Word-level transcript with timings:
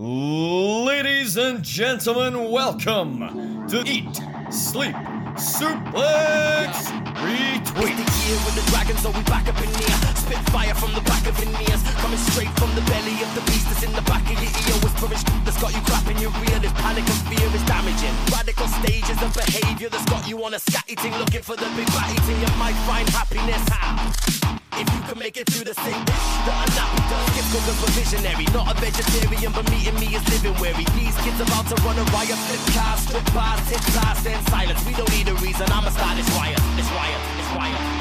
Ladies 0.00 1.36
and 1.36 1.60
gentlemen, 1.64 2.52
welcome 2.52 3.18
to 3.66 3.82
Eat, 3.82 4.14
Sleep, 4.48 4.94
Suplex, 5.34 6.86
Retweet. 7.18 7.98
The 7.98 8.06
year 8.22 8.38
with 8.46 8.54
the 8.54 8.62
dragon, 8.70 8.96
so 8.98 9.10
we 9.10 9.24
back 9.24 9.48
up 9.48 9.58
in 9.58 9.66
here. 9.74 9.98
Spit 10.14 10.38
fire 10.54 10.72
from 10.74 10.94
the 10.94 11.00
back 11.00 11.26
of 11.26 11.36
your 11.42 11.50
ears. 11.50 11.82
Coming 11.98 12.16
straight 12.30 12.46
from 12.60 12.72
the 12.76 12.80
belly 12.82 13.20
of 13.26 13.34
the 13.34 13.40
beast 13.50 13.66
that's 13.66 13.82
in 13.82 13.90
the 13.90 14.02
back 14.02 14.22
of 14.22 14.38
your 14.38 14.54
ear. 14.70 14.78
Whispering 14.86 15.18
that's 15.42 15.60
got 15.60 15.74
you 15.74 15.80
clapping 15.82 16.18
your 16.18 16.30
rear. 16.46 16.60
This 16.60 16.70
panic 16.78 17.02
and 17.02 17.20
fear 17.26 17.50
is 17.50 17.64
damaging. 17.66 18.14
Radical 18.30 18.68
stages 18.78 19.20
of 19.20 19.34
behavior 19.34 19.88
that's 19.88 20.06
got 20.06 20.28
you 20.28 20.38
on 20.44 20.54
a 20.54 20.58
scatty 20.58 20.94
thing. 20.94 21.10
Looking 21.18 21.42
for 21.42 21.56
the 21.56 21.66
big 21.74 21.86
batty 21.88 22.20
thing. 22.22 22.38
You 22.38 22.54
might 22.54 22.78
find 22.86 23.08
happiness. 23.10 23.66
How? 23.66 24.57
If 24.78 24.86
you 24.94 25.00
can 25.10 25.18
make 25.18 25.36
it 25.36 25.50
through 25.50 25.64
the 25.64 25.74
same 25.74 26.02
dish 26.06 26.28
that 26.46 26.54
a 26.54 26.66
nappy 26.78 27.02
does. 27.10 27.26
Kids 27.34 27.50
cookers 27.50 27.78
were 27.82 27.94
visionary. 27.98 28.46
Not 28.54 28.70
a 28.70 28.74
vegetarian, 28.78 29.50
but 29.50 29.66
meeting 29.74 29.98
me 29.98 30.14
is 30.14 30.22
living 30.30 30.54
weary. 30.62 30.86
These 30.94 31.18
kids 31.26 31.40
about 31.42 31.66
to 31.66 31.76
run 31.82 31.98
a 31.98 32.06
riot. 32.14 32.38
Flip 32.46 32.62
cars, 32.78 33.00
strip 33.02 33.26
bars, 33.34 33.58
tip 33.66 33.82
bars, 33.98 34.22
then 34.22 34.38
silence. 34.46 34.78
We 34.86 34.94
don't 34.94 35.10
need 35.10 35.26
a 35.26 35.34
reason. 35.42 35.66
I'ma 35.74 35.90
start 35.90 36.14
this 36.14 36.30
riot. 36.38 36.62
This 36.78 36.86
riot. 36.94 37.20
This 37.36 37.50
riot. 37.58 37.97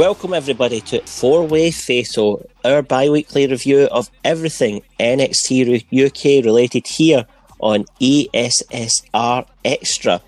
Welcome 0.00 0.32
everybody 0.32 0.80
to 0.80 1.02
Four 1.02 1.46
Way 1.46 1.70
Fatal, 1.70 2.48
our 2.64 2.80
bi-weekly 2.80 3.46
review 3.46 3.80
of 3.92 4.10
everything 4.24 4.80
NXT 4.98 5.84
UK 5.92 6.42
related 6.42 6.86
here 6.86 7.26
on 7.58 7.84
ESSR 8.00 9.46
Extra. 9.62 10.22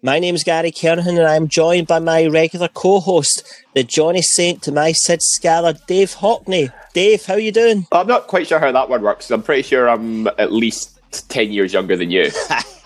My 0.00 0.20
name 0.20 0.36
is 0.36 0.44
Gary 0.44 0.70
Kernahan 0.70 1.18
and 1.18 1.26
I'm 1.26 1.48
joined 1.48 1.88
by 1.88 1.98
my 1.98 2.26
regular 2.26 2.68
co-host, 2.68 3.42
the 3.74 3.82
Johnny 3.82 4.22
Saint 4.22 4.62
to 4.62 4.70
my 4.70 4.92
Sid 4.92 5.20
Scala, 5.20 5.74
Dave 5.88 6.12
Hockney. 6.12 6.72
Dave, 6.94 7.26
how 7.26 7.34
are 7.34 7.40
you 7.40 7.50
doing? 7.50 7.88
I'm 7.90 8.06
not 8.06 8.28
quite 8.28 8.46
sure 8.46 8.60
how 8.60 8.70
that 8.70 8.88
one 8.88 9.02
works. 9.02 9.32
I'm 9.32 9.42
pretty 9.42 9.62
sure 9.62 9.88
I'm 9.88 10.28
at 10.38 10.52
least 10.52 11.00
10 11.30 11.50
years 11.50 11.72
younger 11.72 11.96
than 11.96 12.12
you. 12.12 12.30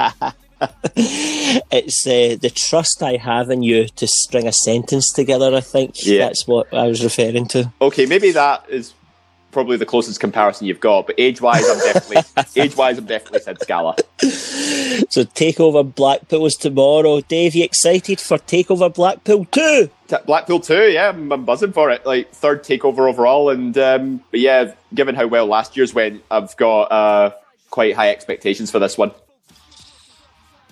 it's 0.97 2.06
uh, 2.06 2.36
the 2.41 2.50
trust 2.55 3.03
I 3.03 3.16
have 3.16 3.50
in 3.50 3.62
you 3.62 3.89
to 3.89 4.06
string 4.06 4.47
a 4.47 4.53
sentence 4.53 5.12
together. 5.12 5.55
I 5.55 5.61
think 5.61 5.94
Yeah. 6.05 6.27
that's 6.27 6.47
what 6.47 6.72
I 6.72 6.86
was 6.86 7.03
referring 7.03 7.47
to. 7.48 7.72
okay, 7.80 8.06
maybe 8.06 8.33
that 8.33 8.64
is 8.69 8.92
probably 9.53 9.77
the 9.77 9.86
closest 9.86 10.20
comparison 10.20 10.66
you've 10.66 10.78
got, 10.78 11.06
but 11.08 11.16
age 11.19 11.41
wise, 11.41 11.69
I'm 11.69 11.78
definitely 11.78 12.22
age 12.62 12.77
wise, 12.77 12.98
I'm 12.98 13.06
definitely 13.06 13.41
Sid 13.41 13.61
Scala. 13.62 13.97
So 15.08 15.22
Takeover 15.25 15.94
Blackpool 15.94 16.47
is 16.47 16.56
tomorrow. 16.56 17.20
Dave, 17.22 17.55
you 17.55 17.64
excited 17.64 18.20
for 18.20 18.38
Takeover 18.38 18.92
Blackpool 18.92 19.44
too? 19.47 19.88
T- 20.08 20.16
Blackpool 20.27 20.61
too, 20.61 20.91
yeah, 20.91 21.08
I'm, 21.08 21.33
I'm 21.33 21.44
buzzing 21.44 21.72
for 21.72 21.91
it. 21.91 22.05
Like 22.05 22.31
third 22.33 22.62
takeover 22.64 23.08
overall, 23.08 23.50
and 23.50 23.77
um, 23.78 24.22
but 24.31 24.41
yeah, 24.41 24.75
given 24.94 25.14
how 25.14 25.27
well 25.27 25.47
last 25.47 25.77
year's 25.77 25.94
went, 25.94 26.22
I've 26.31 26.56
got 26.56 26.83
uh, 26.92 27.31
quite 27.70 27.94
high 27.94 28.11
expectations 28.11 28.70
for 28.70 28.78
this 28.78 28.98
one. 28.98 29.12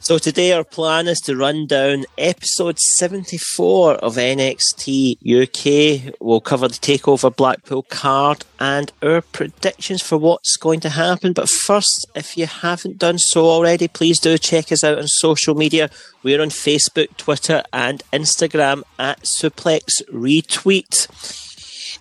So 0.00 0.16
today 0.16 0.52
our 0.52 0.64
plan 0.64 1.06
is 1.08 1.20
to 1.22 1.36
run 1.36 1.66
down 1.66 2.06
episode 2.16 2.78
74 2.78 3.96
of 3.96 4.14
NXT 4.14 5.18
UK. 5.20 6.14
We'll 6.20 6.40
cover 6.40 6.68
the 6.68 6.74
Takeover 6.74 7.34
Blackpool 7.34 7.82
card 7.82 8.44
and 8.58 8.90
our 9.02 9.20
predictions 9.20 10.00
for 10.00 10.16
what's 10.16 10.56
going 10.56 10.80
to 10.80 10.88
happen. 10.90 11.32
But 11.34 11.50
first, 11.50 12.06
if 12.14 12.38
you 12.38 12.46
haven't 12.46 12.98
done 12.98 13.18
so 13.18 13.44
already, 13.44 13.86
please 13.88 14.18
do 14.18 14.38
check 14.38 14.72
us 14.72 14.82
out 14.82 14.98
on 14.98 15.08
social 15.08 15.54
media. 15.54 15.90
We're 16.22 16.40
on 16.40 16.50
Facebook, 16.50 17.14
Twitter, 17.16 17.62
and 17.72 18.02
Instagram 18.12 18.84
at 18.98 19.22
Suplex 19.24 20.02
Retweet. 20.10 21.08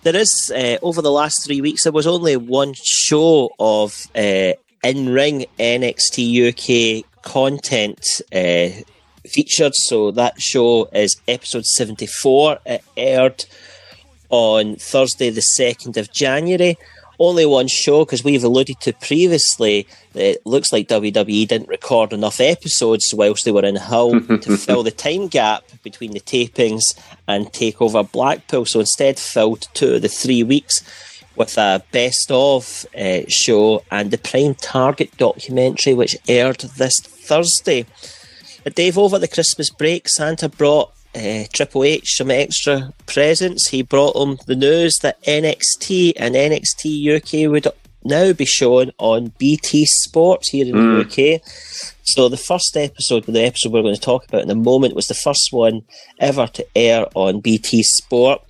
There 0.02 0.16
is, 0.16 0.52
uh, 0.54 0.78
over 0.82 1.02
the 1.02 1.12
last 1.12 1.44
three 1.44 1.60
weeks, 1.60 1.82
there 1.82 1.92
was 1.92 2.06
only 2.06 2.36
one 2.36 2.72
show 2.74 3.50
of 3.58 4.06
uh, 4.14 4.52
in 4.82 5.08
ring 5.08 5.44
NXT 5.58 6.48
UK 6.48 7.04
content 7.28 8.22
uh, 8.32 8.68
featured. 9.26 9.74
So 9.74 10.10
that 10.12 10.40
show 10.40 10.86
is 10.86 11.20
episode 11.28 11.66
74. 11.66 12.58
It 12.64 12.82
aired 12.96 13.44
on 14.30 14.76
Thursday, 14.76 15.30
the 15.30 15.42
2nd 15.58 15.96
of 15.98 16.12
January. 16.12 16.78
Only 17.20 17.46
one 17.46 17.66
show 17.66 18.04
because 18.04 18.22
we've 18.22 18.44
alluded 18.44 18.80
to 18.80 18.92
previously 18.92 19.88
that 20.12 20.36
it 20.36 20.46
looks 20.46 20.72
like 20.72 20.86
WWE 20.86 21.48
didn't 21.48 21.68
record 21.68 22.12
enough 22.12 22.40
episodes 22.40 23.12
whilst 23.12 23.44
they 23.44 23.50
were 23.50 23.64
in 23.64 23.74
Hull 23.76 24.20
to 24.44 24.56
fill 24.56 24.84
the 24.84 24.92
time 24.92 25.26
gap 25.26 25.64
between 25.82 26.12
the 26.12 26.20
tapings 26.20 26.96
and 27.26 27.52
take 27.52 27.76
Takeover 27.76 28.10
Blackpool. 28.10 28.66
So 28.66 28.80
instead, 28.80 29.18
filled 29.18 29.66
two 29.74 29.94
of 29.94 30.02
the 30.02 30.08
three 30.08 30.44
weeks 30.44 30.84
with 31.34 31.58
a 31.58 31.82
best 31.90 32.30
of 32.30 32.86
uh, 32.96 33.20
show 33.26 33.82
and 33.90 34.10
the 34.12 34.18
Prime 34.18 34.54
Target 34.54 35.16
documentary, 35.16 35.94
which 35.94 36.16
aired 36.28 36.60
this 36.76 37.00
Thursday. 37.28 37.84
Dave, 38.74 38.98
over 38.98 39.18
the 39.18 39.28
Christmas 39.28 39.70
break, 39.70 40.08
Santa 40.08 40.48
brought 40.48 40.92
uh, 41.14 41.44
Triple 41.52 41.84
H 41.84 42.16
some 42.16 42.30
extra 42.30 42.92
presents. 43.06 43.68
He 43.68 43.82
brought 43.82 44.16
him 44.16 44.38
the 44.46 44.56
news 44.56 44.98
that 45.02 45.22
NXT 45.24 46.14
and 46.16 46.34
NXT 46.34 47.16
UK 47.16 47.50
would 47.50 47.66
now 48.04 48.32
be 48.32 48.44
shown 48.44 48.92
on 48.98 49.32
BT 49.38 49.86
Sports 49.86 50.50
here 50.50 50.66
in 50.66 50.72
the 50.72 51.00
UK. 51.00 51.42
So 52.02 52.28
the 52.28 52.36
first 52.36 52.76
episode, 52.76 53.24
the 53.24 53.44
episode 53.44 53.72
we're 53.72 53.82
going 53.82 53.94
to 53.94 54.00
talk 54.00 54.26
about 54.26 54.42
in 54.42 54.50
a 54.50 54.54
moment, 54.54 54.94
was 54.94 55.06
the 55.06 55.14
first 55.14 55.52
one 55.52 55.82
ever 56.18 56.46
to 56.46 56.66
air 56.74 57.06
on 57.14 57.40
BT 57.40 57.82
Sport. 57.82 58.42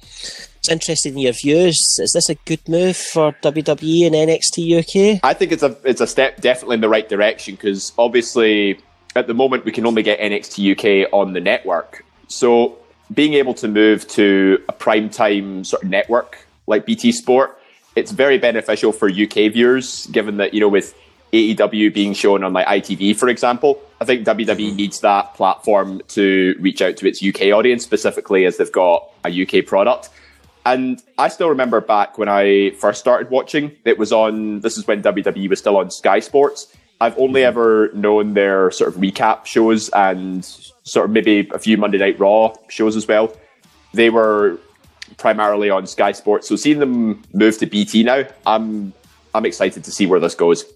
It's 0.59 0.69
interested 0.69 1.13
in 1.13 1.19
your 1.19 1.33
views. 1.33 1.99
Is 1.99 2.13
this 2.13 2.29
a 2.29 2.35
good 2.35 2.69
move 2.69 2.97
for 2.97 3.33
WWE 3.43 4.07
and 4.07 4.15
NXT 4.15 4.79
UK? 5.15 5.21
I 5.23 5.35
think 5.35 5.53
it's 5.53 5.63
a 5.63 5.77
it's 5.85 6.01
a 6.01 6.07
step 6.07 6.41
definitely 6.41 6.75
in 6.75 6.81
the 6.81 6.89
right 6.89 7.09
direction 7.09 7.55
because 7.55 7.93
obviously 7.97 8.81
at 9.17 9.27
the 9.27 9.35
moment 9.35 9.65
we 9.65 9.73
can 9.73 9.87
only 9.87 10.03
get 10.03 10.19
NXT 10.21 11.05
UK 11.05 11.13
on 11.13 11.33
the 11.33 11.41
network. 11.41 12.05
So 12.29 12.79
being 13.15 13.35
able 13.35 13.55
to 13.55 13.69
move 13.69 14.07
to 14.09 14.63
a 14.69 14.73
prime 14.73 15.09
time 15.11 15.65
sort 15.65 15.83
of 15.83 15.89
network 15.89 16.47
like 16.67 16.85
BT 16.85 17.13
Sport, 17.13 17.59
it's 17.97 18.13
very 18.13 18.39
beneficial 18.39 18.93
for 18.93 19.09
UK 19.09 19.53
viewers, 19.53 20.07
given 20.07 20.37
that 20.37 20.55
you 20.55 20.61
know 20.61 20.69
with 20.69 20.95
AEW 21.33 21.93
being 21.93 22.15
shown 22.15 22.43
on 22.43 22.53
like 22.53 22.67
ITV, 22.67 23.17
for 23.17 23.29
example. 23.29 23.81
I 24.01 24.05
think 24.05 24.27
WWE 24.27 24.45
mm-hmm. 24.45 24.77
needs 24.77 25.01
that 25.01 25.35
platform 25.35 26.01
to 26.09 26.57
reach 26.61 26.81
out 26.81 26.97
to 26.99 27.09
its 27.09 27.23
UK 27.23 27.53
audience, 27.53 27.83
specifically 27.83 28.45
as 28.45 28.57
they've 28.57 28.73
got 28.73 29.09
a 29.25 29.43
UK 29.43 29.67
product. 29.67 30.11
And 30.69 31.03
I 31.17 31.29
still 31.29 31.49
remember 31.49 31.81
back 31.81 32.19
when 32.19 32.29
I 32.29 32.73
first 32.73 33.01
started 33.01 33.31
watching, 33.31 33.75
it 33.87 33.97
was 33.97 34.13
on, 34.13 34.61
this 34.61 34.77
is 34.77 34.87
when 34.87 35.03
WWE 35.03 35.49
was 35.49 35.59
still 35.59 35.79
on 35.79 35.91
Sky 35.91 36.21
Sports. 36.21 36.77
I've 37.01 37.19
only 37.19 37.41
mm-hmm. 37.41 37.49
ever 37.49 37.91
known 37.95 38.35
their 38.35 38.71
sort 38.71 38.95
of 38.95 39.01
recap 39.01 39.47
shows 39.47 39.89
and 39.91 40.45
sort 40.45 41.07
of 41.07 41.11
maybe 41.11 41.49
a 41.55 41.59
few 41.59 41.79
Monday 41.79 41.97
Night 41.97 42.21
Raw 42.21 42.53
shows 42.69 42.97
as 42.97 43.09
well. 43.09 43.35
They 43.95 44.11
were 44.11 44.59
primarily 45.17 45.71
on 45.71 45.87
Sky 45.87 46.13
Sports. 46.13 46.47
So 46.47 46.55
seeing 46.55 46.81
them 46.81 47.23
move 47.33 47.57
to 47.59 47.67
BT 47.67 48.03
now, 48.03 48.25
I'm 48.45 48.93
I'm 49.35 49.47
excited 49.47 49.85
to 49.85 49.91
see 49.91 50.05
where 50.05 50.21
this 50.21 50.35
goes. 50.35 50.67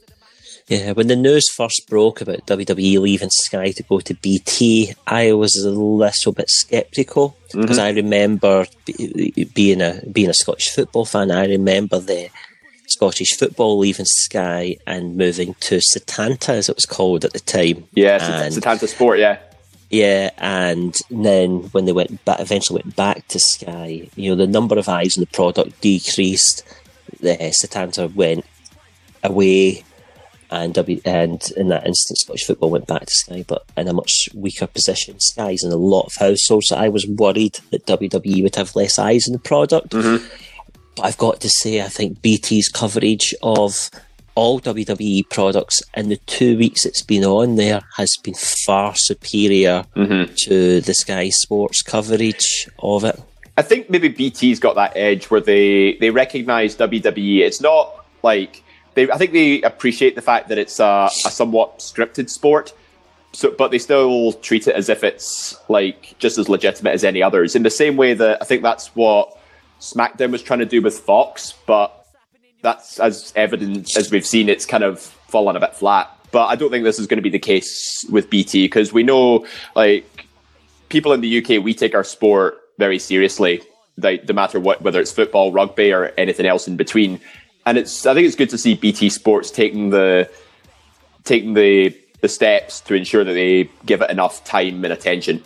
Yeah, 0.73 0.93
when 0.93 1.09
the 1.09 1.17
news 1.17 1.51
first 1.51 1.87
broke 1.87 2.23
about 2.23 2.47
WWE 2.47 2.99
leaving 2.99 3.29
Sky 3.29 3.73
to 3.73 3.83
go 3.83 4.01
to 4.01 4.15
BT, 4.15 4.95
I 5.07 5.33
was 5.33 5.55
a 5.57 5.69
little 5.69 6.33
bit 6.33 6.49
skeptical 6.49 7.37
because 7.53 7.77
mm-hmm. 7.77 7.87
I 7.87 7.91
remember 7.91 8.65
be- 8.87 9.51
being 9.53 9.83
a 9.83 10.01
being 10.11 10.31
a 10.31 10.35
Scottish 10.35 10.71
football 10.71 11.05
fan. 11.05 11.31
I 11.31 11.47
remember 11.47 11.99
the 11.99 12.31
Scottish 12.87 13.37
football 13.37 13.77
leaving 13.77 14.07
Sky 14.07 14.79
and 14.87 15.19
moving 15.19 15.53
to 15.61 15.77
Setanta, 15.77 16.55
as 16.55 16.71
it 16.71 16.77
was 16.77 16.87
called 16.87 17.27
at 17.27 17.35
the 17.35 17.41
time. 17.41 17.85
Yeah, 17.93 18.43
And- 18.43 18.55
Setanta 18.55 18.89
Sport, 18.89 19.19
yeah. 19.19 19.41
Yeah, 19.91 20.31
and 20.39 20.99
then 21.11 21.65
when 21.73 21.85
they 21.85 21.93
went 21.93 22.25
back, 22.25 22.41
eventually 22.41 22.81
went 22.83 22.97
back 22.97 23.29
to 23.29 23.39
Sky, 23.39 24.09
you 24.17 24.31
know, 24.31 24.37
the 24.37 24.47
number 24.47 24.79
of 24.79 24.89
eyes 24.89 25.19
on 25.19 25.21
the 25.21 25.27
product 25.27 25.83
decreased. 25.83 26.65
The 27.21 27.37
Setanta 27.37 28.15
went 28.15 28.47
away, 29.23 29.85
and 30.53 30.75
W 30.75 31.01
and 31.05 31.43
in 31.57 31.69
that 31.69 31.87
instance, 31.87 32.21
Scottish 32.21 32.45
football 32.45 32.71
went 32.71 32.87
back 32.87 33.07
to 33.07 33.13
Sky, 33.13 33.45
but 33.49 33.65
in 33.77 33.89
a 33.89 33.93
much 33.93 34.29
weaker 34.35 34.67
position. 34.67 35.19
Sky's 35.19 35.65
in 35.65 35.73
a 35.73 35.77
lot 35.77 36.07
of 36.07 36.15
households, 36.15 36.69
so 36.69 36.77
I 36.77 36.89
was 36.89 37.07
worried 37.07 37.59
that 37.71 37.87
WWE 37.87 38.43
would 38.43 38.57
have 38.57 38.77
less 38.77 38.99
eyes 38.99 39.27
on 39.27 39.33
the 39.33 39.39
product. 39.39 39.91
Mm-hmm. 39.91 40.25
But 40.97 41.03
I've 41.07 41.19
got 41.19 41.41
to 41.41 41.49
say, 41.49 41.81
I 41.81 41.89
think 41.89 42.21
BT's 42.21 42.69
coverage 42.69 43.35
of 43.43 43.91
all 44.35 44.61
WWE 44.61 45.29
products 45.31 45.83
in 45.95 46.09
the 46.09 46.17
two 46.17 46.57
weeks 46.57 46.87
it's 46.87 47.03
been 47.03 47.25
on 47.25 47.57
there 47.57 47.83
has 47.97 48.17
been 48.23 48.35
far 48.35 48.95
superior 48.97 49.85
mm-hmm. 49.95 50.33
to 50.45 50.81
the 50.81 50.95
Sky 50.95 51.29
Sports 51.31 51.83
coverage 51.83 52.69
of 52.79 53.05
it. 53.05 53.21
I 53.57 53.63
think 53.63 53.91
maybe 53.91 54.09
BT's 54.09 54.59
got 54.59 54.75
that 54.77 54.93
edge 54.97 55.31
where 55.31 55.41
they 55.41 55.95
they 55.95 56.11
recognize 56.11 56.77
WWE. 56.77 57.41
It's 57.41 57.61
not 57.61 58.05
like 58.23 58.63
they, 58.95 59.11
I 59.11 59.19
think 59.19 59.33
they 59.33 59.63
appreciate 59.63 60.15
the 60.15 60.23
fact 60.23 60.49
that 60.49 60.59
it's 60.59 60.79
a, 60.81 61.09
a 61.27 61.31
somewhat 61.31 61.79
scripted 61.79 62.29
sport. 62.29 62.73
So, 63.35 63.51
but 63.51 63.71
they 63.71 63.79
still 63.79 64.35
treat 64.35 64.69
it 64.69 64.75
as 64.75 64.89
if 64.89 65.03
it's 65.03 65.57
like 65.69 66.15
just 66.19 66.37
as 66.37 66.49
legitimate 66.49 66.93
as 66.93 67.03
any 67.03 67.23
others. 67.23 67.57
In 67.57 67.63
the 67.63 67.71
same 67.71 67.97
way 67.97 68.13
that 68.15 68.43
I 68.43 68.45
think 68.45 68.63
that's 68.63 68.89
what 68.95 69.39
SmackDown 69.81 70.31
was 70.31 70.43
trying 70.43 70.59
to 70.59 70.67
do 70.67 70.83
with 70.83 70.99
Fox, 70.99 71.55
but 71.67 72.07
that's 72.63 73.01
as 73.01 73.33
evident 73.35 73.97
as 73.97 74.11
we've 74.11 74.27
seen. 74.27 74.49
It's 74.49 74.67
kind 74.67 74.85
of 74.85 75.01
fallen 75.01 75.57
a 75.57 75.61
bit 75.61 75.75
flat. 75.75 76.11
But 76.31 76.47
I 76.47 76.57
don't 76.57 76.71
think 76.71 76.85
this 76.85 76.99
is 76.99 77.07
going 77.07 77.19
to 77.19 77.23
be 77.23 77.31
the 77.31 77.39
case 77.39 78.05
with 78.11 78.31
BT 78.31 78.65
because 78.65 78.93
we 78.93 79.03
know, 79.03 79.47
like, 79.75 80.27
people 80.89 81.13
in 81.13 81.21
the 81.21 81.39
UK, 81.39 81.63
we 81.63 81.75
take 81.75 81.95
our 81.95 82.05
sport 82.05 82.59
very 82.79 82.99
seriously. 82.99 83.63
Like, 83.99 84.27
no 84.27 84.35
matter 84.35 84.59
what, 84.59 84.81
whether 84.81 85.01
it's 85.01 85.13
football, 85.13 85.53
rugby, 85.53 85.93
or 85.93 86.13
anything 86.17 86.47
else 86.47 86.67
in 86.67 86.77
between. 86.77 87.21
And 87.65 87.79
it's, 87.79 88.07
I 88.07 88.15
think 88.15 88.27
it's 88.27 88.37
good 88.37 88.51
to 88.51 88.59
see 88.59 88.75
BT 88.75 89.09
Sports 89.09 89.51
taking 89.51 89.91
the, 89.91 90.29
taking 91.25 91.55
the, 91.55 91.97
the 92.21 92.29
steps 92.29 92.81
to 92.83 92.95
ensure 92.95 93.25
that 93.25 93.33
they 93.33 93.71
give 93.87 94.03
it 94.03 94.11
enough 94.11 94.45
time 94.45 94.85
and 94.85 94.93
attention. 94.93 95.43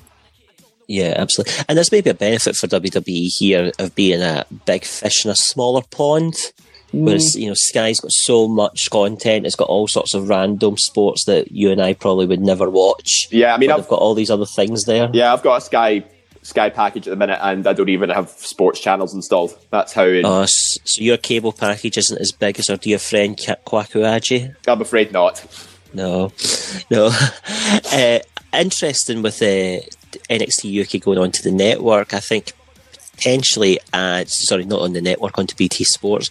Yeah, 0.89 1.15
absolutely. 1.17 1.55
And 1.69 1.77
there's 1.77 1.93
maybe 1.93 2.11
a 2.11 2.15
benefit 2.15 2.57
for 2.57 2.69
WWE 2.69 3.29
here 3.39 3.73
of 3.79 3.95
being 3.95 4.23
a 4.23 4.47
big 4.67 4.85
fish 4.85 5.25
in 5.25 5.31
a 5.31 5.37
smaller 5.37 5.83
pond. 5.91 6.35
Whereas, 6.93 7.35
mm. 7.35 7.41
you 7.41 7.49
know, 7.49 7.55
Sky's 7.55 8.01
got 8.01 8.13
so 8.13 8.47
much 8.47 8.91
content, 8.91 9.45
it's 9.45 9.57
got 9.57 9.69
all 9.69 9.89
sorts 9.89 10.15
of 10.15 10.29
random 10.29 10.79
sports 10.79 11.25
that 11.25 11.51
you 11.51 11.71
and 11.71 11.83
I 11.83 11.95
probably 11.95 12.27
would 12.27 12.41
never 12.41 12.71
watch. 12.71 13.29
Yeah, 13.31 13.55
I 13.55 13.59
mean, 13.59 13.71
I've 13.71 13.79
they've 13.79 13.89
got 13.89 13.99
all 13.99 14.15
these 14.15 14.31
other 14.31 14.47
things 14.47 14.85
there. 14.85 15.11
Yeah, 15.13 15.33
I've 15.33 15.43
got 15.43 15.57
a 15.57 15.61
Sky 15.61 16.05
Sky 16.47 16.71
package 16.71 17.09
at 17.09 17.11
the 17.11 17.17
minute, 17.17 17.41
and 17.43 17.67
I 17.67 17.73
don't 17.73 17.89
even 17.89 18.09
have 18.11 18.31
sports 18.31 18.79
channels 18.81 19.13
installed. 19.15 19.59
That's 19.71 19.93
how 19.93 20.05
Oh, 20.05 20.47
so 20.47 21.03
your 21.03 21.17
cable 21.17 21.53
package 21.53 21.99
isn't 21.99 22.21
as 22.21 22.31
big 22.31 22.61
as 22.61 22.71
our 22.71 22.77
dear 22.77 22.99
friend 23.01 23.37
Ka- 23.37 23.57
Kwakuaji? 23.67 24.55
I'm 24.69 24.81
afraid 24.81 25.11
not. 25.11 25.45
No, 25.93 26.33
no. 26.91 27.07
uh, 27.93 28.21
interesting 28.53 29.23
with 29.23 29.43
uh, 29.43 29.83
NXT 30.31 30.83
UK 30.85 31.03
going 31.03 31.19
onto 31.19 31.43
the 31.43 31.51
network. 31.51 32.15
I 32.15 32.21
think 32.21 32.53
potentially, 33.17 33.81
uh, 33.93 34.25
sorry, 34.27 34.65
not 34.67 34.81
on 34.83 34.93
the 34.93 35.03
network, 35.03 35.39
onto 35.39 35.57
BT 35.57 35.83
Sports, 35.83 36.31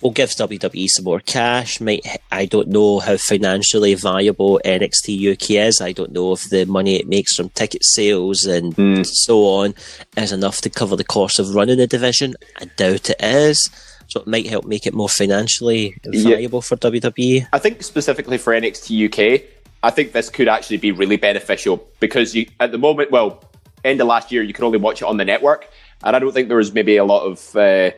will 0.00 0.10
give 0.10 0.30
WWE 0.30 0.86
some 0.88 1.04
more 1.04 1.20
cash. 1.20 1.80
Might 1.80 2.06
I 2.30 2.44
don't 2.46 2.68
know 2.68 3.00
how 3.00 3.16
financially 3.16 3.94
viable 3.94 4.60
NXT 4.64 5.32
UK 5.32 5.50
is. 5.66 5.80
I 5.80 5.92
don't 5.92 6.12
know 6.12 6.32
if 6.32 6.48
the 6.50 6.64
money 6.66 6.96
it 6.96 7.08
makes 7.08 7.34
from 7.34 7.48
ticket 7.50 7.84
sales 7.84 8.44
and 8.44 9.06
so 9.06 9.44
on 9.46 9.74
is 10.16 10.32
enough 10.32 10.60
to 10.62 10.70
cover 10.70 10.96
the 10.96 11.04
cost 11.04 11.38
of 11.38 11.54
running 11.54 11.78
the 11.78 11.86
division. 11.86 12.34
I 12.60 12.66
doubt 12.76 13.10
it 13.10 13.20
is. 13.20 13.70
So 14.08 14.20
it 14.20 14.26
might 14.26 14.46
help 14.46 14.64
make 14.64 14.86
it 14.86 14.94
more 14.94 15.08
financially 15.08 15.94
Yeah. 16.10 16.36
viable 16.36 16.62
for 16.62 16.76
E. 16.76 16.78
WWE. 16.78 17.46
I 17.52 17.58
think 17.58 17.82
specifically 17.82 18.38
for 18.38 18.54
NXT 18.54 19.04
UK, 19.06 19.42
I 19.82 19.90
think 19.90 20.12
this 20.12 20.30
could 20.30 20.48
actually 20.48 20.78
be 20.78 20.92
really 20.92 21.16
beneficial 21.16 21.86
because 22.00 22.34
you 22.34 22.46
at 22.58 22.72
the 22.72 22.78
moment, 22.78 23.10
well, 23.10 23.44
end 23.84 24.00
of 24.00 24.06
last 24.06 24.32
year, 24.32 24.42
you 24.42 24.52
could 24.54 24.64
only 24.64 24.78
watch 24.78 25.02
it 25.02 25.04
on 25.04 25.18
the 25.18 25.24
network, 25.24 25.68
and 26.02 26.16
I 26.16 26.18
don't 26.18 26.32
think 26.32 26.48
there 26.48 26.56
was 26.56 26.72
maybe 26.72 26.96
a 26.96 27.04
lot 27.04 27.22
of 27.24 27.54
uh, 27.54 27.90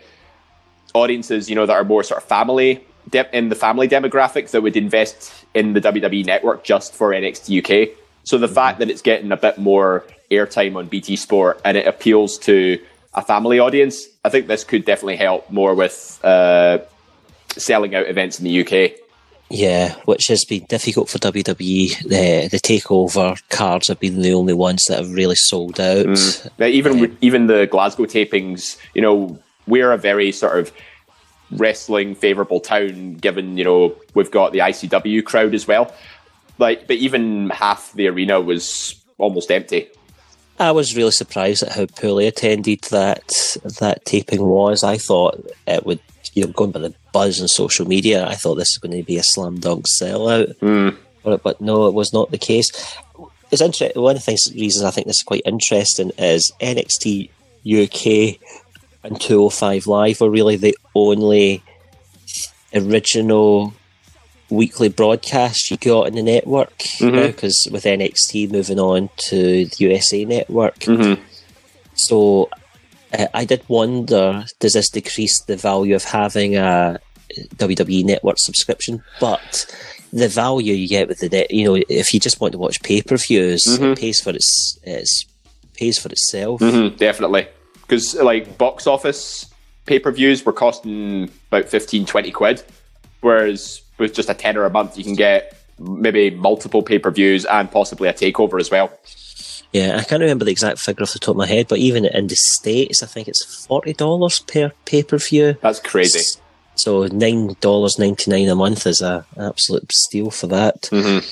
audiences, 0.94 1.48
you 1.48 1.56
know, 1.56 1.66
that 1.66 1.74
are 1.74 1.84
more 1.84 2.02
sort 2.02 2.22
of 2.22 2.28
family 2.28 2.84
de- 3.08 3.36
in 3.36 3.48
the 3.48 3.54
family 3.54 3.88
demographic 3.88 4.50
that 4.50 4.62
would 4.62 4.76
invest 4.76 5.32
in 5.54 5.72
the 5.72 5.80
WWE 5.80 6.24
network 6.24 6.64
just 6.64 6.94
for 6.94 7.10
NXT 7.10 7.58
UK. 7.64 7.96
So 8.24 8.38
the 8.38 8.48
fact 8.48 8.78
that 8.78 8.90
it's 8.90 9.02
getting 9.02 9.32
a 9.32 9.36
bit 9.36 9.58
more 9.58 10.04
airtime 10.30 10.76
on 10.76 10.86
BT 10.86 11.16
Sport 11.16 11.60
and 11.64 11.76
it 11.76 11.86
appeals 11.86 12.38
to 12.38 12.78
a 13.14 13.22
family 13.22 13.58
audience, 13.58 14.06
I 14.24 14.28
think 14.28 14.46
this 14.46 14.64
could 14.64 14.84
definitely 14.84 15.16
help 15.16 15.50
more 15.50 15.74
with 15.74 16.20
uh, 16.22 16.78
selling 17.56 17.94
out 17.94 18.06
events 18.06 18.38
in 18.38 18.44
the 18.44 18.60
UK. 18.60 18.96
Yeah, 19.52 19.94
which 20.04 20.28
has 20.28 20.44
been 20.44 20.64
difficult 20.66 21.08
for 21.08 21.18
WWE. 21.18 22.02
The 22.04 22.48
the 22.48 22.60
takeover 22.60 23.42
cards 23.48 23.88
have 23.88 23.98
been 23.98 24.22
the 24.22 24.32
only 24.32 24.54
ones 24.54 24.84
that 24.84 24.98
have 24.98 25.10
really 25.10 25.34
sold 25.34 25.80
out. 25.80 26.06
Now, 26.56 26.66
even 26.66 27.18
even 27.20 27.48
the 27.48 27.66
Glasgow 27.66 28.04
tapings, 28.04 28.78
you 28.94 29.02
know, 29.02 29.40
we're 29.70 29.92
a 29.92 29.98
very 29.98 30.32
sort 30.32 30.58
of 30.58 30.72
wrestling 31.52 32.14
favourable 32.14 32.60
town, 32.60 33.14
given 33.14 33.56
you 33.56 33.64
know 33.64 33.96
we've 34.14 34.30
got 34.30 34.52
the 34.52 34.60
ICW 34.60 35.24
crowd 35.24 35.54
as 35.54 35.66
well. 35.66 35.94
Like, 36.58 36.86
but 36.86 36.96
even 36.96 37.50
half 37.50 37.92
the 37.94 38.08
arena 38.08 38.40
was 38.40 39.02
almost 39.18 39.50
empty. 39.50 39.88
I 40.58 40.72
was 40.72 40.94
really 40.94 41.10
surprised 41.10 41.62
at 41.62 41.72
how 41.72 41.86
poorly 41.86 42.26
attended 42.26 42.82
that 42.90 43.56
that 43.80 44.04
taping 44.04 44.44
was. 44.44 44.84
I 44.84 44.98
thought 44.98 45.42
it 45.66 45.86
would, 45.86 46.00
you 46.34 46.44
know, 46.44 46.52
going 46.52 46.70
by 46.70 46.80
the 46.80 46.94
buzz 47.12 47.40
on 47.40 47.48
social 47.48 47.88
media, 47.88 48.26
I 48.26 48.34
thought 48.34 48.56
this 48.56 48.74
was 48.74 48.78
going 48.78 49.00
to 49.00 49.06
be 49.06 49.16
a 49.16 49.22
slam 49.22 49.58
dunk 49.58 49.86
sellout. 49.88 50.58
Hmm. 50.58 50.96
But, 51.22 51.42
but 51.42 51.60
no, 51.62 51.86
it 51.86 51.94
was 51.94 52.12
not 52.12 52.30
the 52.30 52.38
case. 52.38 52.70
It's 53.50 53.62
interesting. 53.62 54.00
One 54.00 54.16
of 54.16 54.22
the 54.22 54.24
things, 54.24 54.52
reasons 54.54 54.84
I 54.84 54.90
think 54.90 55.06
this 55.06 55.18
is 55.18 55.22
quite 55.22 55.42
interesting 55.46 56.12
is 56.18 56.52
NXT 56.60 57.30
UK 57.64 58.38
and 59.02 59.20
205 59.20 59.86
Live 59.86 60.20
were 60.20 60.30
really 60.30 60.56
the 60.56 60.76
only 60.94 61.62
original 62.74 63.72
weekly 64.50 64.88
broadcast 64.88 65.70
you 65.70 65.76
got 65.76 66.08
in 66.08 66.14
the 66.14 66.22
network 66.22 66.82
because 67.28 67.68
with 67.70 67.84
NXT 67.84 68.50
moving 68.50 68.80
on 68.80 69.08
to 69.16 69.64
the 69.66 69.76
USA 69.78 70.24
network. 70.24 70.84
So 71.94 72.48
uh, 73.16 73.26
I 73.34 73.44
did 73.44 73.62
wonder 73.68 74.44
does 74.58 74.72
this 74.74 74.88
decrease 74.90 75.40
the 75.42 75.56
value 75.56 75.94
of 75.94 76.04
having 76.04 76.56
a 76.56 76.98
WWE 77.56 78.04
network 78.04 78.38
subscription? 78.38 79.02
But 79.20 79.66
the 80.12 80.28
value 80.28 80.74
you 80.74 80.88
get 80.88 81.06
with 81.08 81.20
the 81.20 81.28
net, 81.28 81.50
you 81.52 81.64
know, 81.64 81.80
if 81.88 82.12
you 82.12 82.18
just 82.18 82.40
want 82.40 82.52
to 82.52 82.58
watch 82.58 82.82
pay 82.82 83.02
per 83.02 83.16
views, 83.16 83.64
it 83.92 83.98
pays 83.98 84.20
for 84.20 84.30
its, 84.30 84.78
its 84.82 85.24
pays 85.74 85.98
for 85.98 86.08
itself. 86.08 86.60
Mm, 86.60 86.96
definitely, 86.96 87.46
because 87.90 88.14
like 88.14 88.56
box 88.56 88.86
office 88.86 89.52
pay 89.84 89.98
per 89.98 90.12
views 90.12 90.46
were 90.46 90.52
costing 90.52 91.28
about 91.48 91.68
15, 91.68 92.06
20 92.06 92.30
quid, 92.30 92.62
whereas 93.20 93.82
with 93.98 94.14
just 94.14 94.30
a 94.30 94.34
tenner 94.34 94.64
a 94.64 94.70
month, 94.70 94.96
you 94.96 95.02
can 95.02 95.16
get 95.16 95.56
maybe 95.80 96.30
multiple 96.30 96.82
pay 96.82 97.00
per 97.00 97.10
views 97.10 97.44
and 97.46 97.70
possibly 97.70 98.08
a 98.08 98.12
takeover 98.12 98.60
as 98.60 98.70
well. 98.70 98.96
Yeah, 99.72 99.96
I 99.98 100.04
can't 100.04 100.20
remember 100.20 100.44
the 100.44 100.52
exact 100.52 100.78
figure 100.78 101.02
off 101.02 101.12
the 101.12 101.18
top 101.18 101.32
of 101.32 101.36
my 101.36 101.46
head, 101.46 101.66
but 101.68 101.78
even 101.78 102.04
in 102.04 102.28
the 102.28 102.36
states, 102.36 103.02
I 103.02 103.06
think 103.06 103.26
it's 103.26 103.66
forty 103.66 103.92
dollars 103.92 104.38
per 104.38 104.72
pay 104.84 105.02
per 105.02 105.18
view. 105.18 105.56
That's 105.60 105.80
crazy. 105.80 106.40
So 106.76 107.06
nine 107.06 107.56
dollars 107.60 107.98
ninety 107.98 108.30
nine 108.30 108.48
a 108.48 108.54
month 108.54 108.86
is 108.86 109.00
a 109.00 109.26
an 109.36 109.46
absolute 109.46 109.90
steal 109.92 110.30
for 110.30 110.46
that. 110.46 110.82
Mm-hmm. 110.82 111.26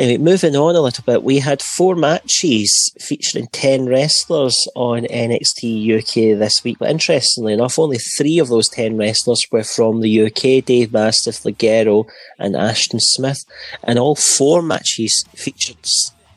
Anyway, 0.00 0.16
moving 0.16 0.56
on 0.56 0.74
a 0.74 0.80
little 0.80 1.04
bit, 1.04 1.22
we 1.22 1.40
had 1.40 1.60
four 1.60 1.94
matches 1.94 2.90
featuring 2.98 3.46
ten 3.48 3.84
wrestlers 3.84 4.66
on 4.74 5.02
NXT 5.02 5.98
UK 5.98 6.38
this 6.38 6.64
week. 6.64 6.78
But 6.78 6.88
interestingly 6.88 7.52
enough, 7.52 7.78
only 7.78 7.98
three 7.98 8.38
of 8.38 8.48
those 8.48 8.66
ten 8.70 8.96
wrestlers 8.96 9.44
were 9.52 9.62
from 9.62 10.00
the 10.00 10.22
UK: 10.22 10.64
Dave 10.64 10.90
Mastiff, 10.90 11.42
Ligero, 11.42 12.06
and 12.38 12.56
Ashton 12.56 12.98
Smith. 12.98 13.44
And 13.84 13.98
all 13.98 14.16
four 14.16 14.62
matches 14.62 15.22
featured 15.34 15.76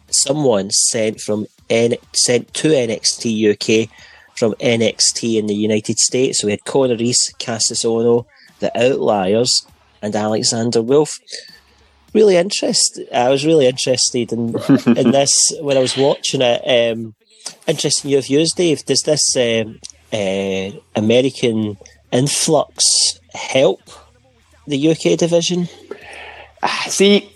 someone 0.10 0.70
sent 0.70 1.22
from 1.22 1.48
N- 1.70 1.96
sent 2.12 2.54
to 2.56 2.68
NXT 2.68 3.54
UK 3.54 3.90
from 4.36 4.56
NXT 4.56 5.38
in 5.40 5.48
the 5.48 5.56
United 5.56 6.00
States. 6.00 6.42
So 6.42 6.48
we 6.48 6.52
had 6.52 6.66
Kona 6.66 6.98
Reeves, 6.98 7.34
Cassius 7.40 7.86
Ohno, 7.86 8.26
The 8.60 8.78
Outliers, 8.78 9.66
and 10.02 10.14
Alexander 10.18 10.82
Wolf. 10.82 11.18
Really 12.14 12.38
interested. 12.38 13.08
I 13.12 13.30
was 13.30 13.46
really 13.46 13.68
interested 13.68 14.32
in 14.32 14.50
in 14.98 15.12
this 15.12 15.52
when 15.62 15.78
I 15.78 15.82
was 15.82 15.98
watching 15.98 16.42
it. 16.42 16.92
Um, 16.92 17.16
interesting 17.68 18.12
your 18.12 18.22
views, 18.22 18.54
Dave. 18.54 18.86
Does 18.86 19.02
this 19.02 19.36
um, 19.36 19.80
uh, 20.12 20.72
American 20.96 21.78
influx 22.12 23.20
help 23.34 23.82
the 24.68 24.92
UK 24.92 25.18
division? 25.18 25.68
See, 26.88 27.30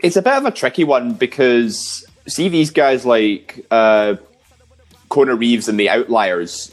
it's 0.00 0.16
a 0.16 0.22
bit 0.22 0.34
of 0.34 0.44
a 0.44 0.50
tricky 0.50 0.84
one 0.84 1.12
because 1.12 2.04
see 2.26 2.48
these 2.48 2.70
guys 2.70 3.04
like 3.04 3.64
uh, 3.70 4.16
Kona 5.08 5.34
Reeves 5.34 5.68
and 5.68 5.78
the 5.78 5.88
Outliers. 5.88 6.72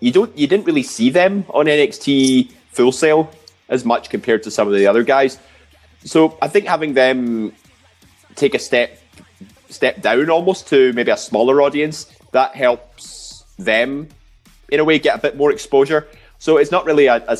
You 0.00 0.12
don't, 0.12 0.36
you 0.36 0.46
didn't 0.46 0.66
really 0.66 0.82
see 0.82 1.10
them 1.10 1.44
on 1.50 1.66
NXT 1.66 2.50
Full 2.72 2.92
Sail 2.92 3.30
as 3.68 3.84
much 3.84 4.10
compared 4.10 4.42
to 4.42 4.50
some 4.50 4.68
of 4.68 4.74
the 4.74 4.86
other 4.86 5.02
guys. 5.02 5.38
So 6.04 6.38
I 6.40 6.48
think 6.48 6.66
having 6.66 6.94
them 6.94 7.52
take 8.34 8.54
a 8.54 8.58
step 8.58 9.00
step 9.70 10.02
down 10.02 10.30
almost 10.30 10.68
to 10.68 10.92
maybe 10.92 11.10
a 11.10 11.16
smaller 11.16 11.60
audience 11.62 12.06
that 12.32 12.54
helps 12.54 13.44
them 13.58 14.08
in 14.68 14.80
a 14.80 14.84
way 14.84 14.98
get 14.98 15.16
a 15.16 15.20
bit 15.20 15.36
more 15.36 15.50
exposure. 15.50 16.06
So 16.38 16.58
it's 16.58 16.70
not 16.70 16.84
really 16.84 17.06
a, 17.06 17.24
a 17.26 17.38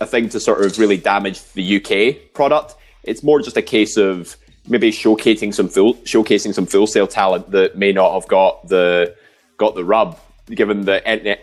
a, 0.00 0.06
thing 0.06 0.28
to 0.30 0.40
sort 0.40 0.64
of 0.64 0.78
really 0.78 0.96
damage 0.96 1.42
the 1.52 1.76
UK 1.76 2.32
product. 2.32 2.76
It's 3.02 3.22
more 3.22 3.40
just 3.40 3.56
a 3.56 3.62
case 3.62 3.96
of 3.96 4.36
maybe 4.68 4.90
showcasing 4.90 5.52
some 5.52 5.68
full 5.68 5.94
showcasing 5.94 6.54
some 6.54 6.66
Full 6.66 6.86
Sail 6.86 7.06
talent 7.06 7.50
that 7.50 7.76
may 7.76 7.92
not 7.92 8.14
have 8.14 8.28
got 8.28 8.68
the 8.68 9.14
got 9.56 9.74
the 9.74 9.84
rub, 9.84 10.18
given 10.46 10.84
the 10.84 11.06
N- 11.06 11.38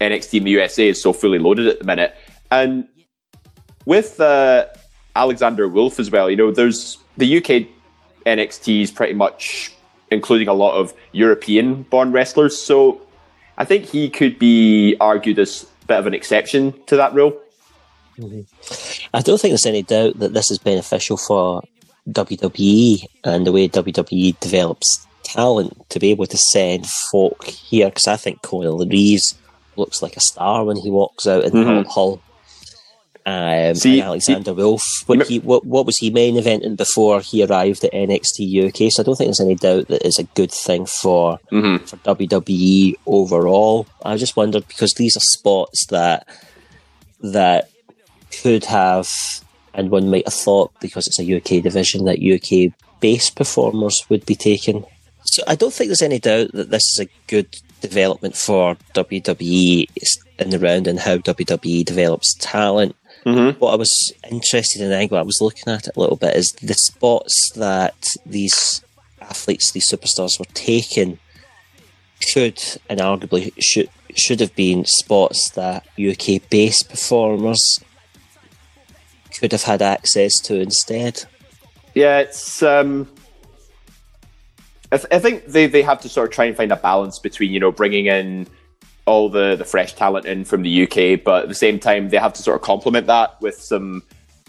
NXT 0.00 0.38
in 0.38 0.44
the 0.44 0.50
USA 0.52 0.88
is 0.88 1.02
so 1.02 1.12
fully 1.12 1.38
loaded 1.38 1.66
at 1.66 1.78
the 1.80 1.84
minute. 1.84 2.14
And 2.50 2.88
with 3.86 4.20
uh, 4.20 4.66
Alexander 5.16 5.68
Wolf 5.68 5.98
as 5.98 6.10
well, 6.10 6.30
you 6.30 6.36
know, 6.36 6.50
there's 6.50 6.98
the 7.16 7.38
UK 7.38 7.66
NXT 8.26 8.82
is 8.82 8.90
pretty 8.90 9.14
much 9.14 9.72
including 10.10 10.48
a 10.48 10.52
lot 10.54 10.74
of 10.74 10.92
European 11.12 11.82
born 11.84 12.12
wrestlers. 12.12 12.56
So 12.58 13.00
I 13.58 13.64
think 13.64 13.84
he 13.86 14.10
could 14.10 14.38
be 14.38 14.96
argued 15.00 15.38
as 15.38 15.66
a 15.82 15.86
bit 15.86 15.98
of 15.98 16.06
an 16.06 16.14
exception 16.14 16.74
to 16.86 16.96
that 16.96 17.14
rule. 17.14 17.38
I 19.14 19.20
don't 19.22 19.40
think 19.40 19.52
there's 19.52 19.66
any 19.66 19.82
doubt 19.82 20.18
that 20.18 20.34
this 20.34 20.50
is 20.50 20.58
beneficial 20.58 21.16
for 21.16 21.62
WWE 22.08 23.04
and 23.24 23.46
the 23.46 23.52
way 23.52 23.68
WWE 23.68 24.38
develops 24.40 25.06
talent 25.22 25.88
to 25.90 25.98
be 25.98 26.10
able 26.10 26.26
to 26.26 26.36
send 26.36 26.86
folk 27.10 27.44
here 27.44 27.86
because 27.88 28.08
I 28.08 28.16
think 28.16 28.42
Kona 28.42 28.84
Reeves 28.84 29.38
looks 29.76 30.02
like 30.02 30.16
a 30.16 30.20
star 30.20 30.64
when 30.64 30.76
he 30.76 30.90
walks 30.90 31.26
out 31.26 31.44
in 31.44 31.52
Mhm. 31.52 31.84
the 31.84 31.88
Hall. 31.88 32.20
Um, 33.26 33.74
See- 33.74 34.00
and 34.00 34.06
Alexander 34.08 34.54
Wolf, 34.54 35.02
what, 35.06 35.26
he, 35.28 35.38
what, 35.40 35.64
what 35.66 35.84
was 35.86 35.98
he 35.98 36.10
main 36.10 36.36
eventing 36.36 36.76
before 36.76 37.20
he 37.20 37.44
arrived 37.44 37.84
at 37.84 37.92
NXT 37.92 38.68
UK? 38.68 38.90
So 38.90 39.02
I 39.02 39.04
don't 39.04 39.16
think 39.16 39.28
there's 39.28 39.40
any 39.40 39.54
doubt 39.56 39.88
that 39.88 40.02
it's 40.06 40.18
a 40.18 40.24
good 40.24 40.50
thing 40.50 40.86
for 40.86 41.38
Mhm. 41.52 41.80
for 41.86 41.96
WWE 41.98 42.94
overall. 43.06 43.86
I 44.04 44.16
just 44.16 44.36
wondered 44.36 44.66
because 44.68 44.94
these 44.94 45.16
are 45.16 45.20
spots 45.20 45.86
that 45.86 46.26
that 47.22 47.70
could 48.42 48.64
have, 48.64 49.08
and 49.74 49.90
one 49.90 50.10
might 50.10 50.26
have 50.26 50.34
thought 50.34 50.72
because 50.80 51.06
it's 51.06 51.18
a 51.20 51.24
UK 51.36 51.60
division 51.62 52.04
that 52.06 52.20
UK 52.22 52.72
based 53.00 53.36
performers 53.36 54.04
would 54.08 54.24
be 54.26 54.34
taken. 54.34 54.84
So 55.24 55.42
I 55.46 55.54
don't 55.54 55.72
think 55.72 55.88
there's 55.88 56.02
any 56.02 56.18
doubt 56.18 56.52
that 56.52 56.70
this 56.70 56.88
is 56.88 57.00
a 57.00 57.08
good 57.26 57.48
development 57.82 58.36
for 58.36 58.76
WWE 58.94 59.86
in 60.38 60.50
the 60.50 60.58
round 60.58 60.86
and 60.86 60.98
how 60.98 61.18
WWE 61.18 61.84
develops 61.84 62.34
talent. 62.34 62.96
Mhm. 63.24 63.58
What 63.58 63.72
I 63.72 63.76
was 63.76 64.12
interested 64.30 64.80
in, 64.80 64.92
angle 64.92 65.18
I 65.18 65.22
was 65.22 65.40
looking 65.40 65.72
at 65.72 65.86
it 65.88 65.96
a 65.96 66.00
little 66.00 66.16
bit, 66.16 66.36
is 66.36 66.52
the 66.52 66.74
spots 66.74 67.50
that 67.56 68.06
these 68.24 68.82
athletes, 69.20 69.70
these 69.72 69.90
superstars 69.90 70.38
were 70.38 70.46
taking 70.54 71.18
could 72.32 72.62
and 72.88 73.00
arguably 73.00 73.52
should 73.58 73.88
should 74.14 74.40
have 74.40 74.54
been 74.54 74.84
spots 74.84 75.50
that 75.50 75.86
UK 75.98 76.48
based 76.50 76.88
performers 76.90 77.80
could 79.38 79.52
have 79.52 79.62
had 79.62 79.80
access 79.80 80.40
to 80.40 80.60
instead. 80.60 81.24
Yeah, 81.94 82.18
it's. 82.18 82.62
Um, 82.62 83.08
I, 84.92 84.96
th- 84.96 85.08
I 85.12 85.18
think 85.20 85.46
they, 85.46 85.66
they 85.68 85.82
have 85.82 86.00
to 86.00 86.08
sort 86.08 86.28
of 86.28 86.34
try 86.34 86.46
and 86.46 86.56
find 86.56 86.72
a 86.72 86.76
balance 86.76 87.18
between 87.18 87.52
you 87.52 87.60
know 87.60 87.70
bringing 87.72 88.06
in 88.06 88.48
all 89.10 89.28
the 89.28 89.56
the 89.56 89.64
fresh 89.64 89.94
talent 89.94 90.26
in 90.26 90.44
from 90.44 90.62
the 90.62 90.84
UK, 90.84 91.22
but 91.22 91.42
at 91.42 91.48
the 91.48 91.54
same 91.54 91.78
time 91.78 92.08
they 92.08 92.16
have 92.16 92.32
to 92.34 92.42
sort 92.42 92.56
of 92.56 92.62
complement 92.62 93.06
that 93.08 93.40
with 93.40 93.60
some 93.60 94.02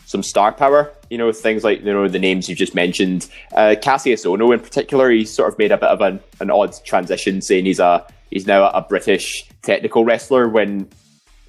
some 0.06 0.24
star 0.24 0.51
power. 0.51 0.91
You 1.10 1.18
know, 1.18 1.32
things 1.32 1.63
like 1.63 1.80
you 1.80 1.94
know 1.94 2.08
the 2.08 2.20
names 2.20 2.48
you've 2.48 2.58
just 2.58 2.75
mentioned. 2.75 3.27
Uh, 3.53 3.75
Cassius 3.82 4.25
Ohno 4.25 4.53
in 4.53 4.60
particular, 4.60 5.10
he's 5.10 5.34
sort 5.34 5.51
of 5.51 5.58
made 5.58 5.72
a 5.72 5.77
bit 5.77 5.89
of 5.89 6.01
an, 6.01 6.20
an 6.39 6.51
odd 6.51 6.74
transition, 6.86 7.41
saying 7.41 7.65
he's 7.65 7.80
a 7.80 8.06
he's 8.30 8.46
now 8.46 8.70
a 8.70 8.82
British 8.82 9.50
technical 9.62 10.06
wrestler. 10.06 10.48
When 10.48 10.88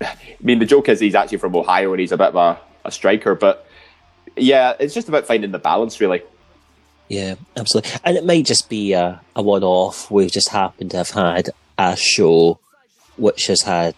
I 0.00 0.16
mean 0.40 0.58
the 0.58 0.66
joke 0.66 0.88
is 0.88 1.00
he's 1.00 1.14
actually 1.14 1.38
from 1.38 1.54
Ohio 1.54 1.92
and 1.92 2.00
he's 2.00 2.12
a 2.12 2.16
bit 2.16 2.28
of 2.28 2.36
a, 2.36 2.58
a 2.84 2.90
striker, 2.90 3.34
but 3.34 3.66
yeah, 4.36 4.74
it's 4.80 4.94
just 4.94 5.08
about 5.08 5.26
finding 5.26 5.50
the 5.50 5.58
balance 5.58 6.00
really. 6.00 6.22
Yeah, 7.08 7.34
absolutely. 7.56 7.90
And 8.04 8.16
it 8.16 8.24
may 8.24 8.42
just 8.42 8.70
be 8.70 8.92
a, 8.92 9.20
a 9.36 9.42
one 9.42 9.62
off. 9.62 10.10
We've 10.10 10.30
just 10.30 10.48
happened 10.48 10.92
to 10.92 10.96
have 10.98 11.10
had 11.10 11.50
a 11.76 11.96
show 11.96 12.58
which 13.16 13.46
has 13.48 13.62
had 13.62 13.94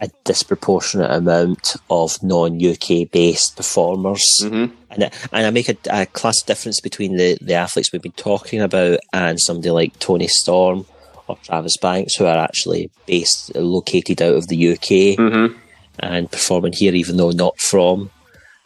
a 0.00 0.10
disproportionate 0.24 1.10
amount 1.10 1.76
of 1.88 2.22
non 2.22 2.62
UK 2.64 3.10
based 3.10 3.56
performers. 3.56 4.40
Mhm. 4.42 4.70
And, 4.90 5.04
I- 5.04 5.10
and 5.32 5.46
I 5.46 5.50
make 5.50 5.68
a, 5.68 5.76
a 5.90 6.06
class 6.06 6.42
difference 6.42 6.80
between 6.80 7.16
the, 7.16 7.38
the 7.40 7.54
athletes 7.54 7.92
we've 7.92 8.02
been 8.02 8.12
talking 8.12 8.60
about 8.60 9.00
and 9.12 9.40
somebody 9.40 9.70
like 9.70 9.98
Toni 9.98 10.28
Storm 10.28 10.84
or 11.28 11.36
Travis 11.42 11.76
Banks, 11.78 12.14
who 12.16 12.26
are 12.26 12.36
actually 12.38 12.90
based, 13.06 13.54
located 13.54 14.20
out 14.22 14.34
of 14.36 14.48
the 14.48 14.72
UK 14.72 15.16
Mm-hmm. 15.18 15.58
and 16.00 16.30
performing 16.30 16.72
here, 16.74 16.94
even 16.94 17.16
though 17.16 17.30
not 17.30 17.58
from 17.58 18.10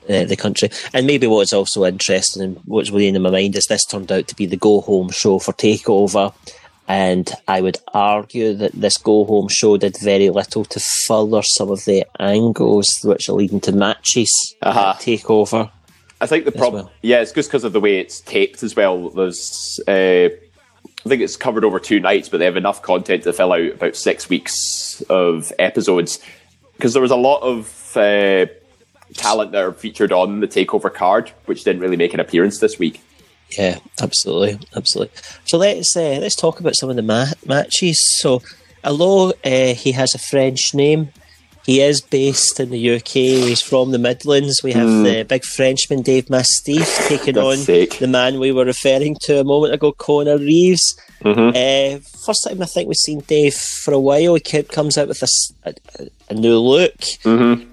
uh, 0.09 0.25
the 0.25 0.37
country. 0.37 0.69
And 0.92 1.07
maybe 1.07 1.26
what's 1.28 1.52
also 1.52 1.85
interesting 1.85 2.42
and 2.42 2.57
what's 2.64 2.90
weighing 2.90 3.14
in 3.14 3.23
my 3.23 3.30
mind 3.30 3.57
is 3.57 3.66
this 3.66 3.85
turned 3.87 4.11
out 4.11 4.26
to 4.28 4.35
be 4.37 4.47
the 4.47 4.57
go 4.57 4.80
home 4.80 5.11
show 5.11 5.38
for 5.38 5.52
Takeover. 5.52 6.35
And 6.90 7.32
I 7.47 7.61
would 7.61 7.78
argue 7.94 8.52
that 8.54 8.73
this 8.73 8.99
go 8.99 9.25
home 9.25 9.47
show 9.49 9.76
did 9.76 9.97
very 10.02 10.28
little 10.28 10.64
to 10.64 10.80
further 10.80 11.40
some 11.40 11.70
of 11.70 11.85
the 11.85 12.04
angles 12.18 12.88
which 13.04 13.28
are 13.28 13.35
leading 13.35 13.61
to 13.61 13.73
matches 13.73 14.56
Uh-huh. 14.61 14.94
Takeover. 14.99 15.70
I 16.20 16.26
think 16.26 16.47
the 16.47 16.52
problem, 16.52 16.87
well. 16.87 16.92
yeah, 17.02 17.20
it's 17.20 17.30
just 17.30 17.49
because 17.49 17.62
of 17.62 17.73
the 17.73 17.78
way 17.78 18.00
it's 18.00 18.20
taped 18.20 18.64
as 18.64 18.75
well. 18.75 19.09
There's, 19.11 19.78
uh, 19.87 20.30
I 20.30 21.09
think 21.09 21.23
it's 21.23 21.37
covered 21.37 21.64
over 21.64 21.78
two 21.78 22.00
nights, 22.00 22.28
but 22.28 22.38
they 22.38 22.44
have 22.44 22.56
enough 22.56 22.82
content 22.82 23.23
to 23.23 23.32
fill 23.32 23.52
out 23.52 23.70
about 23.75 23.94
six 23.94 24.28
weeks 24.28 25.00
of 25.09 25.52
episodes. 25.61 26.18
Because 26.76 26.92
there 26.92 27.02
was 27.02 27.12
a 27.12 27.16
lot 27.16 27.40
of 27.42 27.97
uh, 27.97 28.47
talent 29.14 29.52
that 29.52 29.62
are 29.62 29.73
featured 29.73 30.11
on 30.12 30.40
the 30.40 30.49
takeover 30.49 30.92
card, 30.92 31.30
which 31.47 31.62
didn't 31.62 31.82
really 31.82 31.97
make 31.97 32.14
an 32.14 32.20
appearance 32.20 32.59
this 32.59 32.80
week. 32.80 33.00
Yeah, 33.59 33.78
absolutely, 34.00 34.59
absolutely. 34.76 35.14
So 35.45 35.59
let's 35.59 35.97
uh, 35.97 36.19
let's 36.21 36.37
talk 36.37 36.61
about 36.61 36.76
some 36.76 36.90
of 36.90 36.97
the 36.97 37.02
ma- 37.02 37.33
matches. 37.47 38.19
So, 38.19 38.42
although 38.85 39.33
uh, 39.45 39.75
he 39.75 39.92
has 39.92 40.14
a 40.14 40.19
French 40.19 40.73
name, 40.75 41.09
he 41.66 41.80
is 41.80 42.00
based 42.00 42.61
in 42.61 42.71
the 42.71 42.97
UK. 42.97 43.09
He's 43.12 43.61
from 43.61 43.90
the 43.90 43.99
Midlands. 43.99 44.62
We 44.62 44.73
have 44.73 44.88
the 45.04 45.25
big 45.28 45.45
Frenchman 45.45 46.02
Dave 46.02 46.30
Mastiff 46.30 47.09
taking 47.09 47.37
on 47.38 47.57
sake. 47.59 47.99
the 47.99 48.07
man 48.09 48.38
we 48.40 48.52
were 48.52 48.64
referring 48.64 49.16
to 49.23 49.40
a 49.40 49.45
moment 49.45 49.75
ago, 49.75 49.92
Kona 49.92 50.38
Reeves. 50.38 50.97
Uh, 51.54 51.99
first 52.25 52.45
time 52.49 52.62
I 52.62 52.66
think 52.66 52.88
we've 52.88 52.97
seen 52.97 53.21
Dave 53.21 53.54
for 53.54 53.92
a 53.92 54.00
while. 54.00 54.35
He 54.35 54.40
kept, 54.40 54.73
comes 54.73 54.97
out 54.97 55.09
with 55.09 55.23
a 56.30 56.35
new 56.35 56.57
look. 56.59 56.95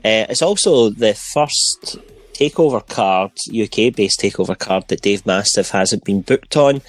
Uh, 0.03 0.25
it's 0.29 0.41
also 0.41 0.89
the 0.89 1.13
first 1.13 1.97
takeover 2.37 2.87
card, 2.87 3.31
UK 3.49 3.95
based 3.95 4.19
takeover 4.19 4.57
card 4.57 4.87
that 4.87 5.01
Dave 5.01 5.25
Mastiff 5.25 5.71
hasn't 5.71 6.03
been 6.03 6.21
booked 6.21 6.55
on. 6.55 6.81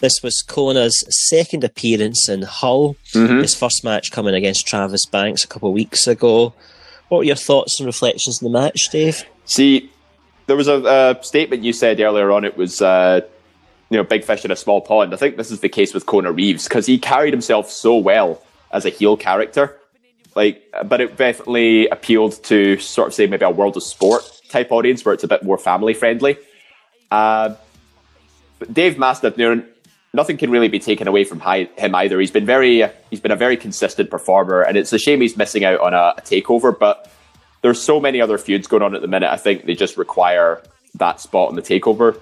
This 0.00 0.22
was 0.22 0.42
Kona's 0.42 1.04
second 1.28 1.62
appearance 1.62 2.28
in 2.28 2.42
Hull. 2.42 2.96
His 3.12 3.54
first 3.54 3.84
match 3.84 4.10
coming 4.10 4.34
against 4.34 4.66
Travis 4.66 5.04
Banks 5.04 5.44
a 5.44 5.46
couple 5.46 5.68
of 5.68 5.74
weeks 5.74 6.06
ago. 6.06 6.54
What 7.08 7.18
were 7.18 7.24
your 7.24 7.36
thoughts 7.36 7.78
and 7.78 7.86
reflections 7.86 8.42
on 8.42 8.50
the 8.50 8.58
match, 8.58 8.88
Dave? 8.88 9.24
See, 9.44 9.90
there 10.46 10.56
was 10.56 10.68
a, 10.68 11.16
a 11.20 11.22
statement 11.22 11.62
you 11.62 11.72
said 11.72 12.00
earlier 12.00 12.32
on. 12.32 12.44
It 12.44 12.56
was, 12.56 12.80
uh, 12.80 13.20
you 13.90 13.98
know, 13.98 14.04
big 14.04 14.24
fish 14.24 14.44
in 14.44 14.50
a 14.50 14.56
small 14.56 14.80
pond. 14.80 15.12
I 15.12 15.16
think 15.18 15.36
this 15.36 15.50
is 15.50 15.60
the 15.60 15.68
case 15.68 15.92
with 15.92 16.06
Kona 16.06 16.32
Reeves 16.32 16.64
because 16.64 16.86
he 16.86 16.98
carried 16.98 17.34
himself 17.34 17.70
so 17.70 17.96
well 17.96 18.42
as 18.72 18.86
a 18.86 18.90
heel 18.90 19.18
character. 19.18 19.76
Like, 20.34 20.64
but 20.86 21.00
it 21.00 21.16
definitely 21.16 21.88
appealed 21.88 22.42
to 22.44 22.78
sort 22.78 23.08
of 23.08 23.14
say 23.14 23.26
maybe 23.26 23.44
a 23.44 23.50
world 23.50 23.76
of 23.76 23.82
sport 23.82 24.39
type 24.50 24.70
audience 24.72 25.04
where 25.04 25.14
it's 25.14 25.24
a 25.24 25.28
bit 25.28 25.42
more 25.42 25.58
family 25.58 25.94
friendly. 25.94 26.36
Uh, 27.10 27.54
but 28.58 28.72
Dave 28.72 28.98
Mastiff, 28.98 29.36
nothing 30.12 30.36
can 30.36 30.50
really 30.50 30.68
be 30.68 30.78
taken 30.78 31.08
away 31.08 31.24
from 31.24 31.40
hi- 31.40 31.70
him 31.76 31.94
either. 31.94 32.20
He's 32.20 32.30
been 32.30 32.46
very, 32.46 32.84
he's 33.10 33.20
been 33.20 33.30
a 33.30 33.36
very 33.36 33.56
consistent 33.56 34.10
performer, 34.10 34.62
and 34.62 34.76
it's 34.76 34.92
a 34.92 34.98
shame 34.98 35.20
he's 35.20 35.36
missing 35.36 35.64
out 35.64 35.80
on 35.80 35.94
a, 35.94 36.14
a 36.18 36.22
takeover. 36.22 36.76
But 36.76 37.10
there's 37.62 37.80
so 37.80 38.00
many 38.00 38.20
other 38.20 38.38
feuds 38.38 38.66
going 38.66 38.82
on 38.82 38.94
at 38.94 39.02
the 39.02 39.08
minute. 39.08 39.30
I 39.30 39.36
think 39.36 39.64
they 39.64 39.74
just 39.74 39.96
require 39.96 40.62
that 40.94 41.20
spot 41.20 41.48
on 41.48 41.56
the 41.56 41.62
takeover. 41.62 42.20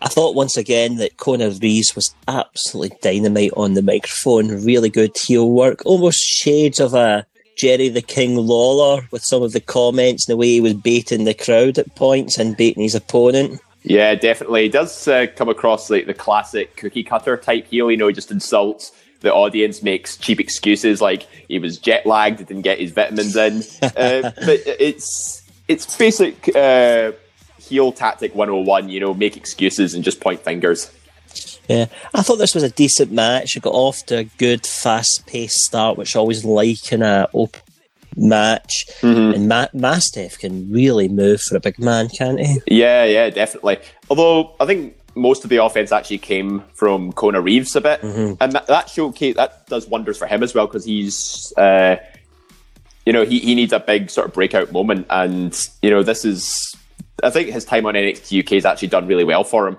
I 0.00 0.08
thought 0.08 0.36
once 0.36 0.56
again 0.56 0.96
that 0.96 1.16
Kona 1.16 1.50
Reeves 1.50 1.96
was 1.96 2.14
absolutely 2.28 2.96
dynamite 3.02 3.50
on 3.56 3.74
the 3.74 3.82
microphone. 3.82 4.64
Really 4.64 4.90
good 4.90 5.16
heel 5.16 5.50
work. 5.50 5.82
Almost 5.84 6.18
shades 6.18 6.78
of 6.78 6.94
a 6.94 7.26
Jerry 7.58 7.88
the 7.88 8.02
King 8.02 8.36
Lawler 8.36 9.06
with 9.10 9.24
some 9.24 9.42
of 9.42 9.52
the 9.52 9.60
comments 9.60 10.28
and 10.28 10.32
the 10.32 10.36
way 10.36 10.46
he 10.46 10.60
was 10.60 10.74
baiting 10.74 11.24
the 11.24 11.34
crowd 11.34 11.76
at 11.76 11.94
points 11.96 12.38
and 12.38 12.56
baiting 12.56 12.84
his 12.84 12.94
opponent. 12.94 13.60
Yeah, 13.82 14.14
definitely. 14.14 14.62
He 14.62 14.68
does 14.68 15.08
uh, 15.08 15.26
come 15.34 15.48
across 15.48 15.90
like 15.90 16.06
the 16.06 16.14
classic 16.14 16.76
cookie 16.76 17.02
cutter 17.02 17.36
type 17.36 17.66
heel. 17.66 17.90
You 17.90 17.96
know, 17.96 18.06
he 18.06 18.14
just 18.14 18.30
insults 18.30 18.92
the 19.20 19.34
audience, 19.34 19.82
makes 19.82 20.16
cheap 20.16 20.38
excuses 20.38 21.00
like 21.00 21.22
he 21.48 21.58
was 21.58 21.78
jet 21.78 22.06
lagged, 22.06 22.38
didn't 22.38 22.62
get 22.62 22.78
his 22.78 22.92
vitamins 22.92 23.36
in. 23.36 23.56
uh, 23.82 24.30
but 24.36 24.60
it's 24.66 25.42
it's 25.66 25.96
basic 25.96 26.54
uh, 26.54 27.12
heel 27.58 27.90
tactic 27.90 28.34
101. 28.34 28.88
You 28.88 29.00
know, 29.00 29.14
make 29.14 29.36
excuses 29.36 29.94
and 29.94 30.04
just 30.04 30.20
point 30.20 30.40
fingers. 30.40 30.92
Yeah, 31.68 31.86
I 32.14 32.22
thought 32.22 32.36
this 32.36 32.54
was 32.54 32.64
a 32.64 32.70
decent 32.70 33.12
match. 33.12 33.56
It 33.56 33.62
got 33.62 33.74
off 33.74 34.04
to 34.06 34.18
a 34.18 34.24
good, 34.24 34.66
fast-paced 34.66 35.60
start, 35.60 35.98
which 35.98 36.16
I 36.16 36.18
always 36.18 36.44
like 36.44 36.92
in 36.92 37.02
a 37.02 37.28
open 37.34 37.60
match. 38.16 38.86
And 39.02 39.48
Ma- 39.48 39.68
Mastiff 39.72 40.38
can 40.38 40.72
really 40.72 41.08
move 41.08 41.40
for 41.42 41.56
a 41.56 41.60
big 41.60 41.78
man, 41.78 42.08
can't 42.08 42.40
he? 42.40 42.60
Yeah, 42.66 43.04
yeah, 43.04 43.30
definitely. 43.30 43.78
Although 44.10 44.54
I 44.60 44.66
think 44.66 44.96
most 45.14 45.44
of 45.44 45.50
the 45.50 45.62
offense 45.62 45.92
actually 45.92 46.18
came 46.18 46.62
from 46.74 47.12
Kona 47.12 47.40
Reeves 47.40 47.76
a 47.76 47.80
bit, 47.80 48.02
and 48.02 48.52
that, 48.52 48.66
that 48.66 48.88
showcase 48.88 49.36
that 49.36 49.66
does 49.66 49.86
wonders 49.86 50.16
for 50.16 50.26
him 50.26 50.42
as 50.42 50.54
well 50.54 50.66
because 50.66 50.84
he's 50.84 51.52
uh, 51.56 51.96
you 53.08 53.12
know, 53.14 53.24
he, 53.24 53.38
he 53.38 53.54
needs 53.54 53.72
a 53.72 53.80
big 53.80 54.10
sort 54.10 54.26
of 54.26 54.34
breakout 54.34 54.70
moment. 54.70 55.06
And, 55.08 55.58
you 55.80 55.88
know, 55.88 56.02
this 56.02 56.26
is, 56.26 56.76
I 57.22 57.30
think 57.30 57.48
his 57.48 57.64
time 57.64 57.86
on 57.86 57.94
NXT 57.94 58.42
UK 58.44 58.50
has 58.50 58.66
actually 58.66 58.88
done 58.88 59.06
really 59.06 59.24
well 59.24 59.44
for 59.44 59.66
him. 59.66 59.78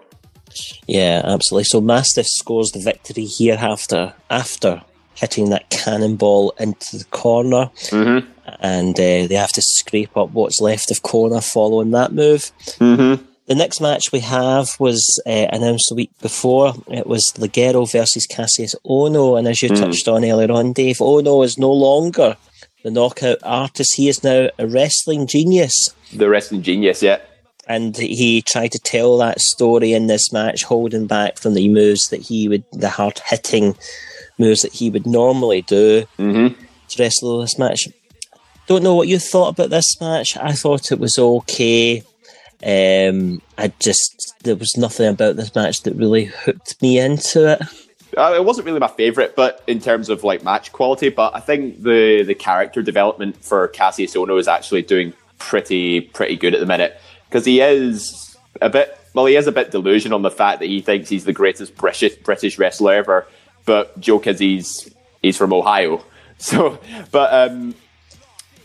Yeah, 0.88 1.22
absolutely. 1.24 1.66
So 1.66 1.82
Mastiff 1.82 2.28
scores 2.28 2.72
the 2.72 2.80
victory 2.80 3.26
here 3.26 3.58
after 3.60 4.14
after 4.30 4.82
hitting 5.16 5.50
that 5.50 5.70
cannonball 5.70 6.52
into 6.60 6.98
the 6.98 7.06
corner, 7.06 7.70
mm-hmm. 7.90 8.26
and 8.62 8.96
uh, 8.98 9.28
they 9.28 9.36
have 9.36 9.52
to 9.52 9.62
scrape 9.62 10.16
up 10.16 10.32
what's 10.32 10.62
left 10.62 10.92
of 10.92 11.02
Kona 11.04 11.42
following 11.42 11.92
that 11.92 12.14
move. 12.14 12.52
Mm-hmm. 12.80 13.26
The 13.48 13.56
next 13.56 13.82
match 13.82 14.12
we 14.12 14.20
have 14.20 14.80
was 14.80 15.20
uh, 15.26 15.48
announced 15.52 15.92
a 15.92 15.96
week 15.96 16.12
before. 16.22 16.74
It 16.88 17.08
was 17.08 17.34
Ligero 17.38 17.92
versus 17.92 18.28
Cassius 18.28 18.76
Ohno, 18.86 19.38
and 19.38 19.48
as 19.48 19.62
you 19.62 19.70
Mm. 19.70 19.80
touched 19.80 20.08
on 20.08 20.24
earlier 20.24 20.52
on, 20.52 20.72
Dave, 20.72 20.98
Ohno 21.00 21.44
is 21.44 21.58
no 21.58 21.72
longer 21.72 22.38
the 22.84 22.92
knockout 22.92 23.40
artist. 23.44 23.96
He 23.96 24.08
is 24.08 24.24
now 24.24 24.50
a 24.58 24.68
wrestling 24.68 25.26
genius. 25.28 25.94
The 26.14 26.30
wrestling 26.30 26.62
genius, 26.62 27.02
yeah. 27.04 27.18
And 27.70 27.96
he 27.96 28.42
tried 28.42 28.72
to 28.74 28.80
tell 28.80 29.18
that 29.20 29.40
story 29.40 29.94
in 29.94 30.08
this 30.08 30.34
match, 30.34 30.64
holding 30.64 31.06
back 31.06 31.38
from 31.38 31.54
the 31.54 31.70
moves 31.70 32.10
that 32.10 32.20
he 32.22 32.50
would, 32.50 32.64
the 32.74 32.90
hard 32.90 33.22
hitting 33.26 33.76
moves 34.40 34.64
that 34.64 34.74
he 34.74 34.90
would 34.90 35.06
normally 35.06 35.62
do 35.62 36.06
Mm-hmm. 36.18 36.60
to 36.90 37.02
wrestle 37.04 37.40
this 37.42 37.60
match. 37.60 37.88
Don't 38.66 38.84
know 38.84 38.96
what 38.96 39.08
you 39.08 39.20
thought 39.20 39.50
about 39.50 39.70
this 39.70 40.02
match. 40.02 40.36
I 40.38 40.54
thought 40.54 40.92
it 40.92 41.00
was 41.00 41.20
okay. 41.20 42.02
Um, 42.66 43.42
I 43.58 43.72
just 43.80 44.34
there 44.44 44.56
was 44.56 44.76
nothing 44.76 45.08
about 45.08 45.36
this 45.38 45.54
match 45.56 45.84
that 45.84 45.96
really 45.96 46.26
hooked 46.26 46.82
me 46.82 47.00
into 47.00 47.54
it. 47.54 47.62
Uh, 48.18 48.34
it 48.36 48.44
wasn't 48.44 48.66
really 48.66 48.80
my 48.80 48.88
favorite, 48.88 49.36
but 49.36 49.64
in 49.68 49.80
terms 49.80 50.10
of 50.10 50.24
like 50.24 50.44
match 50.44 50.72
quality, 50.72 51.10
but 51.10 51.36
I 51.36 51.40
think 51.40 51.84
the 51.84 52.24
the 52.24 52.34
character 52.36 52.82
development 52.82 53.44
for 53.44 53.68
Cassius 53.70 54.16
Ohno 54.16 54.40
is 54.40 54.48
actually 54.48 54.82
doing 54.82 55.14
pretty 55.38 56.02
pretty 56.02 56.36
good 56.36 56.54
at 56.54 56.60
the 56.60 56.66
minute 56.66 57.00
because 57.30 57.46
he 57.46 57.62
is 57.62 58.36
a 58.62 58.70
bit 58.70 58.98
well, 59.14 59.26
he 59.26 59.36
is 59.36 59.48
a 59.48 59.52
bit 59.52 59.72
delusional 59.72 60.16
on 60.16 60.22
the 60.22 60.32
fact 60.32 60.60
that 60.60 60.68
he 60.68 60.82
thinks 60.82 61.10
he's 61.10 61.26
the 61.26 61.34
greatest 61.34 61.76
British 61.76 62.16
British 62.18 62.58
wrestler 62.60 62.94
ever, 62.94 63.28
but 63.66 64.00
joke 64.00 64.28
is 64.28 64.40
he's 64.40 64.94
he's 65.22 65.38
from 65.38 65.54
Ohio. 65.54 66.04
So, 66.42 66.80
but 67.12 67.34
um, 67.34 67.76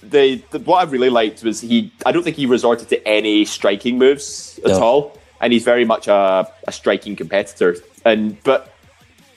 the, 0.00 0.37
the 0.52 0.61
what 0.61 0.87
I 0.87 0.88
really 0.88 1.11
liked 1.11 1.42
was 1.42 1.61
he. 1.61 1.92
I 2.06 2.12
don't 2.12 2.23
think 2.23 2.37
he 2.37 2.47
resorted 2.47 2.88
to 2.90 3.09
any 3.09 3.44
striking 3.44 3.99
moves 3.99 4.61
at 4.64 4.71
No. 4.71 4.80
all, 4.80 5.18
and 5.40 5.52
he's 5.52 5.64
very 5.64 5.85
much 5.85 6.06
a, 6.06 6.49
a 6.68 6.71
striking 6.71 7.16
competitor. 7.16 7.76
And 8.04 8.40
but 8.44 8.73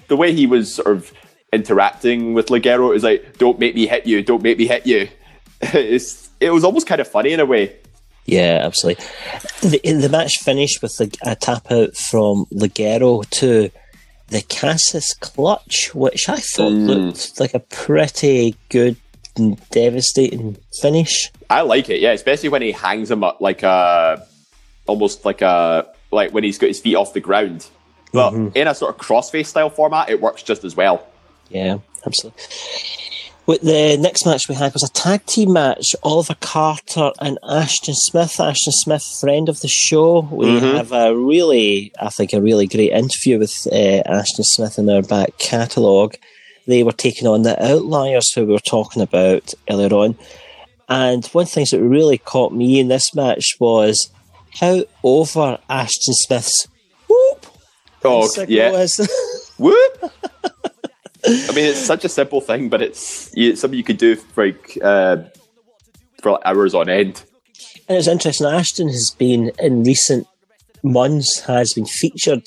the 0.07 0.15
way 0.15 0.33
he 0.33 0.45
was 0.45 0.75
sort 0.75 0.87
of 0.95 1.11
interacting 1.51 2.35
with 2.35 2.49
Ligero 2.49 2.95
is 2.95 3.03
like, 3.03 3.39
"Don't 3.39 3.57
make 3.57 3.73
me 3.73 3.87
hit 3.87 4.05
you! 4.05 4.21
Don't 4.21 4.43
make 4.43 4.59
me 4.59 4.67
hit 4.67 4.85
you!" 4.85 5.09
it's, 5.61 6.29
it 6.39 6.51
was 6.51 6.63
almost 6.63 6.85
kind 6.85 7.01
of 7.01 7.07
funny 7.07 7.31
in 7.33 7.39
a 7.39 7.45
way. 7.45 7.75
Yeah, 8.27 8.59
absolutely. 8.61 9.03
The, 9.61 9.79
the 9.83 10.09
match 10.09 10.39
finished 10.39 10.81
with 10.81 10.99
a, 10.99 11.31
a 11.31 11.35
tap 11.35 11.71
out 11.71 11.95
from 11.95 12.45
Ligero 12.51 13.27
to 13.29 13.71
the 14.27 14.41
Cassis 14.41 15.13
clutch, 15.13 15.95
which 15.95 16.27
I 16.27 16.37
thought 16.37 16.73
hmm. 16.73 16.85
looked 16.85 17.39
like 17.39 17.53
a 17.53 17.59
pretty 17.59 18.55
good 18.69 18.97
and 19.37 19.57
devastating 19.69 20.57
finish. 20.81 21.31
I 21.49 21.61
like 21.61 21.89
it, 21.89 22.01
yeah, 22.01 22.11
especially 22.11 22.49
when 22.49 22.61
he 22.61 22.73
hangs 22.73 23.09
him 23.09 23.23
up 23.23 23.39
like 23.39 23.63
a, 23.63 24.27
almost 24.87 25.23
like 25.23 25.41
a, 25.41 25.87
like 26.11 26.33
when 26.33 26.43
he's 26.43 26.57
got 26.57 26.67
his 26.67 26.81
feet 26.81 26.95
off 26.95 27.13
the 27.13 27.21
ground. 27.21 27.67
But 28.11 28.31
mm-hmm. 28.31 28.57
in 28.57 28.67
a 28.67 28.75
sort 28.75 28.93
of 28.93 28.99
crossface 28.99 29.47
style 29.47 29.69
format, 29.69 30.09
it 30.09 30.19
works 30.19 30.43
just 30.43 30.65
as 30.65 30.75
well. 30.75 31.07
Yeah, 31.49 31.77
absolutely. 32.05 32.43
With 33.47 33.61
the 33.61 33.97
next 33.97 34.25
match 34.25 34.49
we 34.49 34.55
had 34.55 34.73
was 34.73 34.83
a 34.83 34.91
tag 34.91 35.25
team 35.25 35.53
match. 35.53 35.95
Oliver 36.03 36.35
Carter 36.41 37.11
and 37.21 37.39
Ashton 37.49 37.93
Smith. 37.93 38.39
Ashton 38.41 38.73
Smith, 38.73 39.03
friend 39.21 39.47
of 39.47 39.61
the 39.61 39.69
show. 39.69 40.27
We 40.29 40.59
have 40.59 40.91
a 40.91 41.15
really, 41.15 41.93
I 41.99 42.09
think, 42.09 42.33
a 42.33 42.41
really 42.41 42.67
great 42.67 42.91
interview 42.91 43.39
with 43.39 43.65
uh, 43.71 44.03
Ashton 44.05 44.43
Smith 44.43 44.77
in 44.77 44.89
our 44.89 45.01
back 45.01 45.37
catalogue. 45.37 46.17
They 46.67 46.83
were 46.83 46.91
taking 46.91 47.25
on 47.25 47.43
the 47.43 47.55
Outliers, 47.65 48.33
who 48.33 48.45
we 48.45 48.51
were 48.51 48.59
talking 48.59 49.01
about 49.01 49.53
earlier 49.69 49.93
on. 49.93 50.17
And 50.89 51.25
one 51.27 51.43
of 51.43 51.47
the 51.47 51.53
things 51.53 51.69
that 51.69 51.81
really 51.81 52.17
caught 52.17 52.51
me 52.51 52.81
in 52.81 52.89
this 52.89 53.15
match 53.15 53.55
was 53.61 54.11
how 54.59 54.83
over 55.03 55.57
Ashton 55.69 56.13
Smith's 56.13 56.67
whoop 57.07 57.45
Oh, 58.03 58.29
yeah. 58.47 58.85
Whoop! 59.57 60.13
I 61.27 61.53
mean, 61.53 61.65
it's 61.65 61.79
such 61.79 62.05
a 62.05 62.09
simple 62.09 62.41
thing, 62.41 62.69
but 62.69 62.81
it's, 62.81 63.31
it's 63.35 63.61
something 63.61 63.77
you 63.77 63.83
could 63.83 63.97
do 63.97 64.15
for 64.15 64.47
like, 64.47 64.77
uh, 64.81 65.17
for 66.21 66.31
like 66.33 66.41
hours 66.45 66.73
on 66.73 66.89
end. 66.89 67.23
And 67.87 67.97
it's 67.97 68.07
interesting. 68.07 68.47
Ashton 68.47 68.87
has 68.89 69.11
been 69.11 69.51
in 69.59 69.83
recent 69.83 70.27
months 70.83 71.41
has 71.41 71.73
been 71.73 71.85
featured 71.85 72.45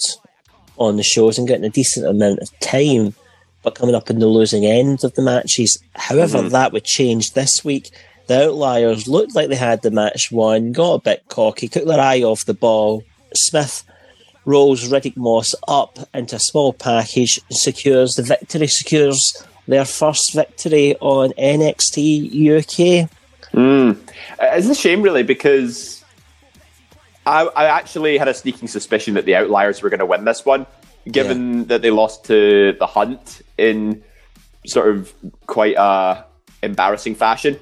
on 0.77 0.97
the 0.97 1.03
shows 1.03 1.39
and 1.39 1.47
getting 1.47 1.65
a 1.65 1.71
decent 1.71 2.07
amount 2.07 2.41
of 2.41 2.61
time, 2.61 3.15
but 3.63 3.75
coming 3.75 3.95
up 3.95 4.11
in 4.11 4.19
the 4.19 4.27
losing 4.27 4.65
end 4.65 5.05
of 5.05 5.15
the 5.15 5.23
matches. 5.23 5.83
However, 5.95 6.43
that 6.43 6.73
would 6.73 6.85
change 6.85 7.33
this 7.33 7.65
week. 7.65 7.91
The 8.27 8.49
outliers 8.49 9.09
looked 9.09 9.35
like 9.35 9.49
they 9.49 9.57
had 9.57 9.83
the 9.83 9.91
match 9.91 10.31
won, 10.31 10.73
got 10.73 10.95
a 10.95 11.01
bit 11.01 11.25
cocky, 11.29 11.69
took 11.69 11.87
their 11.87 12.01
eye 12.01 12.23
off 12.23 12.45
the 12.45 12.55
ball. 12.55 13.03
Smith 13.35 13.85
rolls 14.51 14.89
Riddick 14.89 15.17
Moss 15.17 15.55
up 15.69 15.99
into 16.13 16.37
a 16.37 16.41
small 16.41 16.73
package, 16.73 17.41
secures 17.51 18.15
the 18.17 18.23
victory, 18.23 18.67
secures 18.67 19.47
their 19.69 19.85
first 19.85 20.33
victory 20.35 20.97
on 21.01 21.31
NXT 21.39 22.31
UK. 22.59 23.09
Uh, 24.39 24.57
It's 24.57 24.69
a 24.69 24.75
shame, 24.75 25.03
really, 25.03 25.23
because 25.23 26.05
I, 27.27 27.43
I 27.45 27.65
actually 27.67 28.19
had 28.19 28.29
a 28.29 28.35
sneaking 28.35 28.69
suspicion 28.69 29.15
that 29.15 29.25
the 29.25 29.37
Outliers 29.37 29.83
were 29.83 29.91
going 29.91 30.01
to 30.01 30.07
win 30.07 30.25
this 30.25 30.45
one, 30.45 30.67
given 31.11 31.67
that 31.67 31.83
they 31.83 31.91
lost 31.91 32.25
to 32.27 32.75
the 32.79 32.87
Hunt 32.87 33.43
in 33.57 34.03
sort 34.67 34.89
of 34.89 35.13
quite 35.47 35.77
a 35.77 36.25
embarrassing 36.63 37.15
fashion. 37.15 37.59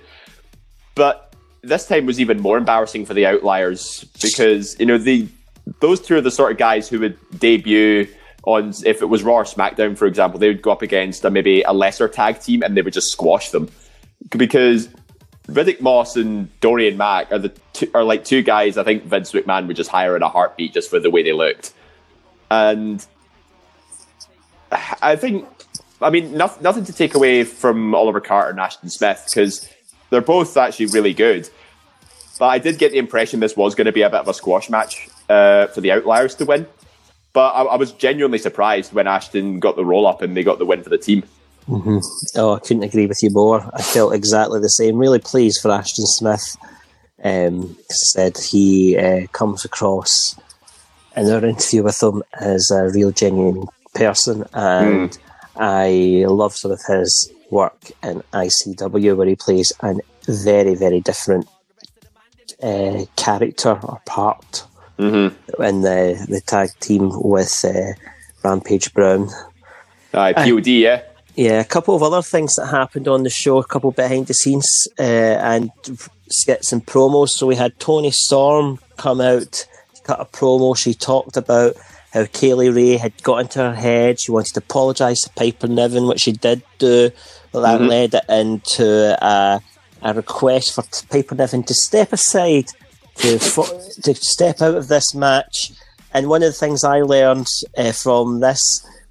But 0.95 1.35
this 1.63 1.87
time 1.87 2.07
was 2.07 2.21
even 2.21 2.41
more 2.41 2.57
embarrassing 2.57 3.05
for 3.05 3.15
the 3.15 3.27
Outliers 3.27 4.05
because 4.23 4.79
you 4.79 4.87
know 4.87 4.99
the 4.99 5.29
those 5.81 6.01
two 6.01 6.17
are 6.17 6.21
the 6.21 6.31
sort 6.31 6.53
of 6.53 6.59
guys 6.59 6.89
who 6.89 7.01
would 7.01 7.19
debut 7.39 8.09
on 8.45 8.73
if 8.85 9.03
it 9.03 9.07
was 9.07 9.23
Raw 9.23 9.37
or 9.37 9.45
SmackDown, 9.45 9.97
for 9.97 10.07
example, 10.07 10.39
they 10.39 10.49
would 10.49 10.63
go 10.63 10.71
up 10.71 10.83
against 10.83 11.25
a, 11.25 11.31
maybe 11.31 11.63
a 11.63 11.73
lesser 11.73 12.09
tag 12.09 12.41
team 12.41 12.63
and 12.63 12.77
they 12.77 12.83
would 12.83 12.95
just 12.95 13.11
squash 13.11 13.51
them. 13.51 13.69
Because 14.31 14.89
Riddick 15.49 15.81
Moss 15.81 16.17
and 16.17 16.49
Dorian 16.61 16.97
Mack 16.97 17.33
are 17.33 17.39
the 17.39 17.49
two, 17.73 17.91
are 17.95 18.05
like 18.05 18.25
two 18.25 18.43
guys 18.43 18.77
I 18.77 18.85
think 18.85 19.05
Vince 19.05 19.33
McMahon 19.33 19.67
would 19.67 19.77
just 19.77 19.91
hire 19.91 20.15
in 20.15 20.23
a 20.23 20.29
heartbeat 20.29 20.75
just 20.75 20.91
for 20.91 21.01
the 21.01 21.11
way 21.11 21.23
they 21.23 21.33
looked, 21.33 21.73
and 22.51 23.05
I 24.71 25.17
think 25.17 25.49
I 26.03 26.11
mean 26.11 26.37
nothing, 26.37 26.63
nothing 26.63 26.85
to 26.85 26.93
take 26.93 27.15
away 27.15 27.45
from 27.45 27.95
Oliver 27.95 28.21
Carter 28.21 28.51
and 28.51 28.61
Ashton 28.61 28.91
Smith 28.91 29.25
because 29.27 29.67
they're 30.11 30.21
both 30.21 30.55
actually 30.57 30.87
really 30.87 31.15
good, 31.15 31.49
but 32.39 32.47
I 32.47 32.59
did 32.59 32.79
get 32.79 32.93
the 32.93 32.99
impression 32.99 33.41
this 33.41 33.57
was 33.57 33.75
going 33.75 33.87
to 33.87 33.93
be 33.93 34.03
a 34.03 34.11
bit 34.11 34.21
of 34.21 34.29
a 34.29 34.35
squash 34.35 34.69
match 34.69 35.09
uh, 35.29 35.67
for 35.69 35.81
the 35.81 35.93
Outliers 35.93 36.35
to 36.37 36.45
win. 36.45 36.67
But 37.33 37.51
I, 37.51 37.63
I 37.63 37.77
was 37.77 37.93
genuinely 37.93 38.39
surprised 38.39 38.93
when 38.93 39.07
Ashton 39.07 39.61
got 39.61 39.77
the 39.77 39.85
roll 39.85 40.07
up 40.07 40.23
and 40.23 40.37
they 40.37 40.43
got 40.43 40.59
the 40.59 40.65
win 40.65 40.83
for 40.83 40.91
the 40.91 40.99
team. 40.99 41.23
Oh, 42.37 42.55
I 42.55 42.61
couldn't 42.61 42.83
agree 42.83 43.07
with 43.07 43.23
you 43.23 43.31
more. 43.31 43.69
I 43.75 43.83
felt 43.83 44.15
exactly 44.15 44.61
the 44.61 44.71
same. 44.71 44.97
Really 44.97 45.19
pleased 45.19 45.61
for 45.61 45.71
Ashton 45.71 46.07
Smith. 46.07 46.57
Um, 47.23 47.77
said, 47.91 48.39
he 48.39 48.97
uh, 48.97 49.27
comes 49.33 49.65
across 49.65 50.35
in 51.17 51.29
our 51.31 51.45
interview 51.45 51.83
with 51.83 52.03
him 52.03 52.23
as 52.41 52.71
a 52.71 52.91
real 52.91 53.11
genuine 53.11 53.67
person, 53.95 54.45
and 54.53 55.19
I 55.57 56.25
love 56.29 56.55
some 56.55 56.71
of 56.71 56.81
his 56.87 57.33
work 57.51 57.91
in 58.03 58.23
ICW 58.33 59.17
where 59.17 59.27
he 59.27 59.35
plays 59.35 59.73
a 59.81 59.97
very, 60.29 60.75
very 60.75 61.01
different 61.01 61.49
uh, 62.63 63.05
character 63.17 63.79
or 63.83 64.01
part 64.07 64.65
in 64.99 65.81
the 65.83 66.27
the 66.29 66.41
tag 66.45 66.71
team 66.81 67.11
with 67.15 67.65
uh, 67.65 67.93
Rampage 68.43 68.93
Brown. 68.93 69.29
Uh, 70.13 70.33
POD, 70.33 70.67
yeah. 70.67 71.03
Yeah, 71.37 71.61
a 71.61 71.65
couple 71.65 71.95
of 71.95 72.03
other 72.03 72.23
things 72.23 72.57
that 72.57 72.67
happened 72.67 73.07
on 73.07 73.23
the 73.23 73.31
show, 73.31 73.59
a 73.59 73.65
couple 73.65 73.93
behind 73.93 74.27
the 74.27 74.35
scenes 74.35 74.89
uh, 74.99 75.03
and 75.03 75.71
skits 76.29 76.73
and 76.73 76.85
promos. 76.85 77.29
So 77.29 77.47
we 77.47 77.55
had 77.55 77.79
Toni 77.79 78.11
Storm 78.11 78.81
come 78.97 79.21
out, 79.21 79.65
cut 80.03 80.21
a 80.21 80.25
promo. 80.25 80.77
She 80.77 80.95
talked 80.95 81.37
about 81.37 81.77
how 82.13 82.25
Kay 82.25 82.55
Lee 82.55 82.71
Ray 82.71 82.97
had 82.97 83.23
got 83.23 83.43
into 83.43 83.61
her 83.61 83.75
head. 83.75 84.19
She 84.19 84.33
wanted 84.33 84.55
to 84.55 84.61
apologise 84.61 85.23
to 85.23 85.31
Piper 85.31 85.69
Niven, 85.69 86.09
which 86.09 86.23
she 86.23 86.33
did 86.33 86.63
do. 86.79 87.11
But 87.53 87.61
that 87.61 87.83
led 87.83 88.15
it 88.15 88.25
into 88.29 89.17
a, 89.25 89.61
a 90.03 90.15
request 90.15 90.75
for 90.75 90.83
Piper 91.09 91.37
Niven 91.37 91.63
to 91.65 91.75
step 91.75 92.13
aside 92.13 92.71
to 93.19 93.39
fo- 93.39 93.81
to 94.03 94.15
step 94.15 94.61
out 94.63 94.75
of 94.75 94.89
this 94.89 95.15
match. 95.15 95.73
And 96.15 96.29
one 96.29 96.43
of 96.43 96.49
the 96.49 96.59
things 96.59 96.85
I 96.85 97.03
learned 97.03 97.49
uh, 97.77 97.93
from 97.93 98.41
this, 98.41 98.61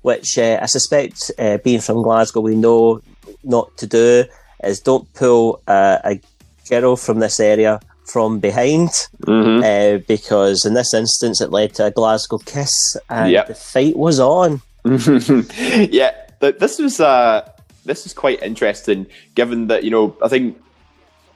which 0.02 0.38
uh, 0.38 0.60
I 0.62 0.66
suspect, 0.66 1.32
uh, 1.38 1.58
being 1.58 1.80
from 1.82 2.02
Glasgow, 2.02 2.42
we 2.42 2.56
know 2.56 3.02
not 3.44 3.76
to 3.78 3.88
do, 3.88 4.26
is 4.64 4.80
don't 4.80 5.12
pull 5.14 5.62
uh, 5.68 5.98
a 6.04 6.20
girl 6.70 6.96
from 6.96 7.20
this 7.20 7.40
area 7.40 7.80
from 8.06 8.40
behind 8.40 8.90
Mm-hmm. 9.26 9.64
uh, 9.64 10.04
because 10.08 10.64
in 10.66 10.74
this 10.74 10.94
instance 10.94 11.42
it 11.42 11.52
led 11.52 11.74
to 11.76 11.86
a 11.86 11.92
Glasgow 11.92 12.38
kiss 12.40 12.72
and 13.10 13.32
Yep. 13.32 13.48
the 13.48 13.56
fight 13.56 13.98
was 13.98 14.20
on. 14.20 14.62
yeah, 15.92 16.12
th- 16.40 16.58
this 16.58 16.80
was 16.80 17.00
uh, 17.00 17.48
this 17.86 18.06
is 18.06 18.14
quite 18.14 18.42
interesting, 18.42 19.06
given 19.36 19.68
that 19.68 19.84
you 19.84 19.92
know 19.92 20.16
I 20.24 20.30
think 20.30 20.58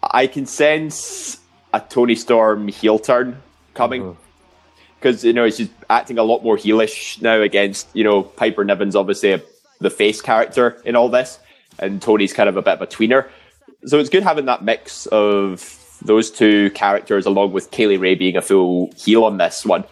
I 0.01 0.27
can 0.27 0.45
sense 0.45 1.37
a 1.73 1.79
Toni 1.79 2.15
Storm 2.15 2.67
heel 2.67 2.99
turn 2.99 3.41
coming 3.73 4.17
because 4.99 5.23
you 5.23 5.33
know 5.33 5.49
she's 5.49 5.69
acting 5.89 6.17
a 6.17 6.23
lot 6.23 6.43
more 6.43 6.57
heelish 6.57 7.21
now 7.21 7.41
against 7.41 7.87
you 7.93 8.03
know 8.03 8.23
Piper 8.23 8.63
Niven's 8.63 8.95
obviously 8.95 9.33
a, 9.33 9.41
the 9.79 9.89
face 9.89 10.21
character 10.21 10.81
in 10.85 10.95
all 10.95 11.09
this, 11.09 11.39
and 11.79 12.01
Toni's 12.01 12.33
kind 12.33 12.49
of 12.49 12.57
a 12.57 12.61
bit 12.61 12.73
of 12.73 12.81
a 12.81 12.87
tweener. 12.87 13.27
So 13.85 13.99
it's 13.99 14.09
good 14.09 14.23
having 14.23 14.45
that 14.45 14.63
mix 14.63 15.07
of 15.07 15.77
those 16.03 16.31
two 16.31 16.69
characters 16.71 17.25
along 17.25 17.51
with 17.51 17.71
Kay 17.71 17.87
Lee 17.87 17.97
Ray 17.97 18.15
being 18.15 18.37
a 18.37 18.41
full 18.41 18.91
heel 18.95 19.23
on 19.23 19.37
this 19.37 19.65
one. 19.65 19.83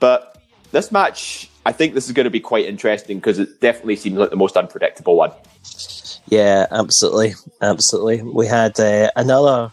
But 0.00 0.42
this 0.72 0.90
match, 0.90 1.48
I 1.64 1.72
think 1.72 1.94
this 1.94 2.06
is 2.06 2.12
going 2.12 2.24
to 2.24 2.30
be 2.30 2.40
quite 2.40 2.66
interesting 2.66 3.18
because 3.18 3.38
it 3.38 3.60
definitely 3.60 3.96
seems 3.96 4.16
like 4.16 4.30
the 4.30 4.36
most 4.36 4.56
unpredictable 4.56 5.16
one. 5.16 5.30
Yeah, 6.26 6.66
absolutely, 6.70 7.34
absolutely. 7.60 8.22
We 8.22 8.46
had 8.46 8.78
uh, 8.80 9.10
another 9.14 9.70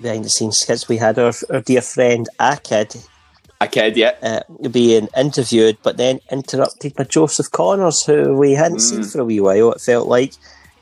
behind 0.00 0.24
the 0.24 0.30
scenes 0.30 0.58
skits. 0.58 0.88
We 0.88 0.96
had 0.96 1.18
our, 1.18 1.32
our 1.50 1.60
dear 1.60 1.82
friend 1.82 2.28
A-Kid 2.38 2.96
A 3.60 3.66
kid, 3.68 3.96
yeah. 3.96 4.14
uh, 4.22 4.68
being 4.68 5.08
interviewed, 5.16 5.78
but 5.82 5.96
then 5.96 6.20
interrupted 6.30 6.94
by 6.94 7.04
Joseph 7.04 7.50
Conners, 7.50 8.04
who 8.04 8.36
we 8.36 8.52
hadn't 8.52 8.80
seen 8.80 9.04
for 9.04 9.20
a 9.20 9.24
wee 9.24 9.40
while. 9.40 9.72
It 9.72 9.80
felt 9.80 10.08
like 10.08 10.32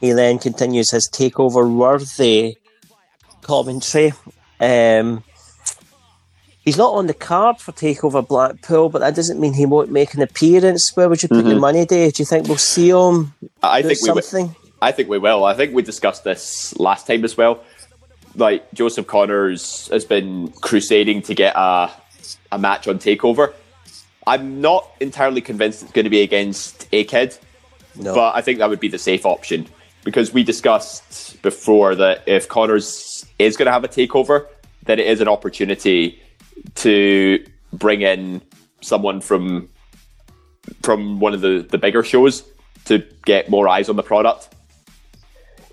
he 0.01 0.13
then 0.13 0.39
continues 0.39 0.91
his 0.91 1.09
takeover 1.09 1.71
worthy 1.73 2.57
commentary. 3.43 4.13
Um, 4.61 5.23
he's 6.65 6.77
not 6.77 6.95
on 6.95 7.07
the 7.07 7.15
card 7.15 7.59
for 7.59 7.73
Takeover 7.73 8.27
Blackpool, 8.27 8.89
but 8.89 9.01
that 9.01 9.15
doesn't 9.15 9.41
mean 9.41 9.55
he 9.55 9.67
won't 9.67 9.91
make 9.91 10.15
an 10.15 10.23
appearance. 10.23 10.97
Where 10.97 11.09
would 11.09 11.23
you 11.23 11.29
put 11.29 11.45
your 11.45 11.61
money, 11.61 11.85
Dave? 11.85 12.15
Do 12.15 12.23
you 12.23 12.27
think 12.27 12.49
we'll 12.49 12.57
see 12.57 12.91
him 12.91 13.35
I 13.63 13.83
think 13.83 14.03
we 14.03 14.11
will. 14.11 14.57
I 14.81 14.91
think 14.91 15.09
we 15.09 15.19
will. 15.19 15.45
I 15.45 15.55
think 15.55 15.75
we 15.75 15.83
discussed 15.83 16.25
this 16.25 16.77
last 16.79 17.07
time 17.07 17.25
as 17.25 17.37
well. 17.37 17.63
Like 18.35 18.73
Joseph 18.73 19.07
Conners 19.07 19.89
has 19.89 20.05
been 20.05 20.49
crusading 20.53 21.23
to 21.23 21.35
get 21.35 21.55
a 21.57 21.91
a 22.51 22.59
match 22.59 22.87
on 22.87 22.99
Takeover. 22.99 23.53
I'm 24.27 24.61
not 24.61 24.89
entirely 25.01 25.41
convinced 25.41 25.83
it's 25.83 25.93
going 25.93 26.05
to 26.05 26.11
be 26.11 26.21
against 26.23 26.87
A-Kid, 26.93 27.37
No. 27.97 28.15
but 28.15 28.37
I 28.37 28.41
think 28.41 28.59
that 28.59 28.69
would 28.71 28.79
be 28.79 28.89
the 28.89 28.99
safe 28.99 29.27
option 29.27 29.67
because 30.05 30.33
we 30.33 30.45
discussed 30.45 31.43
before 31.43 31.95
that 31.97 32.23
if 32.27 32.49
Conners 32.49 33.27
is 33.39 33.57
going 33.57 33.67
to 33.67 33.73
have 33.73 33.85
a 33.85 33.89
takeover, 33.89 34.47
then 34.85 34.99
it 34.99 35.07
is 35.07 35.21
an 35.21 35.29
opportunity 35.29 36.23
to 36.77 37.45
bring 37.73 38.03
in 38.03 38.43
someone 38.81 39.21
from 39.21 39.69
from 40.83 41.19
one 41.19 41.35
of 41.35 41.41
the, 41.41 41.67
the 41.69 41.79
bigger 41.79 42.05
shows 42.05 42.45
to 42.85 43.05
get 43.25 43.51
more 43.51 43.67
eyes 43.67 43.89
on 43.89 43.97
the 43.97 44.03
product. 44.03 44.55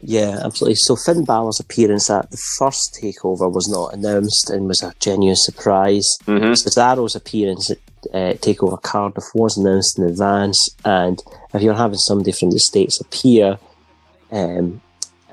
Yeah, 0.01 0.39
absolutely. 0.43 0.75
So 0.75 0.95
Finn 0.95 1.25
Balor's 1.25 1.59
appearance 1.59 2.09
at 2.09 2.31
the 2.31 2.41
first 2.57 2.97
takeover 3.01 3.51
was 3.51 3.67
not 3.67 3.93
announced 3.93 4.49
and 4.49 4.67
was 4.67 4.81
a 4.81 4.93
genuine 4.99 5.35
surprise. 5.35 6.07
Cesaro's 6.53 7.15
appearance 7.15 7.69
at 7.69 7.77
uh, 8.13 8.33
Takeover 8.35 8.81
Cardiff 8.81 9.25
was 9.33 9.57
announced 9.57 9.97
in 9.97 10.05
advance, 10.05 10.69
and 10.85 11.21
if 11.53 11.61
you're 11.61 11.73
having 11.73 11.97
somebody 11.97 12.31
from 12.31 12.51
the 12.51 12.59
states 12.59 13.01
appear 13.01 13.59
um, 14.31 14.81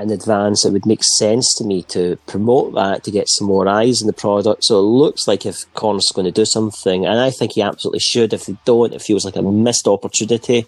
in 0.01 0.11
advance, 0.11 0.65
it 0.65 0.73
would 0.73 0.85
make 0.85 1.05
sense 1.05 1.55
to 1.55 1.65
me 1.65 1.83
to 1.85 2.19
promote 2.27 2.75
that 2.75 3.05
to 3.05 3.13
get 3.13 3.29
some 3.29 3.47
more 3.47 3.69
eyes 3.69 4.01
in 4.01 4.09
the 4.09 4.13
product. 4.13 4.65
So 4.65 4.81
it 4.81 4.83
looks 4.83 5.29
like 5.29 5.47
if 5.47 5.73
Connor's 5.75 6.11
going 6.11 6.27
to 6.27 6.33
do 6.33 6.45
something, 6.45 7.07
and 7.07 7.21
I 7.21 7.31
think 7.31 7.53
he 7.53 7.63
absolutely 7.63 8.01
should. 8.01 8.33
If 8.33 8.47
they 8.47 8.57
don't, 8.65 8.93
it 8.93 9.03
feels 9.03 9.25
like 9.25 9.37
a 9.37 9.43
missed 9.43 9.87
opportunity 9.87 10.67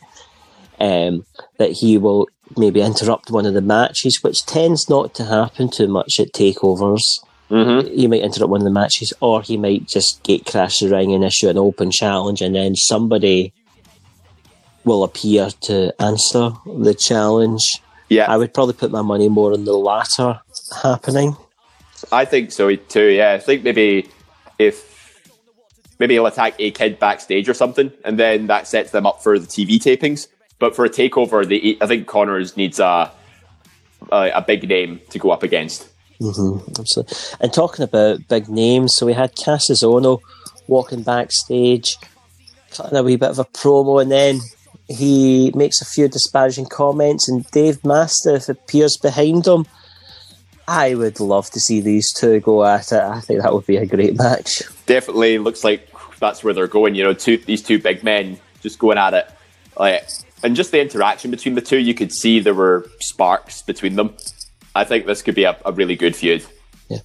um, 0.79 1.27
that 1.59 1.73
he 1.73 1.99
will 1.99 2.29
maybe 2.57 2.81
interrupt 2.81 3.31
one 3.31 3.47
of 3.47 3.55
the 3.55 3.61
matches, 3.61 4.23
which 4.23 4.47
tends 4.47 4.89
not 4.89 5.15
to 5.15 5.25
happen 5.25 5.69
too 5.69 5.89
much 5.89 6.19
at 6.19 6.33
takeovers. 6.33 7.03
Mm-hmm. 7.51 7.95
He 7.95 8.07
might 8.07 8.23
interrupt 8.23 8.51
one 8.51 8.61
of 8.61 8.65
the 8.65 8.71
matches, 8.71 9.13
or 9.21 9.43
he 9.43 9.57
might 9.57 9.87
just 9.87 10.23
get 10.23 10.47
crash 10.47 10.79
the 10.79 10.89
ring 10.89 11.13
and 11.13 11.25
issue 11.25 11.49
an 11.49 11.59
open 11.59 11.91
challenge, 11.91 12.43
and 12.43 12.55
then 12.55 12.77
somebody 12.77 13.53
will 14.85 15.03
appear 15.03 15.51
to 15.63 15.93
answer 16.01 16.53
the 16.67 16.95
challenge. 16.95 17.81
Yeah, 18.09 18.31
I 18.31 18.37
would 18.37 18.55
probably 18.55 18.75
put 18.75 18.91
my 18.91 19.03
money 19.03 19.29
more 19.29 19.53
on 19.53 19.65
the 19.65 19.75
latter 19.75 20.41
happening. 20.83 21.37
I 22.13 22.25
think 22.25 22.53
so 22.53 22.75
too. 22.75 23.09
Yeah, 23.09 23.33
I 23.33 23.39
think 23.39 23.65
maybe 23.65 24.09
if 24.59 24.87
maybe 25.99 26.15
he'll 26.15 26.27
attack 26.27 26.55
A-Kid 26.59 26.99
backstage 26.99 27.49
or 27.49 27.55
something, 27.55 27.93
and 28.05 28.19
then 28.19 28.47
that 28.47 28.67
sets 28.67 28.91
them 28.93 29.07
up 29.07 29.23
for 29.23 29.39
the 29.39 29.47
TV 29.47 29.79
tapings. 29.79 30.29
But 30.59 30.75
for 30.75 30.85
a 30.85 30.91
takeover, 30.91 31.47
the 31.47 31.79
I 31.81 31.87
think 31.87 32.07
Conners 32.07 32.57
needs 32.57 32.81
a 32.81 33.11
a, 34.11 34.31
a 34.35 34.43
big 34.43 34.69
name 34.69 35.01
to 35.11 35.19
go 35.19 35.31
up 35.31 35.43
against. 35.43 35.89
Mm-hmm. 36.21 36.81
Absolutely. 36.81 37.17
And 37.41 37.53
talking 37.53 37.85
about 37.85 38.27
big 38.29 38.49
names, 38.49 38.95
so 38.95 39.07
we 39.07 39.13
had 39.13 39.37
Cassius 39.37 39.85
Ohno 39.85 40.21
walking 40.67 41.03
backstage, 41.03 41.97
cutting 42.73 42.99
a 42.99 43.03
wee 43.03 43.17
bit 43.17 43.31
of 43.31 43.39
a 43.39 43.45
promo, 43.45 44.03
and 44.03 44.11
then 44.11 44.41
he 44.89 45.53
makes 45.55 45.81
a 45.81 45.85
few 45.85 46.09
disparaging 46.09 46.67
comments, 46.67 47.29
and 47.29 47.49
Dave 47.51 47.85
Mastiff 47.85 48.49
appears 48.49 48.97
behind 48.97 49.47
him. 49.47 49.67
I 50.67 50.95
would 50.95 51.21
love 51.21 51.51
to 51.53 51.61
see 51.61 51.81
these 51.81 52.13
two 52.13 52.41
go 52.41 52.65
at 52.65 52.93
it. 52.93 53.01
I 53.01 53.21
think 53.21 53.41
that 53.43 53.55
would 53.55 53.67
be 53.67 53.77
a 53.77 53.87
great 53.87 54.19
match. 54.19 54.63
Definitely 54.87 55.39
looks 55.39 55.65
like 55.65 55.89
that's 56.19 56.43
where 56.43 56.53
they're 56.53 56.67
going. 56.67 56.95
You 56.95 57.05
know, 57.05 57.15
two 57.15 57.39
these 57.39 57.63
two 57.63 57.79
big 57.79 58.03
men 58.03 58.39
just 58.61 58.79
going 58.79 58.99
at 58.99 59.15
it, 59.15 59.31
like, 59.79 60.05
and 60.43 60.55
just 60.57 60.71
the 60.71 60.81
interaction 60.81 61.31
between 61.31 61.55
the 61.55 61.61
two, 61.61 61.79
you 61.79 61.95
could 61.95 62.13
see 62.13 62.41
there 62.41 62.55
were 62.55 62.89
sparks 63.01 63.63
between 63.63 63.97
them. 63.97 64.15
I 64.75 64.85
think 64.85 65.07
this 65.07 65.23
could 65.23 65.35
be 65.35 65.45
a, 65.45 65.59
a 65.65 65.73
really 65.73 65.97
good 65.97 66.15
feud. 66.15 66.45
Yeah. 66.89 66.99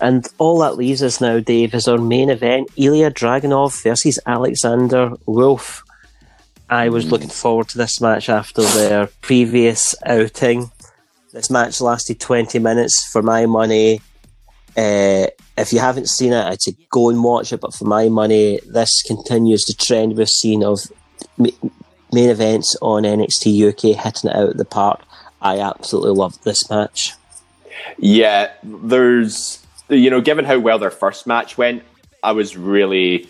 And 0.00 0.26
all 0.38 0.58
that 0.60 0.76
leaves 0.76 1.02
us 1.02 1.20
now, 1.20 1.40
Dave, 1.40 1.74
is 1.74 1.86
our 1.86 1.98
main 1.98 2.30
event 2.30 2.70
Ilya 2.76 3.10
Dragunov 3.10 3.82
versus 3.82 4.18
Alexander 4.26 5.12
Wolf. 5.26 5.84
I 6.70 6.88
was 6.88 7.10
looking 7.10 7.28
forward 7.28 7.68
to 7.70 7.78
this 7.78 8.00
match 8.00 8.28
after 8.28 8.62
their 8.62 9.08
previous 9.20 9.94
outing. 10.06 10.70
This 11.32 11.50
match 11.50 11.80
lasted 11.80 12.20
20 12.20 12.58
minutes 12.60 13.10
for 13.12 13.22
my 13.22 13.46
money. 13.46 14.00
Uh, 14.76 15.26
if 15.58 15.72
you 15.72 15.80
haven't 15.80 16.08
seen 16.08 16.32
it, 16.32 16.44
I'd 16.44 16.62
say 16.62 16.74
go 16.90 17.10
and 17.10 17.22
watch 17.22 17.52
it. 17.52 17.60
But 17.60 17.74
for 17.74 17.84
my 17.84 18.08
money, 18.08 18.60
this 18.66 19.02
continues 19.02 19.64
the 19.64 19.74
trend 19.74 20.16
we've 20.16 20.30
seen 20.30 20.62
of 20.62 20.80
main 22.12 22.30
events 22.30 22.76
on 22.82 23.02
NXT 23.02 23.68
UK 23.68 24.02
hitting 24.02 24.30
it 24.30 24.36
out 24.36 24.50
of 24.50 24.56
the 24.56 24.64
park. 24.64 25.00
I 25.42 25.58
absolutely 25.58 26.12
loved 26.12 26.44
this 26.44 26.68
match. 26.68 27.14
Yeah, 27.98 28.50
there's 28.62 29.60
you 29.90 30.10
know, 30.10 30.20
given 30.20 30.44
how 30.44 30.58
well 30.58 30.78
their 30.78 30.90
first 30.90 31.26
match 31.26 31.58
went, 31.58 31.82
I 32.22 32.32
was 32.32 32.56
really 32.56 33.28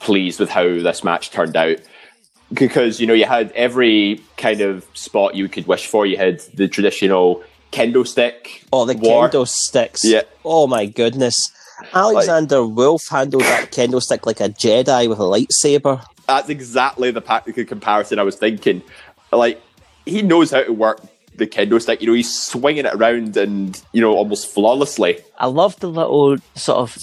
pleased 0.00 0.38
with 0.38 0.50
how 0.50 0.64
this 0.64 1.02
match 1.02 1.30
turned 1.30 1.56
out. 1.56 1.78
Because, 2.52 3.00
you 3.00 3.06
know, 3.06 3.14
you 3.14 3.24
had 3.24 3.50
every 3.52 4.20
kind 4.36 4.60
of 4.60 4.86
spot 4.94 5.34
you 5.34 5.48
could 5.48 5.66
wish 5.66 5.86
for. 5.86 6.06
You 6.06 6.16
had 6.16 6.40
the 6.54 6.68
traditional 6.68 7.42
kendo 7.72 8.06
stick. 8.06 8.64
Oh, 8.72 8.84
the 8.84 8.94
war. 8.94 9.28
kendo 9.28 9.48
sticks. 9.48 10.04
Yeah. 10.04 10.22
Oh 10.44 10.66
my 10.66 10.86
goodness. 10.86 11.50
Alexander 11.92 12.64
Wolf 12.64 13.08
handled 13.10 13.42
that 13.42 13.72
kendo 13.72 14.00
stick 14.00 14.26
like 14.26 14.40
a 14.40 14.48
Jedi 14.50 15.08
with 15.08 15.18
a 15.18 15.22
lightsaber. 15.22 16.04
That's 16.26 16.48
exactly 16.48 17.10
the 17.10 17.20
the 17.46 17.64
comparison 17.64 18.18
I 18.18 18.22
was 18.22 18.36
thinking. 18.36 18.82
Like, 19.32 19.60
he 20.06 20.22
knows 20.22 20.50
how 20.50 20.62
to 20.62 20.72
work 20.72 21.00
the 21.36 21.46
kendo 21.46 21.80
stick. 21.80 22.00
You 22.00 22.08
know, 22.08 22.14
he's 22.14 22.34
swinging 22.34 22.86
it 22.86 22.94
around 22.94 23.36
and, 23.36 23.80
you 23.92 24.00
know, 24.00 24.14
almost 24.14 24.52
flawlessly. 24.52 25.18
I 25.38 25.46
love 25.46 25.78
the 25.80 25.88
little 25.88 26.36
sort 26.54 26.78
of 26.78 26.96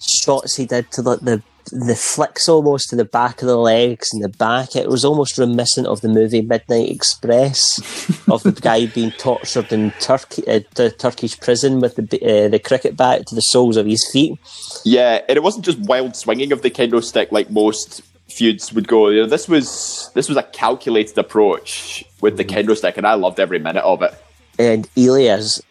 shots 0.00 0.56
he 0.56 0.66
did 0.66 0.90
to 0.92 1.02
the, 1.02 1.16
the 1.16 1.42
the 1.72 1.94
flicks 1.94 2.48
almost 2.48 2.88
to 2.88 2.96
the 2.96 3.04
back 3.04 3.42
of 3.42 3.48
the 3.48 3.56
legs 3.56 4.08
and 4.12 4.22
the 4.22 4.28
back. 4.28 4.74
It 4.74 4.88
was 4.88 5.04
almost 5.04 5.38
reminiscent 5.38 5.86
of 5.86 6.00
the 6.00 6.08
movie 6.08 6.42
Midnight 6.42 6.90
Express 6.90 7.78
of 8.28 8.42
the 8.42 8.52
guy 8.52 8.86
being 8.86 9.12
tortured 9.12 9.72
in 9.72 9.92
Turkey, 10.00 10.46
uh, 10.48 10.60
the 10.74 10.90
Turkish 10.90 11.38
prison 11.38 11.80
with 11.80 11.96
the 11.96 12.02
uh, 12.22 12.48
the 12.48 12.58
cricket 12.58 12.96
bat 12.96 13.26
to 13.28 13.34
the 13.34 13.42
soles 13.42 13.76
of 13.76 13.86
his 13.86 14.08
feet. 14.10 14.38
Yeah, 14.84 15.22
and 15.28 15.36
it 15.36 15.42
wasn't 15.42 15.64
just 15.64 15.78
wild 15.78 16.16
swinging 16.16 16.52
of 16.52 16.62
the 16.62 16.70
kendo 16.70 17.02
stick 17.02 17.30
like 17.30 17.50
most 17.50 18.02
feuds 18.30 18.72
would 18.72 18.88
go. 18.88 19.08
You 19.08 19.22
know, 19.22 19.26
this 19.28 19.48
was 19.48 20.10
this 20.14 20.28
was 20.28 20.36
a 20.36 20.42
calculated 20.42 21.18
approach 21.18 22.04
with 22.20 22.36
the 22.36 22.44
mhm. 22.44 22.66
kendo 22.66 22.76
stick, 22.76 22.96
and 22.96 23.06
I 23.06 23.14
loved 23.14 23.40
every 23.40 23.58
minute 23.58 23.84
of 23.84 24.02
it. 24.02 24.14
and 24.58 24.88
Ilya's 24.96 25.62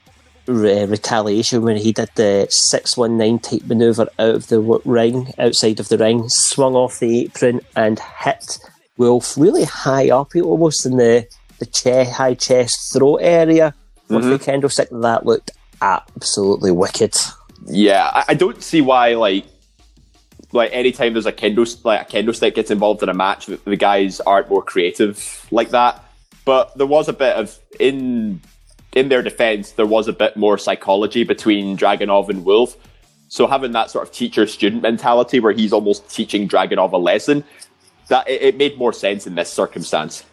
re- 0.47 0.85
retaliation 0.85 1.61
when 1.61 1.77
he 1.77 1.91
did 1.91 2.09
the 2.15 2.47
619 2.49 3.39
type 3.39 3.67
maneuver 3.67 4.07
out 4.17 4.35
of 4.35 4.47
the 4.47 4.59
ring, 4.85 5.31
outside 5.37 5.79
of 5.79 5.89
the 5.89 5.97
ring, 5.97 6.27
swung 6.27 6.75
off 6.75 6.99
the 6.99 7.25
apron 7.25 7.61
and 7.75 7.99
hit 7.99 8.59
Wolf 8.97 9.37
really 9.37 9.63
high 9.63 10.09
up, 10.09 10.35
almost 10.35 10.85
in 10.85 10.97
the, 10.97 11.25
the 11.59 11.65
che- 11.65 12.05
high 12.05 12.33
chest 12.33 12.93
throat 12.93 13.19
area. 13.21 13.73
with 14.09 14.25
the 14.25 14.39
kendo 14.39 14.71
stick. 14.71 14.89
That 14.91 15.25
looked 15.25 15.51
absolutely 15.81 16.71
wicked. 16.71 17.15
Yeah, 17.65 18.09
I, 18.11 18.25
I 18.29 18.33
don't 18.33 18.61
see 18.63 18.81
why 18.81 19.13
like 19.13 19.45
like 20.51 20.71
anytime 20.73 21.13
there's 21.13 21.25
a 21.25 21.31
kendo 21.31 21.85
like 21.85 22.01
a 22.01 22.11
kendo 22.11 22.35
stick 22.35 22.55
gets 22.55 22.71
involved 22.71 23.03
in 23.03 23.09
a 23.09 23.13
match, 23.13 23.45
the, 23.45 23.59
the 23.65 23.75
guys 23.75 24.19
aren't 24.21 24.49
more 24.49 24.63
creative 24.63 25.47
like 25.51 25.69
that. 25.69 26.03
But 26.45 26.77
there 26.77 26.87
was 26.87 27.07
a 27.07 27.13
bit 27.13 27.35
of 27.35 27.57
in 27.79 28.41
in 28.93 29.09
their 29.09 29.21
defense, 29.21 29.71
there 29.71 29.85
was 29.85 30.07
a 30.07 30.13
bit 30.13 30.35
more 30.35 30.57
psychology 30.57 31.23
between 31.23 31.77
Dragunov 31.77 32.29
and 32.29 32.43
Wolf. 32.43 32.75
So 33.27 33.45
having 33.45 33.73
that 33.73 33.91
sort 33.91 34.07
of 34.07 34.13
teacher 34.13 34.47
student 34.47 34.81
mentality 34.81 35.39
where 35.39 35.53
he's 35.53 35.71
almost 35.71 36.09
teaching 36.09 36.47
Dragunov 36.49 36.93
a 36.93 36.97
lesson, 36.97 37.43
that 38.07 38.27
it, 38.27 38.41
it 38.41 38.57
made 38.57 38.77
more 38.77 38.91
sense 38.91 39.27
in 39.27 39.35
this 39.35 39.53
circumstance. 39.53 40.23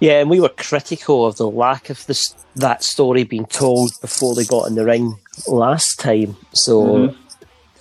Yeah, 0.00 0.20
and 0.20 0.28
we 0.28 0.40
were 0.40 0.50
critical 0.50 1.24
of 1.24 1.36
the 1.36 1.48
lack 1.48 1.88
of 1.88 2.04
this 2.06 2.34
that 2.56 2.82
story 2.82 3.24
being 3.24 3.46
told 3.46 3.92
before 4.02 4.34
they 4.34 4.44
got 4.44 4.66
in 4.66 4.74
the 4.74 4.84
ring 4.84 5.16
last 5.46 5.98
time. 5.98 6.36
So 6.52 6.84
mm-hmm. 6.84 7.18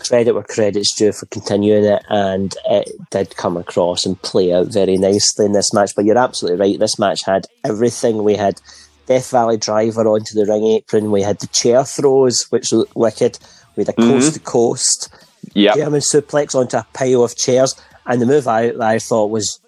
Credit 0.07 0.33
where 0.33 0.43
credit's 0.43 0.93
due 0.93 1.11
for 1.11 1.25
continuing 1.27 1.85
it, 1.85 2.03
and 2.09 2.55
it 2.65 2.89
did 3.09 3.35
come 3.35 3.57
across 3.57 4.05
and 4.05 4.21
play 4.21 4.53
out 4.53 4.67
very 4.67 4.97
nicely 4.97 5.45
in 5.45 5.53
this 5.53 5.73
match. 5.73 5.95
But 5.95 6.05
you're 6.05 6.17
absolutely 6.17 6.59
right. 6.59 6.79
This 6.79 6.99
match 6.99 7.23
had 7.25 7.47
everything. 7.63 8.23
We 8.23 8.35
had 8.35 8.61
Death 9.05 9.31
Valley 9.31 9.57
Driver 9.57 10.07
onto 10.07 10.33
the 10.33 10.45
ring 10.45 10.65
apron. 10.65 11.11
We 11.11 11.21
had 11.21 11.39
the 11.39 11.47
chair 11.47 11.83
throws, 11.83 12.43
which 12.49 12.71
looked 12.71 12.95
wicked. 12.95 13.37
We 13.75 13.81
had 13.81 13.89
a 13.89 13.93
mm-hmm. 13.93 14.11
coast 14.11 14.33
to 14.35 14.39
coast 14.39 15.09
Yeah. 15.53 15.75
German 15.75 16.01
suplex 16.01 16.55
onto 16.55 16.77
a 16.77 16.87
pile 16.93 17.23
of 17.23 17.35
chairs. 17.35 17.75
And 18.05 18.21
the 18.21 18.25
move 18.25 18.47
I, 18.47 18.71
I 18.79 18.99
thought 18.99 19.29
was 19.29 19.59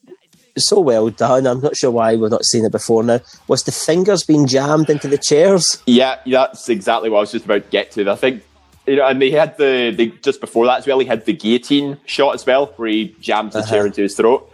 so 0.57 0.79
well 0.79 1.09
done. 1.09 1.47
I'm 1.47 1.61
not 1.61 1.75
sure 1.75 1.91
why 1.91 2.15
we've 2.15 2.31
not 2.31 2.45
seen 2.45 2.65
it 2.65 2.71
before 2.71 3.03
now. 3.03 3.19
Was 3.47 3.63
the 3.63 3.71
fingers 3.71 4.23
being 4.23 4.47
jammed 4.47 4.89
into 4.89 5.07
the 5.07 5.17
chairs? 5.17 5.81
Yeah, 5.85 6.19
that's 6.25 6.69
exactly 6.69 7.09
what 7.09 7.17
I 7.17 7.21
was 7.21 7.31
just 7.31 7.45
about 7.45 7.63
to 7.63 7.69
get 7.69 7.91
to. 7.91 8.09
I 8.09 8.15
think 8.15 8.43
you 8.85 8.97
know, 8.97 9.07
and 9.07 9.21
they 9.21 9.31
had 9.31 9.57
the 9.57 9.93
they 9.95 10.07
just 10.07 10.41
before 10.41 10.65
that 10.65 10.79
as 10.79 10.87
well. 10.87 10.99
He 10.99 11.05
had 11.05 11.25
the 11.25 11.33
guillotine 11.33 11.97
shot 12.05 12.35
as 12.35 12.45
well, 12.45 12.67
where 12.75 12.89
he 12.89 13.15
jammed 13.19 13.53
the 13.53 13.61
chair 13.61 13.85
into 13.85 14.01
his 14.01 14.15
throat. 14.15 14.51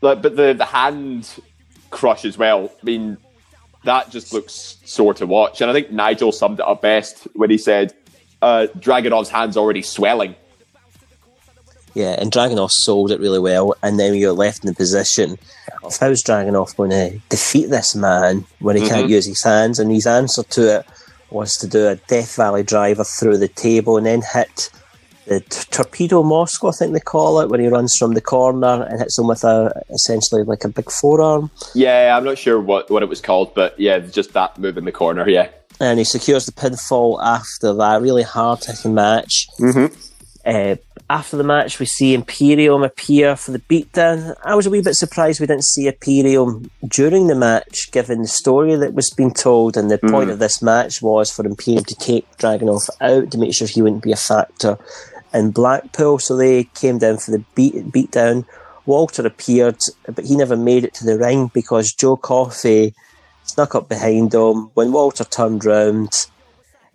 But, 0.00 0.22
but 0.22 0.36
the 0.36 0.52
the 0.52 0.64
hand 0.64 1.28
crush 1.90 2.24
as 2.24 2.38
well. 2.38 2.70
I 2.80 2.84
mean, 2.84 3.16
that 3.84 4.10
just 4.10 4.32
looks 4.32 4.76
sore 4.84 5.14
to 5.14 5.26
watch. 5.26 5.60
And 5.60 5.70
I 5.70 5.74
think 5.74 5.90
Nigel 5.90 6.32
summed 6.32 6.60
it 6.60 6.66
up 6.66 6.82
best 6.82 7.26
when 7.34 7.50
he 7.50 7.58
said, 7.58 7.94
uh, 8.42 8.68
"Dragunov's 8.76 9.30
hands 9.30 9.56
already 9.56 9.82
swelling." 9.82 10.36
Yeah, 11.94 12.14
and 12.16 12.30
Dragunov 12.30 12.70
sold 12.70 13.10
it 13.10 13.18
really 13.18 13.40
well, 13.40 13.74
and 13.82 13.98
then 13.98 14.14
you're 14.14 14.32
left 14.32 14.62
in 14.62 14.68
the 14.68 14.74
position 14.74 15.36
of 15.82 15.96
how's 15.96 16.22
Dragunov 16.22 16.76
going 16.76 16.90
to 16.90 17.18
defeat 17.28 17.70
this 17.70 17.96
man 17.96 18.44
when 18.60 18.76
he 18.76 18.86
can't 18.88 19.08
use 19.08 19.26
his 19.26 19.42
hands? 19.42 19.80
And 19.80 19.90
his 19.90 20.06
answer 20.06 20.44
to 20.44 20.78
it 20.78 20.86
was 21.30 21.56
to 21.58 21.68
do 21.68 21.88
a 21.88 21.96
Death 21.96 22.36
Valley 22.36 22.62
driver 22.62 23.04
through 23.04 23.38
the 23.38 23.48
table 23.48 23.96
and 23.96 24.06
then 24.06 24.22
hit 24.22 24.70
the 25.26 25.40
t- 25.40 25.64
torpedo 25.70 26.22
Moscow, 26.22 26.68
I 26.68 26.72
think 26.72 26.94
they 26.94 27.00
call 27.00 27.40
it, 27.40 27.50
when 27.50 27.60
he 27.60 27.68
runs 27.68 27.96
from 27.96 28.14
the 28.14 28.20
corner 28.20 28.84
and 28.84 28.98
hits 28.98 29.18
him 29.18 29.26
with 29.26 29.44
a 29.44 29.82
essentially 29.90 30.42
like 30.42 30.64
a 30.64 30.68
big 30.68 30.90
forearm. 30.90 31.50
Yeah, 31.74 32.16
I'm 32.16 32.24
not 32.24 32.38
sure 32.38 32.58
what 32.58 32.90
what 32.90 33.02
it 33.02 33.08
was 33.08 33.20
called, 33.20 33.54
but 33.54 33.78
yeah, 33.78 33.98
just 33.98 34.32
that 34.32 34.58
move 34.58 34.78
in 34.78 34.84
the 34.86 34.92
corner. 34.92 35.28
Yeah, 35.28 35.50
and 35.80 35.98
he 35.98 36.04
secures 36.04 36.46
the 36.46 36.52
pinfall 36.52 37.22
after 37.22 37.74
that 37.74 38.00
really 38.00 38.22
hard 38.22 38.64
hitting 38.64 38.94
match. 38.94 39.46
Mm-hmm. 39.60 39.94
Uh, 40.46 40.76
after 41.10 41.36
the 41.36 41.44
match, 41.44 41.78
we 41.78 41.86
see 41.86 42.12
Imperium 42.12 42.82
appear 42.82 43.34
for 43.34 43.50
the 43.50 43.60
beatdown. 43.60 44.36
I 44.44 44.54
was 44.54 44.66
a 44.66 44.70
wee 44.70 44.82
bit 44.82 44.94
surprised 44.94 45.40
we 45.40 45.46
didn't 45.46 45.64
see 45.64 45.86
Imperium 45.86 46.70
during 46.86 47.28
the 47.28 47.34
match, 47.34 47.90
given 47.92 48.20
the 48.20 48.28
story 48.28 48.76
that 48.76 48.92
was 48.92 49.10
being 49.10 49.32
told. 49.32 49.76
And 49.76 49.90
the 49.90 49.98
point 49.98 50.28
of 50.28 50.38
this 50.38 50.60
match 50.60 51.00
was 51.00 51.30
for 51.30 51.46
Imperium 51.46 51.84
to 51.84 51.94
take 51.94 52.30
Dragunov 52.36 52.90
out 53.00 53.30
to 53.30 53.38
make 53.38 53.54
sure 53.54 53.66
he 53.66 53.80
wouldn't 53.80 54.02
be 54.02 54.12
a 54.12 54.16
factor 54.16 54.78
in 55.32 55.50
Blackpool. 55.50 56.18
So 56.18 56.36
they 56.36 56.64
came 56.64 56.98
down 56.98 57.16
for 57.18 57.30
the 57.30 57.44
beat 57.54 57.74
beatdown. 57.74 58.44
Walter 58.84 59.26
appeared, 59.26 59.78
but 60.06 60.26
he 60.26 60.36
never 60.36 60.56
made 60.56 60.84
it 60.84 60.94
to 60.94 61.04
the 61.04 61.18
ring 61.18 61.50
because 61.54 61.92
Joe 61.92 62.16
Coffey 62.16 62.94
snuck 63.44 63.74
up 63.74 63.88
behind 63.88 64.34
him. 64.34 64.70
When 64.74 64.92
Walter 64.92 65.24
turned 65.24 65.64
round, 65.64 66.26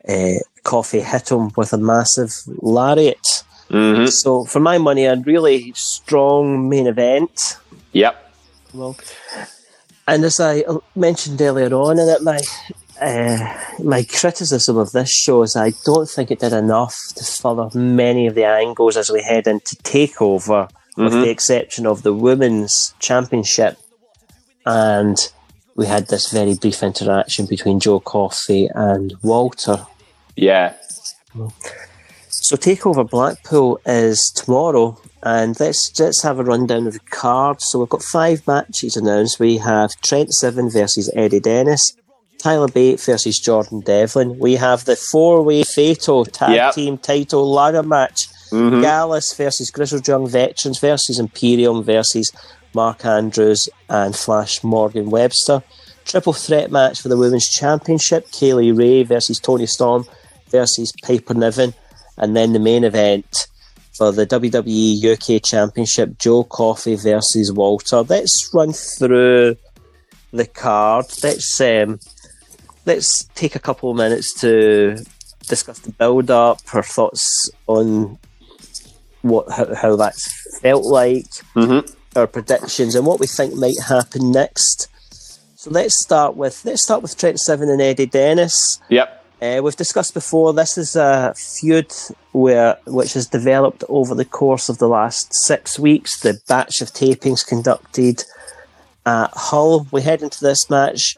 uh, 0.07 0.39
Coffey 0.63 1.01
hit 1.01 1.31
him 1.31 1.51
with 1.55 1.73
a 1.73 1.77
massive 1.77 2.31
lariat. 2.61 3.43
Mm-hmm. 3.69 4.07
So, 4.07 4.45
for 4.45 4.59
my 4.59 4.77
money, 4.77 5.05
a 5.05 5.15
really 5.15 5.71
strong 5.75 6.69
main 6.69 6.87
event. 6.87 7.57
yep, 7.91 8.31
Well, 8.73 8.95
and 10.07 10.23
as 10.23 10.39
I 10.39 10.61
uh, 10.61 10.79
mentioned 10.95 11.41
earlier 11.41 11.73
on 11.73 11.97
it, 11.99 12.21
my 12.21 12.39
uh, 13.01 13.57
my 13.79 14.03
criticism 14.03 14.77
of 14.77 14.91
this 14.91 15.11
show 15.11 15.43
is 15.43 15.55
I 15.55 15.71
don't 15.85 16.09
think 16.09 16.31
it 16.31 16.39
did 16.39 16.53
enough 16.53 16.95
to 17.15 17.23
further 17.23 17.77
many 17.77 18.27
of 18.27 18.35
the 18.35 18.45
angles 18.45 18.97
as 18.97 19.09
we 19.09 19.21
head 19.21 19.47
into 19.47 19.75
Takeover, 19.77 20.69
with 20.95 21.13
mm-hmm. 21.13 21.21
the 21.21 21.29
exception 21.29 21.87
of 21.87 22.03
the 22.03 22.13
women's 22.13 22.93
championship. 22.99 23.77
And 24.65 25.17
we 25.75 25.87
had 25.87 26.07
this 26.07 26.31
very 26.31 26.55
brief 26.55 26.83
interaction 26.83 27.45
between 27.45 27.79
Joe 27.79 27.99
Coffey 27.99 28.69
and 28.73 29.13
Walter. 29.23 29.85
yeah, 30.35 30.73
So 32.43 32.57
Takeover 32.57 33.09
Blackpool 33.09 33.79
is 33.85 34.19
tomorrow, 34.35 34.99
and 35.23 35.57
let's 35.61 35.97
let's 35.97 36.21
have 36.23 36.39
a 36.39 36.43
rundown 36.43 36.87
of 36.87 36.93
the 36.93 36.99
card. 36.99 37.61
So 37.61 37.79
we've 37.79 37.87
got 37.87 38.03
five 38.03 38.45
matches 38.45 38.97
announced. 38.97 39.39
We 39.39 39.57
have 39.59 39.91
Trent 40.01 40.33
Seven 40.33 40.69
versus 40.69 41.09
Eddie 41.15 41.39
Dennis, 41.39 41.93
Tyler 42.39 42.67
Bate 42.67 42.99
versus 42.99 43.39
Jordan 43.39 43.79
Devlin. 43.79 44.37
We 44.39 44.55
have 44.55 44.83
the 44.83 44.97
four-way 44.97 45.63
fatal 45.63 46.25
tag 46.25 46.55
Yep. 46.55 46.73
team 46.73 46.97
title 46.97 47.49
ladder 47.49 47.81
match. 47.81 48.27
Mm-hmm. 48.51 48.81
Gallus 48.81 49.33
versus 49.35 49.71
Grizzled 49.71 50.05
Young 50.07 50.27
Veterans 50.27 50.79
versus 50.79 51.17
Imperium 51.19 51.81
versus 51.81 52.31
Mark 52.75 53.05
Andrews 53.05 53.69
and 53.89 54.13
Flash 54.15 54.63
Morgan 54.65 55.09
Webster. 55.09 55.63
Triple 56.05 56.33
threat 56.33 56.69
match 56.69 57.01
for 57.01 57.07
the 57.07 57.17
Women's 57.17 57.47
Championship 57.49 58.27
Kaylee 58.27 58.77
Ray 58.77 59.03
versus 59.03 59.39
Tony 59.39 59.65
Storm 59.65 60.05
versus 60.49 60.91
Piper 61.03 61.33
Niven. 61.33 61.73
And 62.17 62.35
then 62.35 62.53
the 62.53 62.59
main 62.59 62.83
event 62.83 63.47
for 63.93 64.11
the 64.11 64.25
WWE 64.25 65.37
UK 65.37 65.41
Championship 65.43 66.17
Joe 66.17 66.43
Coffey 66.43 66.95
versus 66.95 67.51
Walter. 67.51 68.01
Let's 68.01 68.49
run 68.53 68.73
through 68.73 69.55
the 70.31 70.45
card. 70.45 71.05
Let's 71.23 71.61
um, 71.61 71.99
let's 72.85 73.25
take 73.35 73.55
a 73.55 73.59
couple 73.59 73.91
of 73.91 73.97
minutes 73.97 74.33
to 74.41 74.97
discuss 75.47 75.79
the 75.79 75.91
build 75.91 76.31
up, 76.31 76.59
our 76.73 76.83
thoughts 76.83 77.49
on 77.67 78.17
what 79.21 79.49
how, 79.51 79.73
how 79.75 79.95
that's 79.95 80.59
felt 80.59 80.85
like, 80.85 81.25
our 82.15 82.27
predictions, 82.27 82.95
and 82.95 83.05
what 83.05 83.19
we 83.19 83.27
think 83.27 83.53
might 83.55 83.79
happen 83.87 84.31
next. 84.31 84.87
So 85.55 85.69
let's 85.69 86.01
start 86.01 86.35
with 86.35 86.65
let's 86.65 86.83
start 86.83 87.01
with 87.01 87.17
Trent 87.17 87.39
Seven 87.39 87.69
and 87.69 87.81
Eddie 87.81 88.05
Dennis. 88.05 88.79
yep, 88.89 89.22
Uh, 89.43 89.61
we've 89.61 89.75
discussed 89.75 90.13
before. 90.13 90.53
This 90.53 90.77
is 90.77 90.95
a 90.95 91.33
feud 91.35 91.91
where 92.31 92.77
which 92.87 93.11
has 93.13 93.27
developed 93.27 93.83
over 93.89 94.15
the 94.15 94.23
course 94.23 94.69
of 94.69 94.77
the 94.77 94.87
last 94.87 95.33
six 95.33 95.77
weeks. 95.77 96.21
The 96.21 96.39
batch 96.47 96.79
of 96.81 96.91
tapings 96.91 97.45
conducted 97.45 98.23
at 99.05 99.31
Hull. 99.33 99.85
We 99.91 100.01
head 100.01 100.21
into 100.21 100.39
this 100.41 100.69
match. 100.69 101.17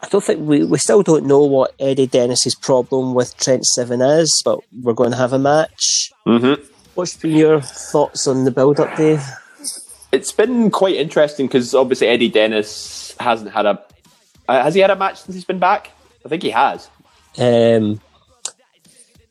I 0.00 0.08
don't 0.08 0.22
think 0.22 0.40
we, 0.40 0.62
we 0.64 0.78
still 0.78 1.02
don't 1.02 1.26
know 1.26 1.42
what 1.42 1.74
Eddie 1.80 2.06
Dennis's 2.06 2.54
problem 2.54 3.12
with 3.12 3.36
Trent 3.38 3.64
Seven 3.64 4.00
is, 4.00 4.40
but 4.44 4.60
we're 4.80 4.92
going 4.92 5.10
to 5.10 5.16
have 5.16 5.32
a 5.32 5.38
match. 5.38 6.12
Mhm. 6.24 6.64
What's 6.94 7.16
been 7.16 7.32
your 7.32 7.60
thoughts 7.60 8.28
on 8.28 8.44
the 8.44 8.50
build 8.52 8.78
up, 8.78 8.96
Dave? 8.96 9.24
It's 10.12 10.30
been 10.30 10.70
quite 10.70 10.94
interesting 10.94 11.46
because 11.48 11.74
obviously 11.74 12.06
Eddie 12.06 12.28
Dennis 12.28 13.16
hasn't 13.18 13.50
had 13.50 13.66
a. 13.66 13.82
Uh, 14.48 14.62
has 14.62 14.74
he 14.74 14.80
had 14.80 14.90
a 14.90 14.96
match 14.96 15.22
since 15.22 15.34
he's 15.34 15.44
been 15.44 15.58
back? 15.58 15.90
I 16.24 16.28
think 16.28 16.42
he 16.44 16.50
has. 16.50 16.88
Um, 17.38 18.00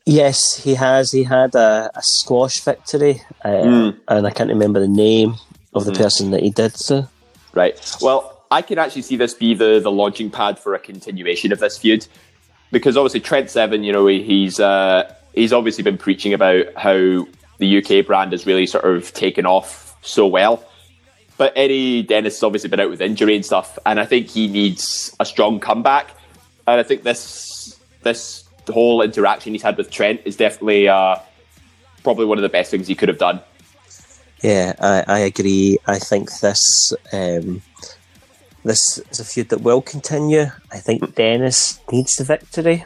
yes, 0.04 0.62
he 0.62 0.74
has. 0.74 1.12
He 1.12 1.24
had 1.24 1.54
a, 1.54 1.90
a 1.94 2.02
squash 2.02 2.60
victory, 2.60 3.22
uh, 3.44 3.92
and 4.08 4.26
I 4.26 4.30
can't 4.30 4.50
remember 4.50 4.80
the 4.80 4.88
name 4.88 5.36
of 5.74 5.84
the 5.84 5.92
person 5.92 6.30
that 6.32 6.42
he 6.42 6.50
did 6.50 6.76
so. 6.76 7.08
Right. 7.54 7.78
Well, 8.00 8.44
I 8.50 8.62
can 8.62 8.78
actually 8.78 9.02
see 9.02 9.16
this 9.16 9.34
be 9.34 9.54
the 9.54 9.80
the 9.80 9.90
launching 9.90 10.30
pad 10.30 10.58
for 10.58 10.74
a 10.74 10.78
continuation 10.78 11.52
of 11.52 11.58
this 11.58 11.78
feud, 11.78 12.06
because 12.70 12.96
obviously 12.96 13.20
Trent 13.20 13.50
Seven, 13.50 13.84
you 13.84 13.92
know, 13.92 14.06
he's 14.06 14.60
uh, 14.60 15.14
he's 15.34 15.52
obviously 15.52 15.84
been 15.84 15.98
preaching 15.98 16.34
about 16.34 16.66
how 16.76 17.26
the 17.58 17.78
UK 17.78 18.04
brand 18.04 18.32
has 18.32 18.46
really 18.46 18.66
sort 18.66 18.84
of 18.84 19.12
taken 19.12 19.46
off 19.46 19.96
so 20.02 20.26
well. 20.26 20.64
But 21.38 21.52
Eddie 21.56 22.02
Dennis 22.02 22.36
has 22.36 22.42
obviously 22.42 22.68
been 22.68 22.80
out 22.80 22.90
with 22.90 23.00
injury 23.00 23.34
and 23.34 23.44
stuff, 23.44 23.78
and 23.86 23.98
I 23.98 24.04
think 24.04 24.28
he 24.28 24.48
needs 24.48 25.14
a 25.18 25.24
strong 25.24 25.60
comeback. 25.60 26.10
And 26.66 26.78
I 26.78 26.82
think 26.82 27.02
this 27.02 27.20
this 28.02 28.44
whole 28.68 29.02
interaction 29.02 29.52
he's 29.52 29.62
had 29.62 29.76
with 29.76 29.90
Trent 29.90 30.20
is 30.24 30.36
definitely 30.36 30.88
uh, 30.88 31.16
probably 32.02 32.26
one 32.26 32.38
of 32.38 32.42
the 32.42 32.48
best 32.48 32.70
things 32.70 32.86
he 32.86 32.94
could 32.94 33.08
have 33.08 33.18
done. 33.18 33.40
Yeah, 34.42 34.72
I, 34.80 35.04
I 35.06 35.18
agree. 35.20 35.78
I 35.86 35.98
think 35.98 36.40
this 36.40 36.92
um, 37.12 37.62
this 38.64 38.98
is 39.10 39.20
a 39.20 39.24
feud 39.24 39.48
that 39.50 39.60
will 39.62 39.82
continue. 39.82 40.46
I 40.70 40.78
think 40.78 41.14
Dennis 41.14 41.80
needs 41.90 42.16
the 42.16 42.24
victory, 42.24 42.84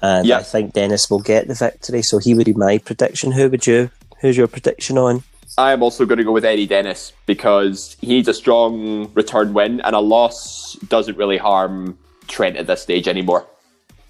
and 0.00 0.26
Yeah. 0.26 0.38
I 0.38 0.42
think 0.42 0.72
Dennis 0.72 1.08
will 1.10 1.20
get 1.20 1.48
the 1.48 1.54
victory. 1.54 2.02
So 2.02 2.18
he 2.18 2.34
would 2.34 2.46
be 2.46 2.52
my 2.52 2.78
prediction. 2.78 3.32
Who 3.32 3.48
would 3.48 3.66
you? 3.66 3.90
Who's 4.20 4.36
your 4.36 4.48
prediction 4.48 4.98
on? 4.98 5.24
I 5.58 5.72
am 5.72 5.82
also 5.82 6.06
going 6.06 6.18
to 6.18 6.24
go 6.24 6.32
with 6.32 6.44
Eddie 6.44 6.66
Dennis 6.66 7.12
because 7.26 7.96
he 8.00 8.06
needs 8.06 8.26
a 8.28 8.34
strong 8.34 9.12
return 9.14 9.52
win, 9.54 9.80
and 9.82 9.94
a 9.94 10.00
loss 10.00 10.74
doesn't 10.88 11.16
really 11.16 11.38
harm 11.38 11.98
Trent 12.26 12.56
at 12.56 12.66
this 12.66 12.82
stage 12.82 13.06
anymore. 13.06 13.46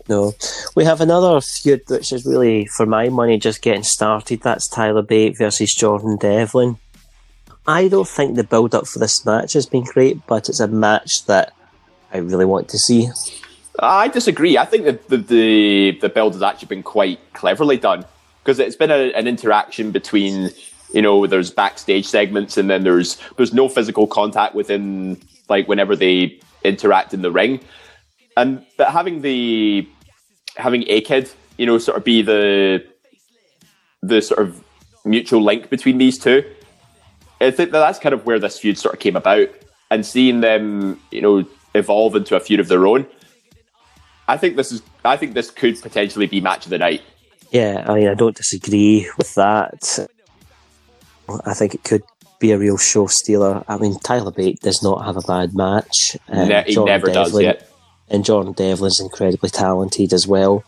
No, 0.09 0.33
we 0.75 0.85
have 0.85 1.01
another 1.01 1.41
feud 1.41 1.83
which 1.89 2.13
is 2.13 2.27
really, 2.27 2.67
for 2.67 2.87
my 2.87 3.09
money, 3.09 3.39
just 3.39 3.63
getting 3.63 3.85
started. 3.85 4.43
That's 4.43 4.69
Tyler 4.69 5.03
Bate 5.03 5.37
versus 5.39 5.75
Jordan 5.75 6.17
Devlin. 6.17 6.79
I 7.67 7.89
don't 7.89 8.09
think 8.09 8.35
the 8.35 8.45
build 8.45 8.75
up 8.75 8.87
for 8.87 8.99
this 8.99 9.25
match 9.25 9.53
has 9.53 9.67
been 9.67 9.85
great, 9.85 10.27
but 10.27 10.49
it's 10.49 10.61
a 10.61 10.67
match 10.67 11.27
that 11.27 11.53
I 12.13 12.19
really 12.19 12.45
want 12.45 12.69
to 12.71 12.79
see. 12.79 13.09
I 13.79 14.09
disagree. 14.09 14.59
I 14.59 14.65
think 14.65 14.85
that 14.85 15.09
the 15.09 15.17
the, 15.19 15.99
the 16.01 16.09
build 16.09 16.35
has 16.35 16.43
actually 16.43 16.69
been 16.69 16.83
quite 16.83 17.21
cleverly 17.33 17.77
done 17.77 18.05
because 18.43 18.59
it's 18.59 18.77
been 18.77 18.91
a, 18.91 19.13
an 19.13 19.27
interaction 19.27 19.93
between 19.93 20.51
you 20.93 21.03
know 21.03 21.27
there's 21.27 21.51
backstage 21.51 22.07
segments 22.07 22.57
and 22.57 22.69
then 22.69 22.85
there's 22.85 23.19
there's 23.37 23.55
no 23.55 23.69
physical 23.69 24.07
contact 24.07 24.55
within 24.55 25.21
like 25.49 25.69
whenever 25.69 25.97
they 25.97 26.39
interact 26.65 27.15
in 27.15 27.23
the 27.23 27.31
ring, 27.31 27.61
and 28.37 28.65
but 28.77 28.91
having 28.91 29.23
the 29.23 29.87
having 30.57 30.85
A-Kid 30.89 31.31
you 31.59 31.67
know 31.67 31.79
sort 31.79 31.97
of 31.97 32.05
be 32.05 32.23
the 32.23 32.85
the 34.03 34.21
sort 34.21 34.41
of 34.41 34.63
mutual 35.05 35.43
link 35.43 35.71
between 35.71 35.99
these 35.99 36.19
two. 36.19 36.45
I 37.41 37.51
think 37.51 37.73
that 37.73 37.81
that's 37.81 37.99
kind 37.99 38.13
of 38.13 38.25
where 38.25 38.39
this 38.39 38.59
feud 38.59 38.79
sort 38.79 38.95
of 38.95 39.01
came 39.01 39.17
about, 39.17 39.49
and 39.91 40.07
seeing 40.07 40.41
them 40.41 41.01
you 41.11 41.21
know 41.21 41.45
evolve 41.75 42.17
into 42.17 42.37
a 42.37 42.41
feud 42.41 42.61
of 42.61 42.69
their 42.69 42.87
own. 42.87 43.07
I 44.29 44.37
think 44.37 44.57
this 44.57 44.73
is. 44.73 44.83
I 45.05 45.17
think 45.17 45.35
this 45.35 45.51
could 45.51 45.81
potentially 45.81 46.27
be 46.27 46.41
match 46.41 46.65
of 46.65 46.71
the 46.71 46.79
night. 46.79 47.03
Yeah, 47.51 47.85
I 47.87 47.95
mean, 47.95 48.09
I 48.09 48.15
don't 48.15 48.37
disagree 48.37 49.11
with 49.19 49.35
that. 49.35 50.09
I 51.45 51.55
think 51.55 51.75
it 51.75 51.85
could 51.85 52.03
be 52.41 52.53
a 52.53 52.59
real 52.59 52.79
show 52.79 53.07
stealer. 53.07 53.65
I 53.69 53.77
mean, 53.79 53.99
Tyler 53.99 54.31
Bate 54.31 54.61
does 54.61 54.83
not 54.83 55.05
have 55.05 55.17
a 55.17 55.21
bad 55.21 55.55
match. 55.55 56.17
Um, 56.29 56.51
he 56.67 56.75
Jordan 56.75 56.93
never 56.93 57.13
does 57.13 57.39
yet. 57.41 57.69
And 58.13 58.25
Jordan 58.25 58.53
Devlin's 58.53 59.01
incredibly 59.01 59.51
talented 59.51 60.13
as 60.13 60.27
well. 60.27 60.65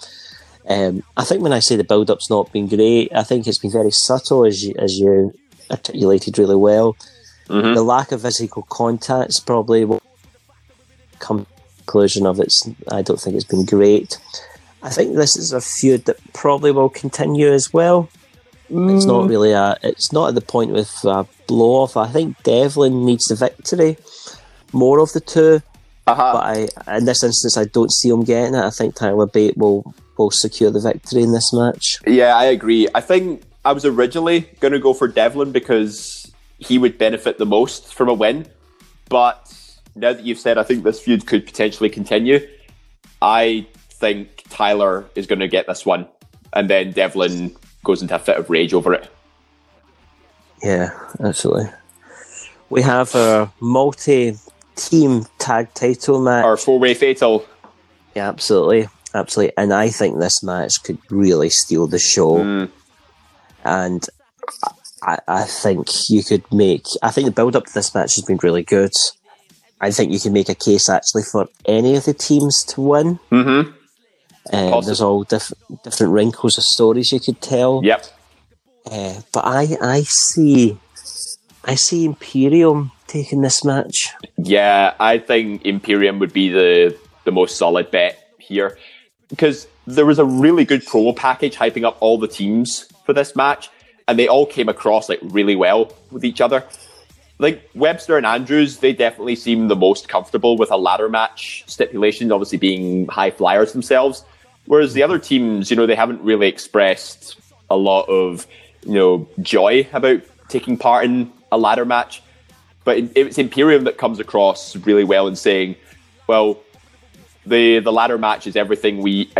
Um, 0.69 1.03
I 1.17 1.25
think 1.25 1.43
when 1.43 1.53
I 1.53 1.61
say 1.61 1.77
the 1.77 1.85
build 1.85 2.11
up's 2.11 2.31
not 2.31 2.51
been 2.51 2.67
great, 2.67 3.15
I 3.15 3.23
think 3.23 3.47
it's 3.47 3.59
been 3.59 3.71
very 3.71 3.91
subtle, 3.91 4.47
as 4.47 4.65
you, 4.65 4.75
as 4.79 4.99
you 4.99 5.35
articulated 5.71 6.39
really 6.39 6.57
well. 6.57 6.97
Mm-hmm. 7.49 7.75
The 7.75 7.83
lack 7.83 8.13
of 8.13 8.23
physical 8.23 8.63
contact's 8.63 9.39
probably 9.41 9.85
will 9.85 10.03
come 11.19 11.45
to 11.45 11.45
the 11.45 11.77
conclusion 11.83 12.27
of 12.27 12.41
it's. 12.41 12.67
I 12.91 13.03
don't 13.03 13.21
think 13.21 13.37
it's 13.37 13.45
been 13.45 13.67
great. 13.67 14.19
I 14.83 14.89
think 14.89 15.15
this 15.15 15.37
is 15.37 15.53
a 15.53 15.61
feud 15.61 16.07
that 16.07 16.17
probably 16.33 16.73
will 16.73 16.89
continue 16.89 17.53
as 17.53 17.73
well. 17.73 18.09
It's 18.71 19.05
not 19.05 19.29
really 19.29 19.53
a. 19.53 19.77
It's 19.83 20.11
not 20.11 20.31
at 20.31 20.35
the 20.35 20.41
point 20.41 20.73
with 20.73 20.91
a 21.05 21.27
blow 21.47 21.83
off. 21.83 21.99
I 21.99 22.09
think 22.09 22.43
Devlin 22.43 23.05
needs 23.05 23.27
the 23.27 23.35
victory. 23.35 23.99
More 24.73 24.99
of 24.99 25.13
the 25.13 25.21
two 25.21 25.61
Uh-huh. 26.07 26.33
but 26.35 26.87
I, 26.87 26.97
in 26.99 27.07
this 27.07 27.23
instance, 27.25 27.57
I 27.57 27.65
don't 27.65 27.91
see 27.91 28.11
him 28.11 28.25
getting 28.25 28.55
it. 28.55 28.63
I 28.63 28.71
think 28.71 28.95
Tyler 28.95 29.27
Bate 29.27 29.57
will 29.57 29.95
will 30.19 30.31
secure 30.31 30.71
the 30.71 30.81
victory 30.81 31.23
in 31.23 31.33
this 31.33 31.53
match. 31.53 31.99
Yeah, 32.07 32.37
I 32.37 32.45
agree. 32.45 32.89
I 32.95 33.01
think 33.01 33.43
I 33.65 33.73
was 33.73 33.85
originally 33.85 34.41
going 34.61 34.73
to 34.73 34.79
go 34.79 34.95
for 34.95 35.09
Devlin 35.09 35.51
because 35.51 36.31
he 36.59 36.79
would 36.79 36.99
benefit 36.99 37.39
the 37.39 37.47
most 37.47 37.93
from 37.95 38.09
a 38.09 38.15
win. 38.15 38.47
But 39.09 39.53
now 39.97 40.13
that 40.13 40.25
you've 40.25 40.39
said, 40.39 40.59
I 40.59 40.63
think 40.63 40.85
this 40.85 41.01
feud 41.01 41.27
could 41.27 41.47
potentially 41.47 41.89
continue. 41.89 42.47
I 43.23 43.67
think 43.91 44.45
Tyler 44.51 45.07
is 45.15 45.27
going 45.27 45.41
to 45.41 45.49
get 45.49 45.67
this 45.67 45.87
one, 45.87 46.07
and 46.53 46.69
then 46.69 46.93
Devlin 46.93 47.57
goes 47.83 48.03
into 48.03 48.15
a 48.15 48.19
fit 48.19 48.37
of 48.37 48.51
rage 48.51 48.75
over 48.75 48.93
it. 48.93 49.11
Yeah, 50.63 50.91
absolutely. 51.21 51.71
We 52.71 52.83
have 52.83 53.15
a 53.15 53.53
multi-team 54.75 55.27
tag 55.39 55.73
title 55.75 56.21
match. 56.21 56.45
Or 56.45 56.57
four-way 56.57 56.95
fatal. 56.95 57.47
Yeah, 58.15 58.29
absolutely, 58.29 58.89
absolutely. 59.13 59.55
And 59.57 59.73
I 59.73 59.89
think 59.89 60.19
this 60.19 60.43
match 60.43 60.83
could 60.83 60.99
really 61.11 61.51
steal 61.51 61.87
the 61.87 61.99
show. 61.99 62.39
Mm. 62.39 62.71
And 63.65 64.07
I, 65.03 65.19
I 65.27 65.45
think 65.45 65.89
you 66.09 66.23
could 66.23 66.45
make. 66.53 66.85
I 67.03 67.11
think 67.11 67.27
the 67.27 67.33
build-up 67.33 67.67
to 67.67 67.75
this 67.75 67.95
match 67.95 68.17
has 68.17 68.25
been 68.25 68.39
really 68.43 68.63
good. 68.63 68.93
I 69.81 69.91
think 69.91 70.13
you 70.13 70.21
can 70.21 70.33
make 70.33 70.49
a 70.49 70.55
case 70.55 70.89
actually 70.89 71.25
for 71.25 71.49
any 71.67 71.97
of 71.97 72.05
the 72.05 72.15
teams 72.15 72.65
to 72.65 72.81
win. 72.81 73.19
Mm-hmm. 73.31 73.73
Um, 74.53 74.85
there's 74.85 75.01
all 75.01 75.25
diff- 75.25 75.53
different 75.83 76.13
wrinkles 76.13 76.59
of 76.59 76.65
stories 76.65 77.13
you 77.13 77.21
could 77.21 77.41
tell. 77.41 77.81
Yep. 77.83 78.07
Uh, 78.91 79.21
but 79.33 79.45
I, 79.45 79.77
I 79.81 80.03
see, 80.03 80.79
I 81.65 81.75
see 81.75 82.05
Imperium 82.05 82.93
taking 83.07 83.41
this 83.41 83.65
match. 83.65 84.11
Yeah, 84.37 84.95
I 84.99 85.19
think 85.19 85.65
Imperium 85.65 86.19
would 86.19 86.33
be 86.33 86.49
the 86.49 86.97
the 87.25 87.33
most 87.33 87.57
solid 87.57 87.91
bet 87.91 88.19
here 88.39 88.79
because 89.29 89.67
there 89.87 90.07
was 90.07 90.19
a 90.19 90.25
really 90.25 90.65
good 90.65 90.85
promo 90.85 91.15
package 91.15 91.57
hyping 91.57 91.85
up 91.85 91.97
all 92.01 92.19
the 92.19 92.29
teams 92.29 92.87
for 93.05 93.13
this 93.13 93.35
match, 93.35 93.71
and 94.09 94.19
they 94.19 94.29
all 94.29 94.47
came 94.47 94.69
across 94.69 95.09
like 95.09 95.21
really 95.23 95.57
well 95.57 95.93
with 96.11 96.25
each 96.25 96.41
other. 96.41 96.65
Like 97.39 97.69
Webster 97.75 98.17
and 98.17 98.25
Andrews, 98.25 98.79
they 98.79 98.93
definitely 98.93 99.35
seem 99.37 99.69
the 99.69 99.77
most 99.77 100.09
comfortable 100.09 100.57
with 100.57 100.71
a 100.71 100.77
ladder 100.77 101.09
match 101.09 101.65
stipulation, 101.67 102.31
obviously 102.31 102.59
being 102.59 103.09
high 103.09 103.31
flyers 103.31 103.73
themselves. 103.73 104.25
Whereas 104.67 104.95
the 104.95 105.03
other 105.03 105.19
teams, 105.19 105.71
you 105.71 105.77
know, 105.77 105.87
they 105.87 105.97
haven't 105.97 106.23
really 106.23 106.47
expressed 106.47 107.37
a 107.69 107.77
lot 107.77 108.09
of, 108.09 108.47
you 108.87 108.95
know, 108.95 109.29
joy 109.43 109.87
about 109.93 110.23
taking 110.49 110.79
part 110.79 111.05
in 111.05 111.33
a 111.51 111.59
ladder 111.59 111.85
match. 111.85 112.23
But 112.85 112.99
it's 113.15 113.39
Imperium 113.39 113.85
that 113.85 113.97
comes 113.99 114.21
across 114.21 114.77
really 114.77 115.05
well 115.05 115.27
in 115.27 115.37
saying, 115.37 115.77
well, 116.27 116.59
the 117.47 117.79
the 117.81 117.93
ladder 117.93 118.19
match 118.19 118.47
is 118.47 118.57
everything 118.57 118.99
we 119.03 119.31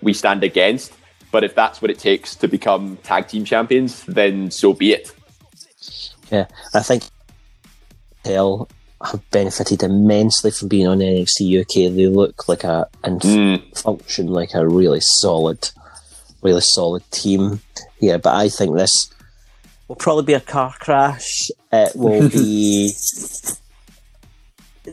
we 0.00 0.12
stand 0.12 0.44
against. 0.44 0.92
But 1.32 1.44
if 1.44 1.54
that's 1.54 1.80
what 1.80 1.90
it 1.90 1.98
takes 1.98 2.34
to 2.36 2.48
become 2.48 2.98
tag 2.98 3.26
team 3.28 3.44
champions, 3.44 4.04
then 4.04 4.50
so 4.50 4.72
be 4.74 4.92
it. 4.92 5.14
Yeah, 6.30 6.46
I 6.74 6.80
think 6.80 7.04
Hell 8.24 8.68
have 9.04 9.28
benefited 9.30 9.82
immensely 9.82 10.50
from 10.52 10.68
being 10.68 10.86
on 10.86 10.98
NXT 11.00 11.60
UK. 11.62 11.92
They 11.94 12.06
look 12.06 12.48
like 12.48 12.62
a 12.64 12.86
and 13.02 13.20
Mm. 13.20 13.76
function 13.78 14.28
like 14.28 14.54
a 14.54 14.66
really 14.68 15.00
solid, 15.00 15.70
really 16.42 16.60
solid 16.60 17.02
team. 17.10 17.60
Yeah, 17.98 18.18
but 18.18 18.34
I 18.34 18.48
think 18.48 18.76
this 18.76 19.08
will 19.92 19.96
probably 19.96 20.24
be 20.24 20.32
a 20.32 20.40
car 20.40 20.74
crash. 20.80 21.50
It 21.70 21.94
will 21.94 22.26
be. 22.30 22.94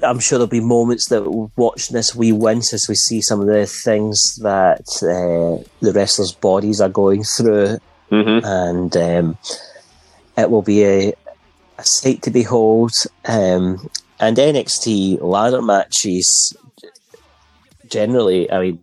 I'm 0.03 0.19
sure 0.19 0.37
there'll 0.37 0.47
be 0.47 0.59
moments 0.59 1.07
that 1.07 1.23
we'll 1.23 1.51
watch 1.55 1.87
this 1.87 2.13
we 2.13 2.33
wince 2.33 2.73
as 2.73 2.85
we 2.89 2.95
see 2.95 3.21
some 3.21 3.39
of 3.39 3.47
the 3.47 3.65
things 3.65 4.35
that 4.41 4.81
uh, 5.01 5.63
the 5.79 5.93
wrestlers' 5.93 6.33
bodies 6.33 6.81
are 6.81 6.89
going 6.89 7.23
through 7.23 7.77
Mm-hmm. 8.11 8.43
and 8.43 8.97
um, 8.97 9.37
it 10.35 10.49
will 10.49 10.63
be 10.63 10.83
a, 10.83 11.13
a 11.77 11.85
sight 11.85 12.23
to 12.23 12.31
behold. 12.31 12.91
Um, 13.23 13.87
and 14.19 14.35
NXT 14.35 15.21
ladder 15.21 15.61
matches 15.61 16.57
generally, 17.89 18.51
I 18.51 18.61
mean, 18.61 18.79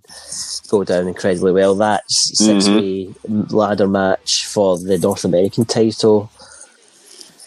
go 0.68 0.84
down 0.84 1.08
incredibly 1.08 1.52
well. 1.52 1.74
That's 1.74 2.32
six 2.34 2.68
way 2.68 3.12
ladder 3.28 3.88
match 3.88 4.46
for 4.46 4.78
the 4.78 4.98
North 4.98 5.24
American 5.24 5.64
title 5.64 6.30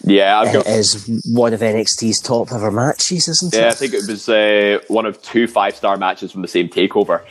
Yeah, 0.04 0.40
I've 0.40 0.54
got. 0.54 0.68
is 0.68 1.22
one 1.26 1.54
of 1.54 1.60
NXT's 1.62 2.22
top 2.22 2.52
ever 2.52 2.72
matches, 2.72 3.28
isn't 3.28 3.54
it? 3.54 3.60
Yeah, 3.60 3.68
I 3.70 3.74
think 3.74 3.94
it 3.94 4.08
was 4.08 4.30
uh, 4.30 4.80
one 4.88 5.06
of 5.06 5.22
two 5.22 5.48
five 5.48 5.76
star 5.76 5.98
matches 5.98 6.32
from 6.32 6.42
the 6.42 6.48
same 6.48 6.70
takeover. 6.70 7.24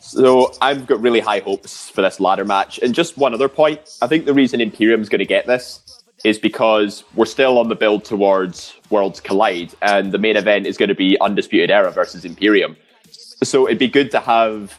So 0.00 0.52
I've 0.60 0.86
got 0.86 1.00
really 1.00 1.20
high 1.20 1.38
hopes 1.40 1.88
for 1.88 2.02
this 2.02 2.18
ladder 2.18 2.44
match. 2.44 2.78
And 2.78 2.92
just 2.94 3.16
one 3.16 3.34
other 3.34 3.48
point, 3.48 3.80
I 4.02 4.08
think 4.08 4.24
the 4.24 4.34
reason 4.34 4.60
Imperium's 4.60 5.08
going 5.08 5.20
to 5.20 5.24
get 5.24 5.46
this 5.46 5.80
is 6.24 6.38
because 6.38 7.04
we're 7.14 7.24
still 7.24 7.58
on 7.58 7.68
the 7.68 7.74
build 7.74 8.04
towards 8.04 8.74
Worlds 8.90 9.20
Collide, 9.20 9.74
and 9.82 10.12
the 10.12 10.18
main 10.18 10.36
event 10.36 10.66
is 10.66 10.76
going 10.76 10.88
to 10.88 10.94
be 10.94 11.18
Undisputed 11.20 11.70
Era 11.70 11.90
versus 11.90 12.24
Imperium. 12.24 12.76
So 13.42 13.66
it'd 13.66 13.78
be 13.78 13.88
good 13.88 14.10
to 14.12 14.20
have 14.20 14.78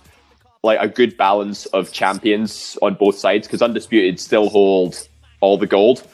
like 0.63 0.79
a 0.79 0.87
good 0.87 1.17
balance 1.17 1.65
of 1.67 1.91
champions 1.91 2.77
on 2.81 2.93
both 2.95 3.17
sides 3.17 3.47
because 3.47 3.61
Undisputed 3.61 4.19
still 4.19 4.49
hold 4.49 5.07
all 5.41 5.57
the 5.57 5.67
gold. 5.67 6.07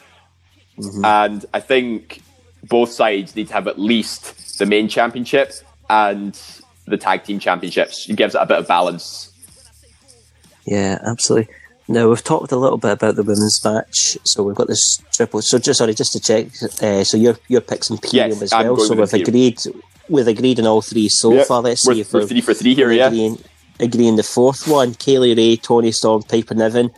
And 1.03 1.45
I 1.53 1.59
think 1.59 2.21
both 2.63 2.89
sides 2.89 3.35
need 3.35 3.49
to 3.49 3.53
have 3.53 3.67
at 3.67 3.77
least 3.77 4.57
the 4.59 4.65
main 4.65 4.87
championship 4.87 5.53
and 5.89 6.39
the 6.85 6.97
tag 6.97 7.23
team 7.25 7.39
championships. 7.39 8.09
It 8.09 8.15
gives 8.15 8.33
it 8.33 8.41
a 8.41 8.45
bit 8.45 8.57
of 8.59 8.67
balance. 8.67 9.31
Yeah, 10.65 10.99
absolutely. 11.05 11.53
Now 11.87 12.07
we've 12.07 12.23
talked 12.23 12.51
a 12.51 12.55
little 12.55 12.77
bit 12.77 12.91
about 12.91 13.15
the 13.15 13.23
women's 13.23 13.59
match, 13.65 14.17
so 14.23 14.43
we've 14.43 14.55
got 14.55 14.67
this 14.67 15.01
triple. 15.11 15.41
So 15.41 15.57
just 15.57 15.79
sorry, 15.79 15.95
just 15.95 16.13
to 16.13 16.19
check. 16.19 16.47
Uh, 16.81 17.03
so 17.03 17.17
your 17.17 17.37
your 17.47 17.61
picks 17.61 17.89
Imperium 17.89 18.29
Yes, 18.29 18.41
as 18.43 18.53
I'm 18.53 18.67
well. 18.67 18.77
So 18.77 18.93
we've 18.93 19.11
Imperium. 19.11 19.27
agreed. 19.27 19.59
We've 20.09 20.27
agreed 20.27 20.59
on 20.59 20.65
all 20.67 20.81
three 20.81 21.07
so 21.09 21.33
Yep. 21.33 21.47
far. 21.47 21.61
Let's 21.61 21.85
We're, 21.85 21.93
see 21.95 22.01
if 22.01 22.13
we're 22.13 22.21
we're 22.21 22.27
three 22.27 22.41
for 22.41 22.53
three 22.53 22.75
here, 22.75 22.91
yeah. 22.91 23.07
agreeing, 23.07 23.37
agreeing 23.79 24.15
the 24.15 24.23
fourth 24.23 24.67
one. 24.67 24.93
Kay 24.95 25.19
Lee 25.19 25.35
Ray, 25.35 25.55
Toni 25.57 25.91
Storm, 25.91 26.23
Piper 26.23 26.55
Niven. 26.55 26.89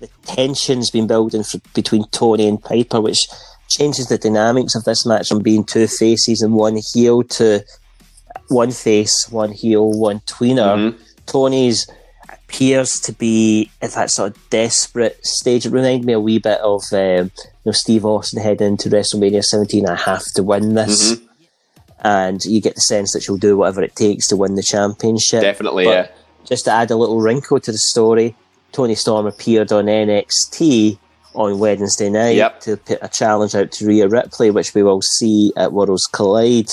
The 0.00 0.08
tension's 0.24 0.90
been 0.90 1.06
building 1.06 1.42
for, 1.44 1.58
between 1.74 2.04
Toni 2.10 2.46
and 2.48 2.60
Piper, 2.62 3.00
which 3.00 3.26
changes 3.68 4.08
the 4.08 4.18
dynamics 4.18 4.74
of 4.74 4.84
this 4.84 5.06
match 5.06 5.28
from 5.28 5.40
being 5.42 5.64
two 5.64 5.86
faces 5.86 6.42
and 6.42 6.54
one 6.54 6.78
heel 6.92 7.22
to 7.24 7.64
one 8.48 8.70
face, 8.70 9.26
one 9.30 9.52
heel, 9.52 9.90
one 9.90 10.20
tweener. 10.20 10.76
Mhm. 10.92 10.98
Toni's 11.26 11.86
appears 12.28 13.00
to 13.00 13.12
be 13.12 13.70
at 13.82 13.92
that 13.92 14.10
sort 14.10 14.36
of 14.36 14.50
desperate 14.50 15.18
stage. 15.26 15.66
It 15.66 15.70
reminded 15.72 16.06
me 16.06 16.12
a 16.12 16.20
wee 16.20 16.38
bit 16.38 16.60
of 16.60 16.82
um, 16.92 16.98
you 16.98 17.30
know 17.64 17.72
Steve 17.72 18.04
Austin 18.04 18.40
heading 18.40 18.68
into 18.68 18.88
WrestleMania 18.88 19.42
17. 19.42 19.86
I 19.88 19.96
have 19.96 20.24
to 20.34 20.42
win 20.42 20.74
this, 20.74 21.12
Mhm. 21.14 21.20
And 22.06 22.44
you 22.44 22.60
get 22.60 22.76
the 22.76 22.80
sense 22.80 23.12
that 23.12 23.22
she'll 23.24 23.36
do 23.36 23.56
whatever 23.56 23.82
it 23.82 23.96
takes 23.96 24.28
to 24.28 24.36
win 24.36 24.54
the 24.54 24.62
championship. 24.62 25.40
Definitely, 25.40 25.86
But 25.86 25.90
yeah. 25.90 26.08
Just 26.44 26.66
to 26.66 26.70
add 26.70 26.92
a 26.92 26.96
little 26.96 27.20
wrinkle 27.20 27.58
to 27.58 27.72
the 27.72 27.78
story, 27.78 28.36
Toni 28.70 28.94
Storm 28.94 29.26
appeared 29.26 29.72
on 29.72 29.86
NXT 29.86 30.98
on 31.34 31.58
Wednesday 31.58 32.08
night 32.08 32.36
Yep. 32.36 32.60
to 32.60 32.76
put 32.76 32.98
a 33.02 33.08
challenge 33.08 33.56
out 33.56 33.72
to 33.72 33.86
Rhea 33.86 34.06
Ripley, 34.06 34.52
which 34.52 34.72
we 34.72 34.84
will 34.84 35.02
see 35.02 35.52
at 35.56 35.72
Worlds 35.72 36.06
Collide. 36.06 36.70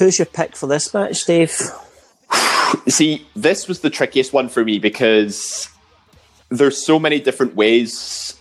Who's 0.00 0.18
your 0.18 0.26
pick 0.26 0.56
for 0.56 0.66
this 0.66 0.92
match, 0.92 1.24
Dave? 1.24 1.52
See, 2.88 3.24
this 3.36 3.68
was 3.68 3.80
the 3.80 3.90
trickiest 3.90 4.32
one 4.32 4.48
for 4.48 4.64
me 4.64 4.80
because 4.80 5.68
there's 6.48 6.84
so 6.84 6.98
many 6.98 7.20
different 7.20 7.54
ways 7.54 8.34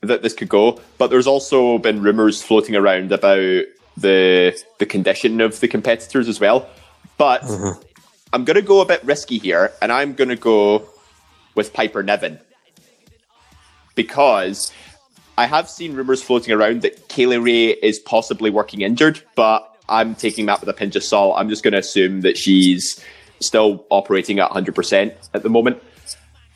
that 0.00 0.22
this 0.22 0.34
could 0.34 0.48
go, 0.48 0.80
but 0.98 1.10
there's 1.10 1.28
also 1.28 1.78
been 1.78 2.02
rumors 2.02 2.42
floating 2.42 2.74
around 2.74 3.12
about 3.12 3.62
the 4.00 4.60
the 4.78 4.86
condition 4.86 5.40
of 5.40 5.60
the 5.60 5.68
competitors 5.68 6.28
as 6.28 6.40
well. 6.40 6.68
But 7.16 7.42
mm-hmm. 7.42 7.80
I'm 8.32 8.44
going 8.44 8.56
to 8.56 8.62
go 8.62 8.80
a 8.80 8.86
bit 8.86 9.02
risky 9.04 9.38
here, 9.38 9.72
and 9.80 9.90
I'm 9.92 10.14
going 10.14 10.28
to 10.28 10.36
go 10.36 10.88
with 11.54 11.72
Piper 11.72 12.02
Niven 12.02 12.38
because 13.94 14.72
I 15.36 15.46
have 15.46 15.68
seen 15.68 15.94
rumors 15.94 16.22
floating 16.22 16.52
around 16.52 16.82
that 16.82 17.08
Kay 17.08 17.26
Lee 17.26 17.36
Ray 17.38 17.66
is 17.68 17.98
possibly 17.98 18.50
working 18.50 18.82
injured, 18.82 19.22
but 19.34 19.76
I'm 19.88 20.14
taking 20.14 20.46
that 20.46 20.60
with 20.60 20.68
a 20.68 20.72
pinch 20.72 20.94
of 20.96 21.02
salt. 21.02 21.34
I'm 21.36 21.48
just 21.48 21.64
going 21.64 21.72
to 21.72 21.78
assume 21.78 22.20
that 22.20 22.36
she's 22.36 23.02
still 23.40 23.86
operating 23.90 24.38
at 24.38 24.50
100% 24.50 25.14
at 25.34 25.42
the 25.42 25.48
moment. 25.48 25.82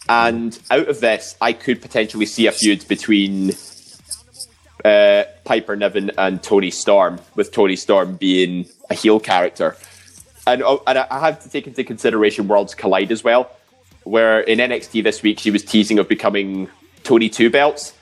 And 0.09 0.59
out 0.70 0.88
of 0.88 1.01
this, 1.01 1.36
I 1.40 1.53
could 1.53 1.80
potentially 1.80 2.26
see 2.26 2.47
a 2.47 2.53
feud 2.53 2.86
between 2.88 3.53
uh, 4.85 5.24
Piper 5.45 5.76
Niven 5.76 6.11
and 6.18 6.43
Toni 6.43 6.70
Storm, 6.70 7.20
with 7.35 7.53
Toni 7.53 7.76
Storm 7.76 8.16
being 8.16 8.66
a 8.91 8.95
heel 8.95 9.20
character. 9.20 9.76
And, 10.47 10.62
oh, 10.62 10.83
and 10.87 10.99
I 10.99 11.20
have 11.20 11.43
to 11.43 11.49
take 11.49 11.66
into 11.66 11.85
consideration 11.85 12.49
Worlds 12.49 12.74
Collide 12.74 13.12
as 13.12 13.22
well, 13.22 13.51
where 14.05 14.41
in 14.41 14.59
NXT 14.59 15.05
this 15.05 15.22
week 15.22 15.39
she 15.39 15.51
was 15.51 15.64
teasing 15.64 15.99
of 15.99 16.09
becoming 16.09 16.68
Toni 17.05 17.28
Two 17.28 17.51
Belts. 17.51 17.95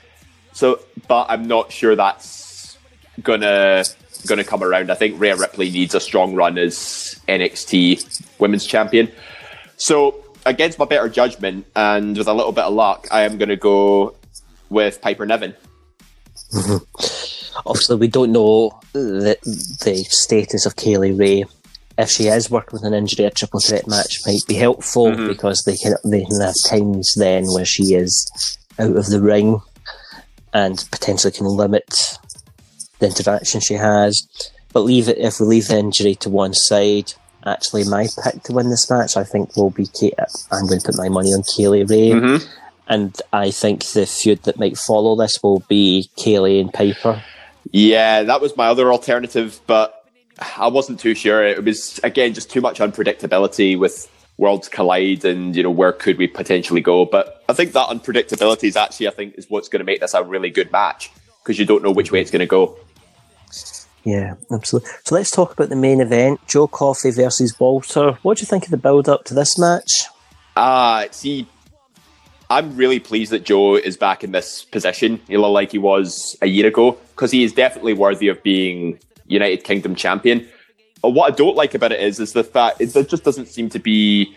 So, 0.53 0.79
but 1.07 1.27
I'm 1.29 1.47
not 1.47 1.71
sure 1.71 1.95
that's 1.95 2.77
gonna 3.21 3.83
gonna 4.27 4.43
come 4.43 4.63
around. 4.63 4.91
I 4.91 4.95
think 4.95 5.19
Rhea 5.19 5.35
Ripley 5.35 5.69
needs 5.69 5.95
a 5.95 5.99
strong 5.99 6.35
run 6.35 6.57
as 6.57 7.19
NXT 7.27 8.39
Women's 8.39 8.65
Champion. 8.65 9.11
So, 9.77 10.15
against 10.45 10.79
my 10.79 10.85
better 10.85 11.09
judgment 11.09 11.65
and 11.75 12.17
with 12.17 12.27
a 12.27 12.33
little 12.33 12.51
bit 12.51 12.65
of 12.65 12.73
luck, 12.73 13.07
I 13.11 13.21
am 13.21 13.37
gonna 13.37 13.55
go 13.55 14.15
with 14.69 15.01
Piper 15.01 15.25
Niven. 15.25 15.55
Mm-hmm. 16.51 17.67
Obviously, 17.67 17.95
we 17.97 18.07
don't 18.07 18.31
know 18.31 18.79
the, 18.93 19.37
the 19.83 20.05
status 20.09 20.65
of 20.65 20.75
Kay 20.75 20.97
Lee 20.97 21.11
Ray. 21.11 21.45
If 21.97 22.09
she 22.09 22.27
is 22.27 22.49
working 22.49 22.73
with 22.73 22.83
an 22.83 22.93
injury, 22.93 23.25
a 23.25 23.31
triple 23.31 23.59
threat 23.59 23.87
match 23.87 24.19
might 24.25 24.41
be 24.47 24.55
helpful 24.55 25.07
mm-hmm. 25.07 25.27
because 25.27 25.63
they 25.65 25.75
can 25.75 25.95
they 26.03 26.23
can 26.25 26.41
have 26.41 26.55
times 26.65 27.13
then 27.15 27.45
where 27.45 27.65
she 27.65 27.93
is 27.93 28.57
out 28.79 28.95
of 28.95 29.07
the 29.07 29.21
ring 29.21 29.61
and 30.53 30.83
potentially 30.91 31.31
can 31.31 31.45
limit 31.45 32.17
the 32.99 33.07
interaction 33.07 33.61
she 33.61 33.75
has. 33.75 34.27
But 34.73 34.81
leave 34.81 35.09
it 35.09 35.17
if 35.17 35.39
we 35.39 35.45
leave 35.47 35.67
the 35.67 35.77
injury 35.77 36.15
to 36.15 36.29
one 36.29 36.53
side. 36.53 37.13
Actually, 37.45 37.83
my 37.85 38.07
pick 38.23 38.43
to 38.43 38.53
win 38.53 38.69
this 38.69 38.89
match, 38.89 39.17
I 39.17 39.23
think, 39.23 39.55
will 39.57 39.71
be. 39.71 39.87
Kay- 39.87 40.13
I'm 40.51 40.67
going 40.67 40.79
to 40.79 40.85
put 40.85 40.97
my 40.97 41.09
money 41.09 41.29
on 41.29 41.43
Kay 41.43 41.67
Lee 41.67 41.83
Ray, 41.83 42.11
mm-hmm. 42.11 42.60
And 42.91 43.15
I 43.31 43.51
think 43.51 43.85
the 43.85 44.05
feud 44.05 44.43
that 44.43 44.59
might 44.59 44.77
follow 44.77 45.15
this 45.15 45.41
will 45.41 45.61
be 45.69 46.09
Kay 46.17 46.39
Lee 46.39 46.59
and 46.59 46.73
Piper. 46.73 47.23
Yeah, 47.71 48.23
that 48.23 48.41
was 48.41 48.57
my 48.57 48.67
other 48.67 48.91
alternative, 48.91 49.61
but 49.65 50.05
I 50.57 50.67
wasn't 50.67 50.99
too 50.99 51.15
sure. 51.15 51.41
It 51.47 51.63
was 51.63 52.01
again 52.03 52.33
just 52.33 52.51
too 52.51 52.59
much 52.59 52.79
unpredictability 52.79 53.79
with 53.79 54.11
Worlds 54.37 54.67
Collide, 54.67 55.23
and 55.23 55.55
you 55.55 55.63
know 55.63 55.71
where 55.71 55.93
could 55.93 56.17
we 56.17 56.27
potentially 56.27 56.81
go. 56.81 57.05
But 57.05 57.41
I 57.47 57.53
think 57.53 57.71
that 57.71 57.87
unpredictability 57.87 58.65
is 58.65 58.75
actually, 58.75 59.07
I 59.07 59.11
think, 59.11 59.35
is 59.37 59.49
what's 59.49 59.69
going 59.69 59.79
to 59.79 59.85
make 59.85 60.01
this 60.01 60.13
a 60.13 60.21
really 60.21 60.49
good 60.49 60.69
match 60.73 61.11
because 61.41 61.57
you 61.57 61.65
don't 61.65 61.83
know 61.83 61.91
which 61.91 62.11
way 62.11 62.19
it's 62.19 62.31
going 62.31 62.41
to 62.41 62.45
go. 62.45 62.77
Yeah, 64.03 64.33
absolutely. 64.51 64.91
So 65.05 65.15
let's 65.15 65.31
talk 65.31 65.53
about 65.53 65.69
the 65.69 65.77
main 65.77 66.01
event: 66.01 66.45
Joe 66.45 66.67
Coffey 66.67 67.11
versus 67.11 67.57
Walter. 67.57 68.17
What 68.21 68.37
do 68.37 68.41
you 68.41 68.47
think 68.47 68.65
of 68.65 68.71
the 68.71 68.75
build-up 68.77 69.23
to 69.25 69.33
this 69.33 69.57
match? 69.57 70.07
Ah, 70.57 71.05
see, 71.11 71.47
I'm 72.51 72.75
really 72.75 72.99
pleased 72.99 73.31
that 73.31 73.45
Joe 73.45 73.75
is 73.75 73.95
back 73.95 74.25
in 74.25 74.33
this 74.33 74.65
position, 74.65 75.21
like 75.29 75.71
he 75.71 75.77
was 75.77 76.37
a 76.41 76.47
year 76.47 76.67
ago, 76.67 76.97
because 77.15 77.31
he 77.31 77.45
is 77.45 77.53
definitely 77.53 77.93
worthy 77.93 78.27
of 78.27 78.43
being 78.43 78.99
United 79.25 79.63
Kingdom 79.63 79.95
champion. 79.95 80.45
But 81.01 81.11
what 81.11 81.31
I 81.31 81.35
don't 81.35 81.55
like 81.55 81.73
about 81.73 81.93
it 81.93 82.01
is, 82.01 82.19
is 82.19 82.33
the 82.33 82.43
fact 82.43 82.81
it 82.81 82.91
just 83.07 83.23
doesn't 83.23 83.47
seem 83.47 83.69
to 83.69 83.79
be 83.79 84.35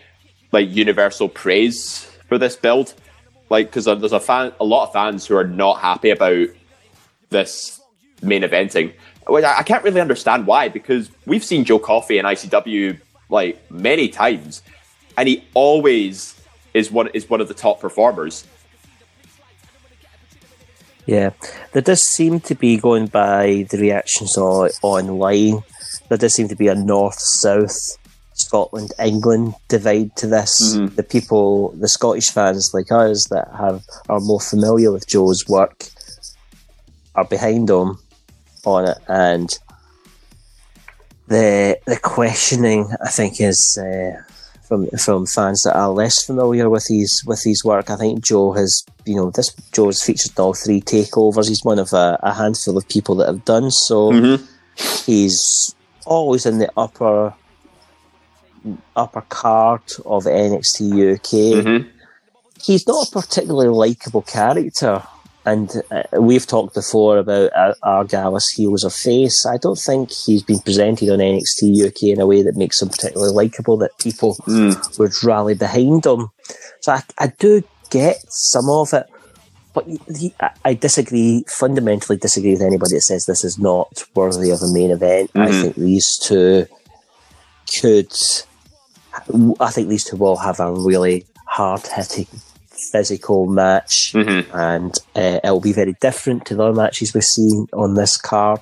like 0.52 0.70
universal 0.70 1.28
praise 1.28 2.04
for 2.28 2.38
this 2.38 2.54
build. 2.54 2.94
Like, 3.50 3.66
because 3.66 3.86
there's 3.86 4.12
a 4.12 4.20
fan, 4.20 4.52
a 4.60 4.64
lot 4.64 4.86
of 4.86 4.92
fans 4.92 5.26
who 5.26 5.36
are 5.36 5.46
not 5.46 5.80
happy 5.80 6.10
about 6.10 6.46
this 7.30 7.80
main 8.22 8.42
eventing. 8.42 8.92
I 9.28 9.64
can't 9.64 9.82
really 9.82 10.00
understand 10.00 10.46
why, 10.46 10.68
because 10.68 11.10
we've 11.26 11.44
seen 11.44 11.64
Joe 11.64 11.80
Coffey 11.80 12.18
in 12.18 12.26
ICW 12.26 13.00
like 13.28 13.68
many 13.72 14.08
times, 14.08 14.62
and 15.16 15.28
he 15.28 15.44
always 15.54 16.40
is 16.74 16.90
one 16.90 17.08
is 17.14 17.30
one 17.30 17.40
of 17.40 17.48
the 17.48 17.54
top 17.54 17.80
performers. 17.80 18.44
Yeah, 21.06 21.30
there 21.72 21.82
does 21.82 22.02
seem 22.02 22.40
to 22.40 22.54
be 22.54 22.78
going 22.78 23.06
by 23.06 23.66
the 23.70 23.78
reactions 23.78 24.36
on, 24.38 24.70
online. 24.82 25.62
There 26.08 26.18
does 26.18 26.34
seem 26.34 26.48
to 26.48 26.56
be 26.56 26.68
a 26.68 26.74
north-south 26.74 27.98
Scotland 28.32 28.92
England 28.98 29.54
divide 29.68 30.16
to 30.16 30.26
this. 30.26 30.74
The 30.96 31.02
people, 31.02 31.70
the 31.72 31.88
Scottish 31.88 32.30
fans 32.30 32.72
like 32.74 32.90
us 32.90 33.28
that 33.28 33.48
have 33.56 33.84
are 34.08 34.20
more 34.20 34.40
familiar 34.40 34.90
with 34.90 35.06
Joe's 35.06 35.46
work, 35.46 35.84
are 37.14 37.26
behind 37.26 37.68
him 37.70 37.98
on 38.64 38.88
it, 38.88 38.98
and 39.06 39.50
the 41.28 41.78
the 41.86 41.98
questioning 41.98 42.88
I 43.04 43.10
think 43.10 43.40
is. 43.40 43.78
Uh, 43.78 44.22
from 44.66 44.88
from 44.98 45.26
fans 45.26 45.62
that 45.62 45.76
are 45.76 45.90
less 45.90 46.24
familiar 46.24 46.68
with 46.70 46.86
his 46.88 47.22
with 47.26 47.42
his 47.44 47.64
work. 47.64 47.90
I 47.90 47.96
think 47.96 48.24
Joe 48.24 48.52
has 48.52 48.84
you 49.04 49.16
know 49.16 49.30
this 49.30 49.54
Joe's 49.72 50.02
featured 50.02 50.32
in 50.36 50.42
all 50.42 50.54
three 50.54 50.80
takeovers. 50.80 51.48
He's 51.48 51.64
one 51.64 51.78
of 51.78 51.92
a, 51.92 52.18
a 52.22 52.32
handful 52.32 52.76
of 52.76 52.88
people 52.88 53.14
that 53.16 53.26
have 53.26 53.44
done 53.44 53.70
so. 53.70 54.10
Mm-hmm. 54.10 54.44
He's 55.06 55.74
always 56.06 56.46
in 56.46 56.58
the 56.58 56.70
upper 56.76 57.34
upper 58.96 59.20
card 59.22 59.82
of 60.06 60.24
NXT 60.24 61.14
UK. 61.14 61.64
Mm-hmm. 61.64 61.88
He's 62.62 62.86
not 62.86 63.08
a 63.08 63.10
particularly 63.10 63.68
likable 63.68 64.22
character. 64.22 65.02
And 65.46 65.70
uh, 65.90 66.04
we've 66.20 66.46
talked 66.46 66.74
before 66.74 67.18
about 67.18 67.52
uh, 67.54 67.74
Argallus 67.84 68.44
heels 68.54 68.82
or 68.84 68.90
face. 68.90 69.44
I 69.44 69.58
don't 69.58 69.78
think 69.78 70.10
he's 70.10 70.42
been 70.42 70.60
presented 70.60 71.10
on 71.10 71.18
NXT 71.18 71.86
UK 71.86 72.02
in 72.04 72.20
a 72.20 72.26
way 72.26 72.42
that 72.42 72.56
makes 72.56 72.80
him 72.80 72.88
particularly 72.88 73.34
likable, 73.34 73.76
that 73.78 73.96
people 73.98 74.36
would 74.98 75.12
rally 75.22 75.54
behind 75.54 76.06
him. 76.06 76.28
So 76.80 76.92
I, 76.92 77.02
I 77.18 77.26
do 77.38 77.62
get 77.90 78.16
some 78.28 78.70
of 78.70 78.94
it, 78.94 79.06
but 79.74 79.86
he, 79.86 80.34
I- 80.40 80.50
I 80.64 80.74
disagree, 80.74 81.44
fundamentally 81.48 82.16
disagree 82.16 82.52
with 82.52 82.62
anybody 82.62 82.94
that 82.94 83.02
says 83.02 83.26
this 83.26 83.44
is 83.44 83.58
not 83.58 84.02
worthy 84.14 84.50
of 84.50 84.62
a 84.62 84.72
main 84.72 84.90
event. 84.90 85.30
I 85.34 85.48
think 85.62 85.76
these 85.76 86.18
two 86.22 86.66
could, 87.80 88.12
I 89.60 89.70
think 89.70 89.88
these 89.88 90.04
two 90.04 90.16
will 90.16 90.36
have 90.36 90.58
a 90.60 90.72
really 90.72 91.26
hard 91.46 91.86
hitting 91.86 92.26
physical 92.98 93.46
match 93.46 94.14
and 94.14 94.94
uh, 95.16 95.40
it'll 95.42 95.60
be 95.60 95.72
very 95.72 95.94
different 96.00 96.46
to 96.46 96.54
the 96.54 96.62
other 96.62 96.72
matches 96.80 97.12
we've 97.12 97.24
seen 97.24 97.66
on 97.72 97.94
this 97.94 98.16
card 98.16 98.60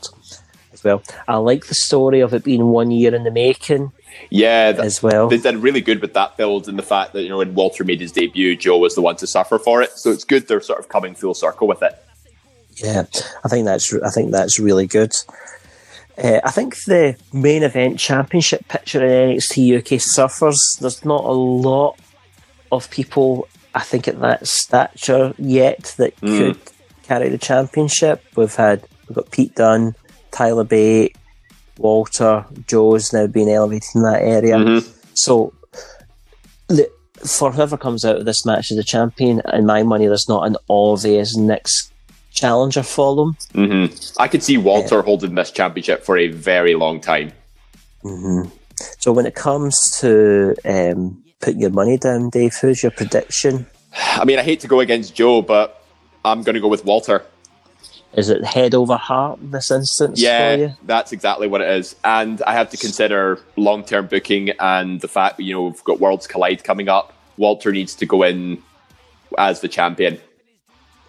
as 0.72 0.82
well. 0.82 1.02
I 1.28 1.36
like 1.36 1.66
the 1.66 1.74
story 1.74 2.20
of 2.20 2.32
it 2.32 2.42
being 2.42 2.64
one 2.68 2.90
year 2.90 3.14
in 3.14 3.24
the 3.24 3.30
making 3.30 3.92
Yeah, 4.30 4.72
that, 4.72 4.86
as 4.86 5.02
well. 5.02 5.28
they 5.28 5.36
did 5.36 5.56
really 5.56 5.82
good 5.82 6.00
with 6.00 6.14
that 6.14 6.38
build 6.38 6.66
and 6.66 6.78
the 6.78 6.82
fact 6.82 7.12
that 7.12 7.22
you 7.24 7.28
know 7.28 7.36
when 7.38 7.54
Walter 7.54 7.84
made 7.84 8.00
his 8.00 8.12
debut, 8.12 8.56
Joe 8.56 8.78
was 8.78 8.94
the 8.94 9.02
one 9.02 9.16
to 9.16 9.26
suffer 9.26 9.58
for 9.58 9.82
it. 9.82 9.90
So 9.98 10.10
it's 10.10 10.24
good 10.24 10.48
they're 10.48 10.62
sort 10.62 10.78
of 10.80 10.88
coming 10.88 11.14
full 11.14 11.34
circle 11.34 11.68
with 11.68 11.82
it. 11.82 11.92
Yeah, 12.82 13.04
I 13.44 13.48
think 13.48 13.66
that's 13.66 13.92
I 13.92 14.08
think 14.08 14.30
that's 14.32 14.58
really 14.58 14.86
good. 14.86 15.12
Uh, 16.16 16.40
I 16.42 16.50
think 16.50 16.74
the 16.86 17.16
main 17.34 17.62
event 17.62 17.98
championship 17.98 18.66
picture 18.68 19.04
in 19.04 19.36
NXT 19.36 19.78
UK 19.94 20.00
suffers. 20.00 20.78
There's 20.80 21.04
not 21.04 21.22
a 21.24 21.32
lot 21.32 21.98
of 22.70 22.90
people, 22.90 23.46
I 23.74 23.80
think, 23.80 24.06
at 24.08 24.20
that 24.20 24.46
stature 24.46 25.34
yet 25.38 25.94
that 25.98 26.14
Mm. 26.20 26.38
could 26.38 26.58
carry 27.04 27.28
the 27.28 27.38
championship. 27.38 28.22
We've 28.36 28.54
had 28.54 28.82
we've 29.08 29.16
got 29.16 29.30
Pete 29.30 29.54
Dunne, 29.54 29.94
Tyler 30.30 30.64
Bate, 30.64 31.16
Walter, 31.78 32.44
Joe's 32.66 33.12
now 33.12 33.26
being 33.26 33.48
elevated 33.50 33.88
in 33.94 34.02
that 34.02 34.22
area. 34.22 34.56
Mhm. 34.56 34.86
So, 35.14 35.52
the, 36.68 36.88
for 37.24 37.52
whoever 37.52 37.76
comes 37.76 38.04
out 38.04 38.16
of 38.16 38.24
this 38.24 38.44
match 38.46 38.70
as 38.70 38.78
a 38.78 38.82
champion, 38.84 39.42
in 39.52 39.66
my 39.66 39.82
money, 39.82 40.06
there's 40.06 40.28
not 40.28 40.46
an 40.46 40.56
obvious 40.68 41.36
next 41.36 41.90
challenger 42.32 42.82
for 42.82 43.14
them. 43.16 43.36
hmm 43.54 43.86
I 44.18 44.26
could 44.28 44.42
see 44.42 44.56
Walter 44.58 45.02
holding 45.02 45.34
this 45.34 45.50
championship 45.50 46.02
for 46.04 46.16
a 46.16 46.28
very 46.28 46.74
long 46.74 47.00
time. 47.00 47.32
hmm 48.02 48.42
So, 48.98 49.12
when 49.12 49.26
it 49.26 49.34
comes 49.34 49.76
to 50.00 50.54
um, 50.64 51.21
putting 51.42 51.60
your 51.60 51.70
money 51.70 51.98
down, 51.98 52.30
Dave, 52.30 52.54
who's 52.54 52.82
your 52.82 52.92
prediction? 52.92 53.66
I 53.94 54.24
mean, 54.24 54.38
I 54.38 54.42
hate 54.42 54.60
to 54.60 54.68
go 54.68 54.80
against 54.80 55.14
Joe, 55.14 55.42
but 55.42 55.84
I'm 56.24 56.42
going 56.42 56.54
to 56.54 56.60
go 56.60 56.68
with 56.68 56.84
Walter. 56.84 57.26
Is 58.14 58.28
it 58.28 58.44
head 58.44 58.74
over 58.74 58.96
heart 58.96 59.40
in 59.40 59.50
this 59.50 59.70
instance 59.70 60.20
for 60.20 60.24
Yeah, 60.24 60.54
you? 60.54 60.72
that's 60.84 61.12
exactly 61.12 61.48
what 61.48 61.60
it 61.60 61.68
is. 61.68 61.96
And 62.04 62.42
I 62.42 62.52
have 62.52 62.70
to 62.70 62.76
consider 62.76 63.40
long 63.56 63.84
term 63.84 64.06
booking 64.06 64.50
and 64.60 65.00
the 65.00 65.08
fact 65.08 65.38
that, 65.38 65.42
you 65.44 65.54
know, 65.54 65.64
we've 65.64 65.84
got 65.84 65.98
Worlds 65.98 66.26
Collide 66.26 66.62
coming 66.62 66.88
up. 66.88 67.12
Walter 67.38 67.72
needs 67.72 67.94
to 67.96 68.06
go 68.06 68.22
in 68.22 68.62
as 69.38 69.60
the 69.60 69.68
champion. 69.68 70.20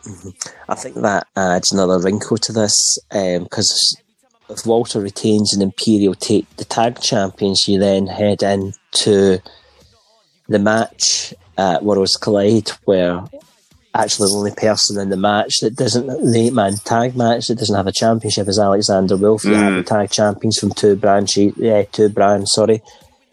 Mm-hmm. 0.03 0.29
I 0.69 0.75
think 0.75 0.95
that 0.95 1.27
adds 1.35 1.71
another 1.71 1.99
wrinkle 1.99 2.37
to 2.37 2.51
this 2.51 2.97
um, 3.11 3.43
because 3.43 3.97
if 4.49 4.65
Walter 4.65 4.99
retains 4.99 5.53
an 5.53 5.61
Imperium 5.61 6.15
take 6.15 6.49
the 6.55 6.65
tag 6.65 6.99
champions, 7.01 7.67
you 7.67 7.79
then 7.79 8.07
head 8.07 8.43
into 8.43 9.41
the 10.47 10.59
match 10.59 11.33
at 11.57 11.83
Worlds 11.83 12.17
Collide 12.17 12.69
where 12.85 13.23
actually 13.95 14.29
the 14.29 14.35
only 14.35 14.51
person 14.51 14.99
in 14.99 15.09
the 15.09 15.17
match 15.17 15.59
that 15.59 15.75
doesn't 15.75 16.07
the 16.07 16.47
eight 16.47 16.53
man 16.53 16.75
tag 16.77 17.15
match 17.15 17.47
that 17.47 17.59
doesn't 17.59 17.75
have 17.75 17.87
a 17.87 17.91
championship 17.91 18.47
is 18.47 18.59
Alexander 18.59 19.17
Wolf. 19.17 19.45
You 19.45 19.53
have 19.53 19.75
the 19.75 19.83
tag 19.83 20.09
champions 20.09 20.57
from 20.57 20.71
two 20.71 20.95
branches, 20.95 21.53
yeah, 21.57 21.83
two 21.83 22.09
brands. 22.09 22.53
Sorry, 22.53 22.81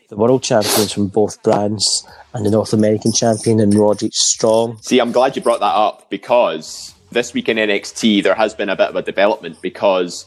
the 0.08 0.16
world 0.16 0.42
champions 0.42 0.92
from 0.92 1.06
both 1.06 1.42
brands 1.42 2.06
and 2.34 2.44
the 2.44 2.50
North 2.50 2.72
American 2.72 3.12
champion 3.12 3.61
and 3.61 3.74
Roderick 3.74 4.12
Strong. 4.14 4.78
See, 4.82 5.00
I'm 5.00 5.12
glad 5.12 5.34
you 5.34 5.42
brought 5.42 5.61
that 5.61 5.74
up 5.74 6.11
because 6.11 6.94
this 7.11 7.34
week 7.34 7.48
in 7.48 7.56
NXT, 7.56 8.22
there 8.22 8.34
has 8.34 8.54
been 8.54 8.68
a 8.68 8.76
bit 8.76 8.90
of 8.90 8.96
a 8.96 9.02
development 9.02 9.61
because, 9.62 10.26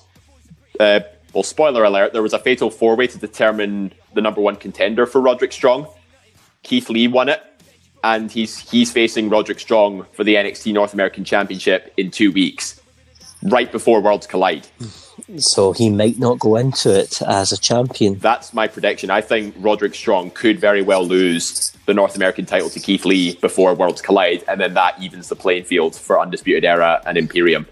uh, 0.80 1.02
well, 1.34 1.44
spoiler 1.44 1.84
alert, 1.84 2.14
there 2.14 2.22
was 2.22 2.34
a 2.34 2.40
fatal 2.40 2.70
four 2.70 2.96
way 2.96 3.08
to 3.08 3.18
determine 3.18 3.94
the 4.14 4.22
number 4.22 4.42
one 4.42 4.56
contender 4.56 5.06
for 5.06 5.22
Roderick 5.22 5.52
Strong. 5.52 5.88
Keith 6.64 6.90
Lee 6.90 7.08
won 7.08 7.30
it, 7.30 7.42
and 8.04 8.32
he's 8.32 8.58
he's 8.70 8.92
facing 8.92 9.30
Roderick 9.30 9.60
Strong 9.60 10.06
for 10.14 10.24
the 10.24 10.36
NXT 10.36 10.74
North 10.74 10.94
American 10.94 11.24
Championship 11.24 11.94
in 11.98 12.12
two 12.12 12.32
weeks, 12.32 12.82
right 13.44 13.72
before 13.72 14.02
Worlds 14.02 14.28
Collide. 14.28 14.68
So 15.38 15.74
he 15.74 15.90
might 15.90 16.20
not 16.20 16.40
go 16.40 16.56
into 16.56 16.98
it 16.98 17.22
as 17.22 17.52
a 17.52 17.58
champion. 17.58 18.18
That's 18.18 18.54
my 18.54 18.68
prediction. 18.68 19.10
I 19.10 19.22
think 19.22 19.56
Roderick 19.58 19.96
Strong 19.96 20.32
could 20.32 20.60
very 20.60 20.82
well 20.82 21.06
lose 21.06 21.72
the 21.86 21.94
North 21.94 22.16
American 22.16 22.46
title 22.46 22.70
to 22.70 22.80
Keith 22.80 23.06
Lee 23.06 23.36
before 23.36 23.74
Worlds 23.76 24.02
Collide, 24.02 24.44
and 24.48 24.60
then 24.60 24.74
that 24.74 25.02
evens 25.02 25.30
the 25.30 25.36
playing 25.36 25.66
field 25.66 25.96
for 25.96 26.20
Undisputed 26.20 26.66
Era 26.66 27.02
and 27.06 27.18
Imperium. 27.18 27.68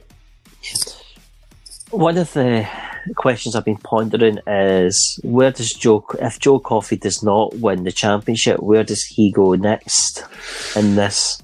One 1.89 2.17
of 2.17 2.31
the 2.33 2.67
questions 3.15 3.55
I've 3.55 3.65
been 3.65 3.77
pondering 3.77 4.39
is 4.47 5.19
where 5.23 5.51
does 5.51 5.71
Joe, 5.71 6.05
if 6.19 6.39
Joe 6.39 6.59
Coffey 6.59 6.97
does 6.97 7.23
not 7.23 7.55
win 7.55 7.83
the 7.83 7.91
championship, 7.91 8.59
where 8.61 8.83
does 8.83 9.03
he 9.03 9.31
go 9.31 9.53
next 9.55 10.23
in 10.75 10.95
this 10.95 11.41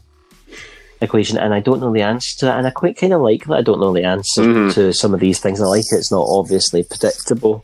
equation? 1.01 1.37
And 1.37 1.53
I 1.53 1.59
don't 1.59 1.79
know 1.79 1.93
the 1.93 2.01
answer 2.01 2.39
to 2.39 2.45
that. 2.45 2.57
And 2.57 2.67
I 2.67 2.71
quite 2.71 2.97
kind 2.97 3.13
of 3.13 3.21
like 3.21 3.45
that 3.45 3.57
I 3.57 3.61
don't 3.61 3.79
know 3.79 3.93
the 3.93 4.03
answer 4.03 4.41
mm-hmm. 4.41 4.69
to 4.71 4.93
some 4.93 5.13
of 5.13 5.19
these 5.19 5.39
things. 5.39 5.61
I 5.61 5.65
like 5.65 5.85
it. 5.91 5.95
It's 5.95 6.11
not 6.11 6.25
obviously 6.27 6.83
predictable. 6.83 7.63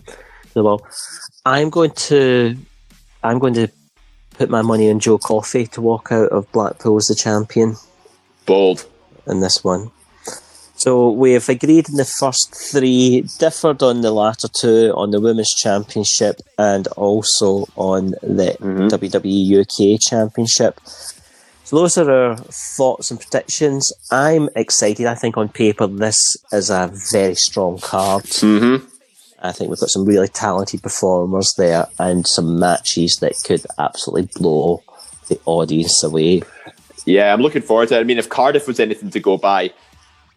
Well, 0.55 0.85
I'm 1.45 1.69
going 1.69 1.91
to, 1.91 2.55
I'm 3.23 3.39
going 3.39 3.55
to 3.55 3.67
put 4.31 4.49
my 4.49 4.61
money 4.61 4.89
on 4.89 4.99
Joe 4.99 5.17
Coffey 5.17 5.67
to 5.67 5.81
walk 5.81 6.11
out 6.11 6.29
of 6.29 6.51
Blackpool 6.51 6.97
as 6.97 7.07
the 7.07 7.15
champion 7.15 7.75
Bold. 8.45 8.85
in 9.27 9.39
this 9.39 9.63
one. 9.63 9.91
So 10.83 11.11
we 11.11 11.31
have 11.31 11.47
agreed 11.47 11.87
in 11.87 11.95
the 11.95 12.03
first 12.03 12.53
three, 12.53 13.21
differed 13.39 13.81
on 13.81 14.01
the 14.01 14.11
latter 14.11 14.49
two, 14.49 14.91
on 14.97 15.11
the 15.11 15.21
Women's 15.21 15.55
Championship 15.55 16.41
and 16.57 16.87
also 16.87 17.67
on 17.77 18.07
the 18.21 18.57
WWE 18.59 19.61
UK 19.61 19.97
Championship. 20.01 20.81
So 21.63 21.77
those 21.77 21.97
are 21.97 22.11
our 22.11 22.35
thoughts 22.35 23.11
and 23.11 23.21
predictions. 23.21 23.93
I'm 24.11 24.49
excited. 24.57 25.05
I 25.05 25.15
think 25.15 25.37
on 25.37 25.47
paper 25.47 25.87
this 25.87 26.19
is 26.51 26.69
a 26.69 26.91
very 27.13 27.35
strong 27.35 27.79
card. 27.79 28.25
Mm-hmm. 28.25 28.85
I 29.41 29.53
think 29.53 29.69
we've 29.69 29.79
got 29.79 29.89
some 29.89 30.03
really 30.03 30.27
talented 30.27 30.83
performers 30.83 31.53
there 31.57 31.87
and 31.97 32.27
some 32.27 32.59
matches 32.59 33.19
that 33.21 33.41
could 33.45 33.65
absolutely 33.79 34.27
blow 34.35 34.83
the 35.29 35.39
audience 35.45 36.03
away. 36.03 36.41
Yeah, 37.05 37.33
I'm 37.33 37.41
looking 37.41 37.61
forward 37.61 37.87
to 37.87 37.97
it. 37.97 38.01
I 38.01 38.03
mean, 38.03 38.17
if 38.17 38.27
Cardiff 38.27 38.67
was 38.67 38.81
anything 38.81 39.11
to 39.11 39.21
go 39.21 39.37
by, 39.37 39.71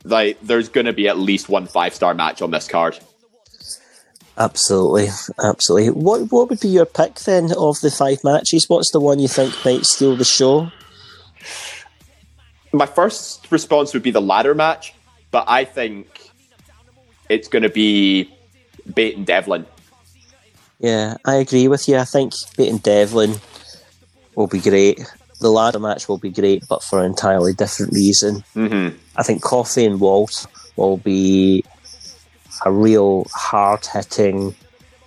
like 0.07 0.41
there's 0.41 0.69
going 0.69 0.87
to 0.87 0.93
be 0.93 1.09
at 1.09 1.19
least 1.19 1.49
one 1.49 1.67
five 1.67 1.95
star 1.95 2.15
match 2.15 2.43
on 2.43 2.51
this 2.51 2.67
card. 2.67 2.99
Absolutely, 4.39 5.09
absolutely. 5.43 5.91
What 5.91 6.31
what 6.31 6.51
would 6.51 6.61
be 6.61 6.69
your 6.69 6.87
pick 6.87 7.17
then 7.21 7.53
of 7.57 7.81
the 7.81 7.91
five 7.91 8.23
matches? 8.23 8.69
What's 8.69 8.93
the 8.93 9.01
one 9.01 9.19
you 9.19 9.29
think 9.29 9.55
might 9.65 9.85
steal 9.85 10.17
the 10.17 10.25
show? 10.25 10.71
My 12.73 12.87
first 12.87 13.51
response 13.51 13.95
would 13.95 14.03
be 14.03 14.11
the 14.11 14.21
ladder 14.21 14.55
match, 14.55 14.95
but 15.31 15.45
I 15.49 15.65
think 15.65 16.31
it's 17.29 17.49
going 17.49 17.63
to 17.63 17.71
be 17.71 18.31
Bate 18.95 19.17
and 19.17 19.27
Devlin. 19.27 19.67
Yeah, 20.79 21.17
I 21.25 21.37
agree 21.37 21.69
with 21.69 21.89
you. 21.89 21.97
I 21.97 22.05
think 22.05 22.35
beating 22.57 22.79
Devlin 22.79 23.37
will 24.35 24.47
be 24.47 24.61
great. 24.61 25.01
The 25.41 25.51
ladder 25.51 25.79
match 25.79 26.09
will 26.09 26.19
be 26.19 26.31
great, 26.31 26.67
but 26.69 26.83
for 26.83 27.01
an 27.01 27.07
entirely 27.07 27.53
different 27.53 27.93
reason. 27.93 28.43
Mm-hmm. 28.55 28.97
I 29.17 29.23
think 29.23 29.43
Coffey 29.43 29.85
and 29.85 30.01
Walt 30.01 30.47
will 30.77 30.97
be 30.97 31.65
a 32.65 32.73
real 32.73 33.27
hard 33.33 33.85
hitting 33.87 34.55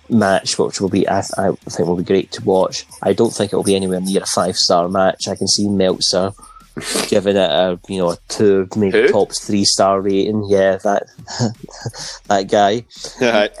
match, 0.08 0.58
which 0.58 0.80
will 0.80 0.88
be 0.88 1.08
I, 1.08 1.18
I 1.18 1.52
think 1.68 1.88
will 1.88 1.96
be 1.96 2.04
great 2.04 2.32
to 2.32 2.44
watch. 2.44 2.84
I 3.02 3.12
don't 3.12 3.32
think 3.32 3.52
it 3.52 3.56
will 3.56 3.64
be 3.64 3.76
anywhere 3.76 4.00
near 4.00 4.22
a 4.22 4.26
five 4.26 4.56
star 4.56 4.88
match. 4.88 5.28
I 5.28 5.36
can 5.36 5.48
see 5.48 5.68
Meltzer 5.68 6.32
giving 7.08 7.36
it 7.36 7.50
a 7.50 7.78
you 7.88 7.98
know 7.98 8.10
a 8.10 8.18
two, 8.28 8.68
maybe 8.76 9.02
Who? 9.02 9.08
tops 9.08 9.44
three 9.44 9.64
star 9.64 10.00
rating. 10.00 10.44
Yeah, 10.48 10.76
that 10.76 11.04
that 12.28 12.48
guy. 12.48 12.84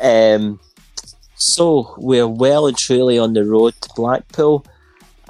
Um, 0.00 0.60
so 1.36 1.94
we're 1.96 2.28
well 2.28 2.66
and 2.66 2.76
truly 2.76 3.18
on 3.18 3.32
the 3.32 3.44
road 3.44 3.74
to 3.80 3.88
Blackpool. 3.96 4.64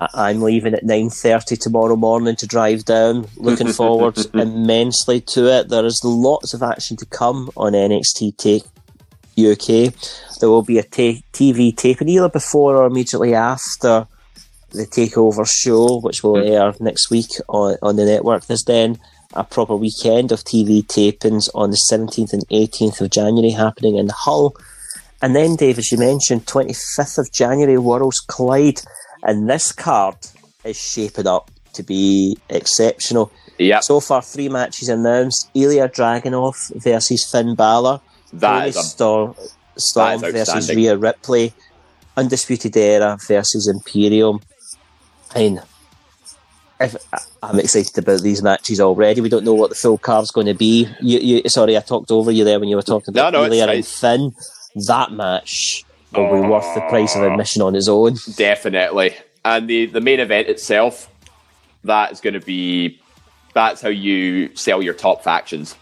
I- 0.00 0.28
I'm 0.28 0.40
leaving 0.42 0.74
at 0.74 0.84
nine 0.84 1.10
thirty 1.10 1.56
tomorrow 1.56 1.96
morning 1.96 2.36
to 2.36 2.46
drive 2.46 2.84
down. 2.84 3.26
Looking 3.36 3.72
forward 3.72 4.18
immensely 4.34 5.20
to 5.34 5.46
it. 5.46 5.68
There 5.68 5.84
is 5.84 6.00
lots 6.04 6.54
of 6.54 6.62
action 6.62 6.96
to 6.98 7.06
come 7.06 7.50
on 7.56 7.72
NXT 7.72 8.36
Take 8.36 8.64
UK. 9.38 9.94
There 10.40 10.48
will 10.48 10.62
be 10.62 10.78
a 10.78 10.82
ta- 10.82 11.20
TV 11.32 11.76
taping 11.76 12.08
either 12.08 12.28
before 12.28 12.76
or 12.76 12.86
immediately 12.86 13.34
after 13.34 14.06
the 14.70 14.86
Takeover 14.86 15.46
show, 15.48 16.00
which 16.00 16.22
will 16.22 16.36
air 16.38 16.72
next 16.80 17.10
week 17.10 17.28
on, 17.48 17.76
on 17.82 17.96
the 17.96 18.04
network. 18.04 18.46
There's 18.46 18.64
then 18.64 18.98
a 19.34 19.44
proper 19.44 19.76
weekend 19.76 20.32
of 20.32 20.40
TV 20.40 20.84
tapings 20.84 21.48
on 21.54 21.70
the 21.70 21.80
17th 21.90 22.32
and 22.32 22.46
18th 22.48 23.00
of 23.00 23.10
January 23.10 23.50
happening 23.50 23.96
in 23.96 24.08
Hull. 24.08 24.54
And 25.22 25.36
then, 25.36 25.56
Dave, 25.56 25.78
as 25.78 25.92
you 25.92 25.98
mentioned, 25.98 26.46
25th 26.46 27.18
of 27.18 27.30
January, 27.32 27.76
Worlds 27.78 28.20
Collide. 28.20 28.80
And 29.22 29.48
this 29.48 29.72
card 29.72 30.16
is 30.64 30.76
shaping 30.80 31.26
up 31.26 31.50
to 31.74 31.82
be 31.82 32.36
exceptional. 32.48 33.30
Yep, 33.58 33.82
So 33.84 34.00
far, 34.00 34.22
three 34.22 34.48
matches 34.48 34.88
announced 34.88 35.50
Ilya 35.54 35.90
Dragunov 35.90 36.82
versus 36.82 37.30
Finn 37.30 37.54
Balor. 37.54 38.00
that 38.32 38.58
Toni 38.58 38.68
a 38.70 38.72
Storm, 38.72 39.34
Storm 39.76 40.20
that 40.22 40.32
versus. 40.32 40.74
Rhea 40.74 40.96
Ripley. 40.96 41.52
Undisputed 42.16 42.76
Era 42.76 43.18
versus 43.26 43.68
Imperium. 43.68 44.40
And 45.34 45.62
if, 46.80 46.96
I'm 47.42 47.60
excited 47.60 47.96
about 47.98 48.22
these 48.22 48.42
matches 48.42 48.80
already. 48.80 49.20
We 49.20 49.28
don't 49.28 49.44
know 49.44 49.54
what 49.54 49.70
the 49.70 49.76
full 49.76 49.98
card's 49.98 50.30
going 50.30 50.46
to 50.46 50.54
be. 50.54 50.88
You, 51.00 51.18
you, 51.18 51.48
sorry, 51.48 51.76
I 51.76 51.80
talked 51.80 52.10
over 52.10 52.30
you 52.30 52.44
there 52.44 52.58
when 52.58 52.68
you 52.68 52.76
were 52.76 52.82
talking 52.82 53.14
about 53.14 53.32
No, 53.32 53.40
no, 53.40 53.46
Ilya 53.46 53.68
and 53.68 53.86
Finn. 53.86 54.32
That 54.86 55.12
match 55.12 55.84
will 56.12 56.42
be 56.42 56.48
worth 56.48 56.74
the 56.74 56.80
price 56.82 57.16
of 57.16 57.22
admission 57.22 57.62
on 57.62 57.74
its 57.74 57.88
own. 57.88 58.16
Definitely. 58.36 59.16
And 59.44 59.68
the, 59.68 59.86
the 59.86 60.00
main 60.00 60.20
event 60.20 60.48
itself, 60.48 61.10
that 61.84 62.12
is 62.12 62.20
going 62.20 62.34
to 62.34 62.40
be, 62.40 63.00
that's 63.54 63.80
how 63.80 63.88
you 63.88 64.54
sell 64.54 64.82
your 64.82 64.94
top 64.94 65.22
factions. 65.22 65.76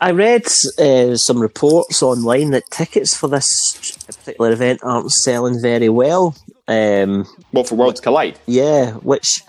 I 0.00 0.10
read 0.10 0.46
uh, 0.78 1.16
some 1.16 1.40
reports 1.40 2.02
online 2.02 2.50
that 2.50 2.64
tickets 2.70 3.16
for 3.16 3.28
this 3.28 3.96
particular 4.06 4.52
event 4.52 4.80
aren't 4.82 5.10
selling 5.10 5.60
very 5.62 5.88
well. 5.88 6.36
Um, 6.68 7.26
well, 7.52 7.64
for 7.64 7.76
Worlds 7.76 8.00
Collide? 8.00 8.38
Yeah, 8.46 8.92
which 8.92 9.42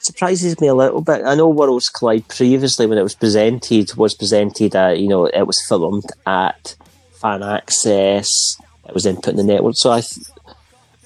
surprises 0.00 0.60
me 0.60 0.68
a 0.68 0.74
little 0.74 1.02
bit. 1.02 1.24
I 1.24 1.34
know 1.34 1.48
Worlds 1.48 1.88
Collide 1.88 2.26
previously, 2.28 2.86
when 2.86 2.98
it 2.98 3.02
was 3.02 3.14
presented, 3.14 3.94
was 3.96 4.14
presented 4.14 4.74
at, 4.74 4.98
you 4.98 5.08
know, 5.08 5.26
it 5.26 5.46
was 5.46 5.62
filmed 5.68 6.10
at 6.26 6.74
Fan 7.20 7.42
Access, 7.42 8.56
it 8.88 8.94
was 8.94 9.04
then 9.04 9.16
put 9.16 9.28
in 9.28 9.36
the 9.36 9.44
network. 9.44 9.74
So 9.76 9.90
I, 9.90 10.00
th- 10.00 10.26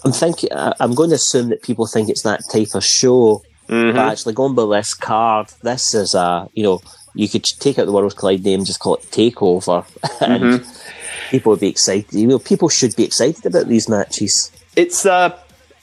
I'm 0.05 0.13
thinking, 0.13 0.51
I'm 0.53 0.95
going 0.95 1.11
to 1.11 1.17
assume 1.17 1.49
that 1.51 1.63
people 1.63 1.87
think 1.87 2.09
it's 2.09 2.23
that 2.23 2.43
type 2.51 2.75
of 2.75 2.85
show. 2.85 3.43
Mm-hmm. 3.69 3.97
But 3.97 4.09
actually, 4.13 4.35
going 4.35 4.55
by 4.55 4.79
this 4.79 4.95
card, 4.95 5.49
this 5.63 5.95
is 5.95 6.15
a, 6.15 6.49
you 6.55 6.63
know, 6.63 6.81
you 7.15 7.29
could 7.29 7.45
take 7.45 7.79
out 7.79 7.87
the 7.87 7.93
World 7.93 8.17
Collide 8.17 8.45
name, 8.45 8.65
just 8.65 8.81
call 8.81 8.97
it 8.97 9.03
Takeover, 9.11 9.85
and 10.21 10.43
mm-hmm. 10.43 11.31
people 11.31 11.51
would 11.51 11.61
be 11.61 11.69
excited. 11.69 12.13
You 12.13 12.27
know, 12.27 12.39
people 12.39 12.69
should 12.69 12.97
be 12.97 13.05
excited 13.05 13.45
about 13.47 13.69
these 13.69 13.89
matches. 13.89 14.51
It's 14.77 15.07
uh, 15.07 15.39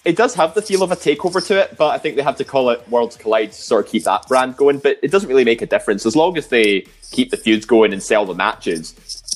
it 0.08 0.16
does 0.16 0.36
have 0.36 0.54
the 0.54 0.62
feel 0.62 0.84
of 0.84 0.91
a 0.91 0.95
takeover 0.95 1.45
to 1.48 1.60
it, 1.60 1.76
but 1.78 1.89
I 1.89 1.98
think 1.98 2.16
they 2.16 2.24
have 2.24 2.38
to 2.38 2.45
call 2.45 2.70
it 2.70 2.88
Worlds 2.89 3.18
Collide 3.18 3.52
to 3.52 3.62
sort 3.62 3.86
of 3.86 3.91
keep 3.91 4.06
that 4.06 4.28
brand 4.28 4.56
going. 4.56 4.80
But 4.80 5.00
it 5.04 5.12
doesn't 5.12 5.28
really 5.28 5.43
make 5.43 5.62
a 5.62 5.66
difference 5.66 6.06
as 6.06 6.16
long 6.16 6.38
as 6.38 6.48
they 6.48 6.88
keep 7.12 7.30
the 7.30 7.38
feuds 7.38 7.66
going 7.66 7.91
and 7.91 8.02
sell 8.02 8.26
the 8.26 8.34
matches. 8.34 8.93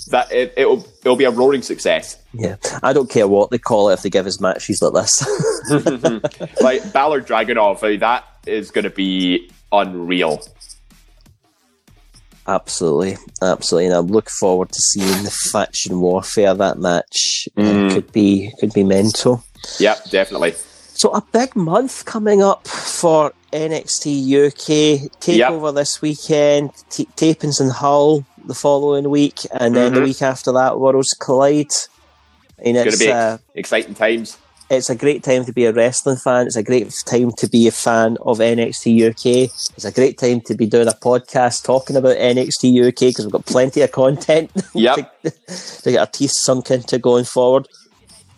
That 0.10 0.32
it, 0.32 0.54
it'll 0.58 0.86
it'll 1.04 1.16
be 1.16 1.26
a 1.26 1.32
roaring 1.32 1.62
success. 1.62 2.18
Yeah, 2.34 2.58
I 2.82 2.94
don't 2.94 3.10
care 3.10 3.28
what 3.28 3.52
they 3.52 3.58
call 3.58 3.90
it 3.90 3.94
if 3.94 4.02
they 4.02 4.10
give 4.10 4.26
us 4.26 4.40
matches 4.40 4.82
like 4.82 4.94
this. 4.94 5.22
like 6.62 6.94
Balor 6.94 7.22
Dragunov, 7.22 7.84
I 7.84 7.90
mean, 7.90 8.00
that 8.00 8.26
is 8.48 8.72
going 8.72 8.84
to 8.84 8.90
be 8.90 9.52
unreal. 9.72 10.42
Absolutely, 12.48 13.18
absolutely, 13.42 13.86
and 13.88 13.96
I'm 13.96 14.08
looking 14.08 14.34
forward 14.40 14.70
to 14.70 14.82
seeing 14.82 15.24
the 15.24 15.32
faction 15.52 16.00
warfare. 16.00 16.56
That 16.56 16.80
match 16.80 17.48
mm. 17.56 17.94
could 17.94 18.12
be 18.12 18.52
could 18.60 18.74
be 18.74 18.84
mental. 18.84 19.44
Yep, 19.80 20.10
definitely. 20.10 20.54
So 20.94 21.12
a 21.12 21.22
big 21.32 21.56
month 21.56 22.06
coming 22.06 22.42
up 22.42 22.68
for 22.68 23.34
NXT 23.54 24.48
UK 24.48 25.12
takeover 25.20 25.68
yep. 25.68 25.76
this 25.76 26.02
weekend, 26.02 26.72
t- 26.90 27.08
tapings 27.16 27.60
in 27.60 27.70
Hull 27.70 28.26
the 28.46 28.54
following 28.54 29.10
week, 29.10 29.40
and 29.52 29.76
then 29.76 29.92
mm-hmm. 29.92 29.96
the 29.96 30.02
week 30.02 30.22
after 30.22 30.52
that, 30.54 30.80
Worlds 30.80 31.16
Collide. 31.20 31.72
And 32.64 32.78
it's, 32.78 32.86
going 32.86 32.92
to 32.92 33.06
be 33.06 33.12
uh, 33.12 33.38
exciting 33.56 33.96
times 33.96 34.38
it's 34.72 34.90
a 34.90 34.96
great 34.96 35.22
time 35.22 35.44
to 35.44 35.52
be 35.52 35.66
a 35.66 35.74
wrestling 35.74 36.16
fan. 36.16 36.48
It's 36.48 36.56
a 36.56 36.64
great 36.64 36.90
time 37.06 37.34
to 37.34 37.50
be 37.50 37.68
a 37.68 37.72
fan 37.72 38.18
of 38.22 38.40
NXT 38.40 39.10
UK. 39.10 39.52
It's 39.76 39.84
a 39.84 39.92
great 39.92 40.18
time 40.18 40.40
to 40.42 40.56
be 40.56 40.66
doing 40.66 40.88
a 40.88 40.92
podcast 40.92 41.66
talking 41.66 41.98
about 41.98 42.16
NXT 42.16 42.88
UK 42.88 43.00
because 43.00 43.26
we've 43.26 43.34
got 43.34 43.46
plenty 43.46 43.82
of 43.82 43.92
content 43.92 44.50
yep. 44.74 45.22
to, 45.24 45.32
to, 45.32 45.92
get 45.92 46.00
our 46.00 46.08
teeth 46.08 46.32
sunk 46.32 46.72
into 46.72 46.98
going 46.98 47.26
forward. 47.26 47.68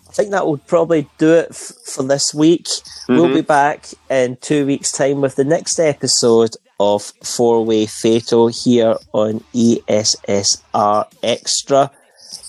I 0.10 0.14
think 0.14 0.32
that 0.32 0.48
would 0.48 0.66
probably 0.66 1.08
do 1.20 1.34
it 1.34 1.50
f- 1.52 1.74
for 1.86 2.02
this 2.02 2.34
week. 2.34 2.66
Mm-hmm. 2.66 3.16
We'll 3.16 3.34
be 3.34 3.42
back 3.42 3.90
in 4.10 4.38
two 4.38 4.66
weeks' 4.66 4.92
time 4.92 5.22
with 5.22 5.36
the 5.36 5.44
next 5.44 5.80
episode 5.80 6.56
of 6.84 7.14
Four 7.24 7.66
Way 7.66 7.86
Fatal 7.86 8.50
here 8.50 8.96
on 9.14 9.40
ESSR 9.54 11.06
Extra. 11.24 11.92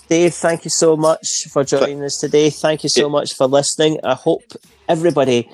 Dave, 0.09 0.33
thank 0.33 0.65
you 0.65 0.69
so 0.69 0.97
much 0.97 1.25
for 1.51 1.63
joining 1.63 2.03
us 2.03 2.17
today. 2.17 2.49
Thank 2.49 2.83
you 2.83 2.89
so 2.89 3.07
much 3.09 3.33
for 3.33 3.47
listening. 3.47 3.99
I 4.03 4.13
hope 4.13 4.43
everybody 4.89 5.49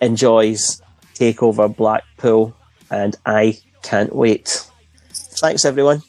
enjoys 0.00 0.82
Takeover 1.14 1.74
Blackpool, 1.74 2.54
and 2.90 3.16
I 3.24 3.58
can't 3.82 4.14
wait. 4.14 4.66
Thanks, 5.12 5.64
everyone. 5.64 6.02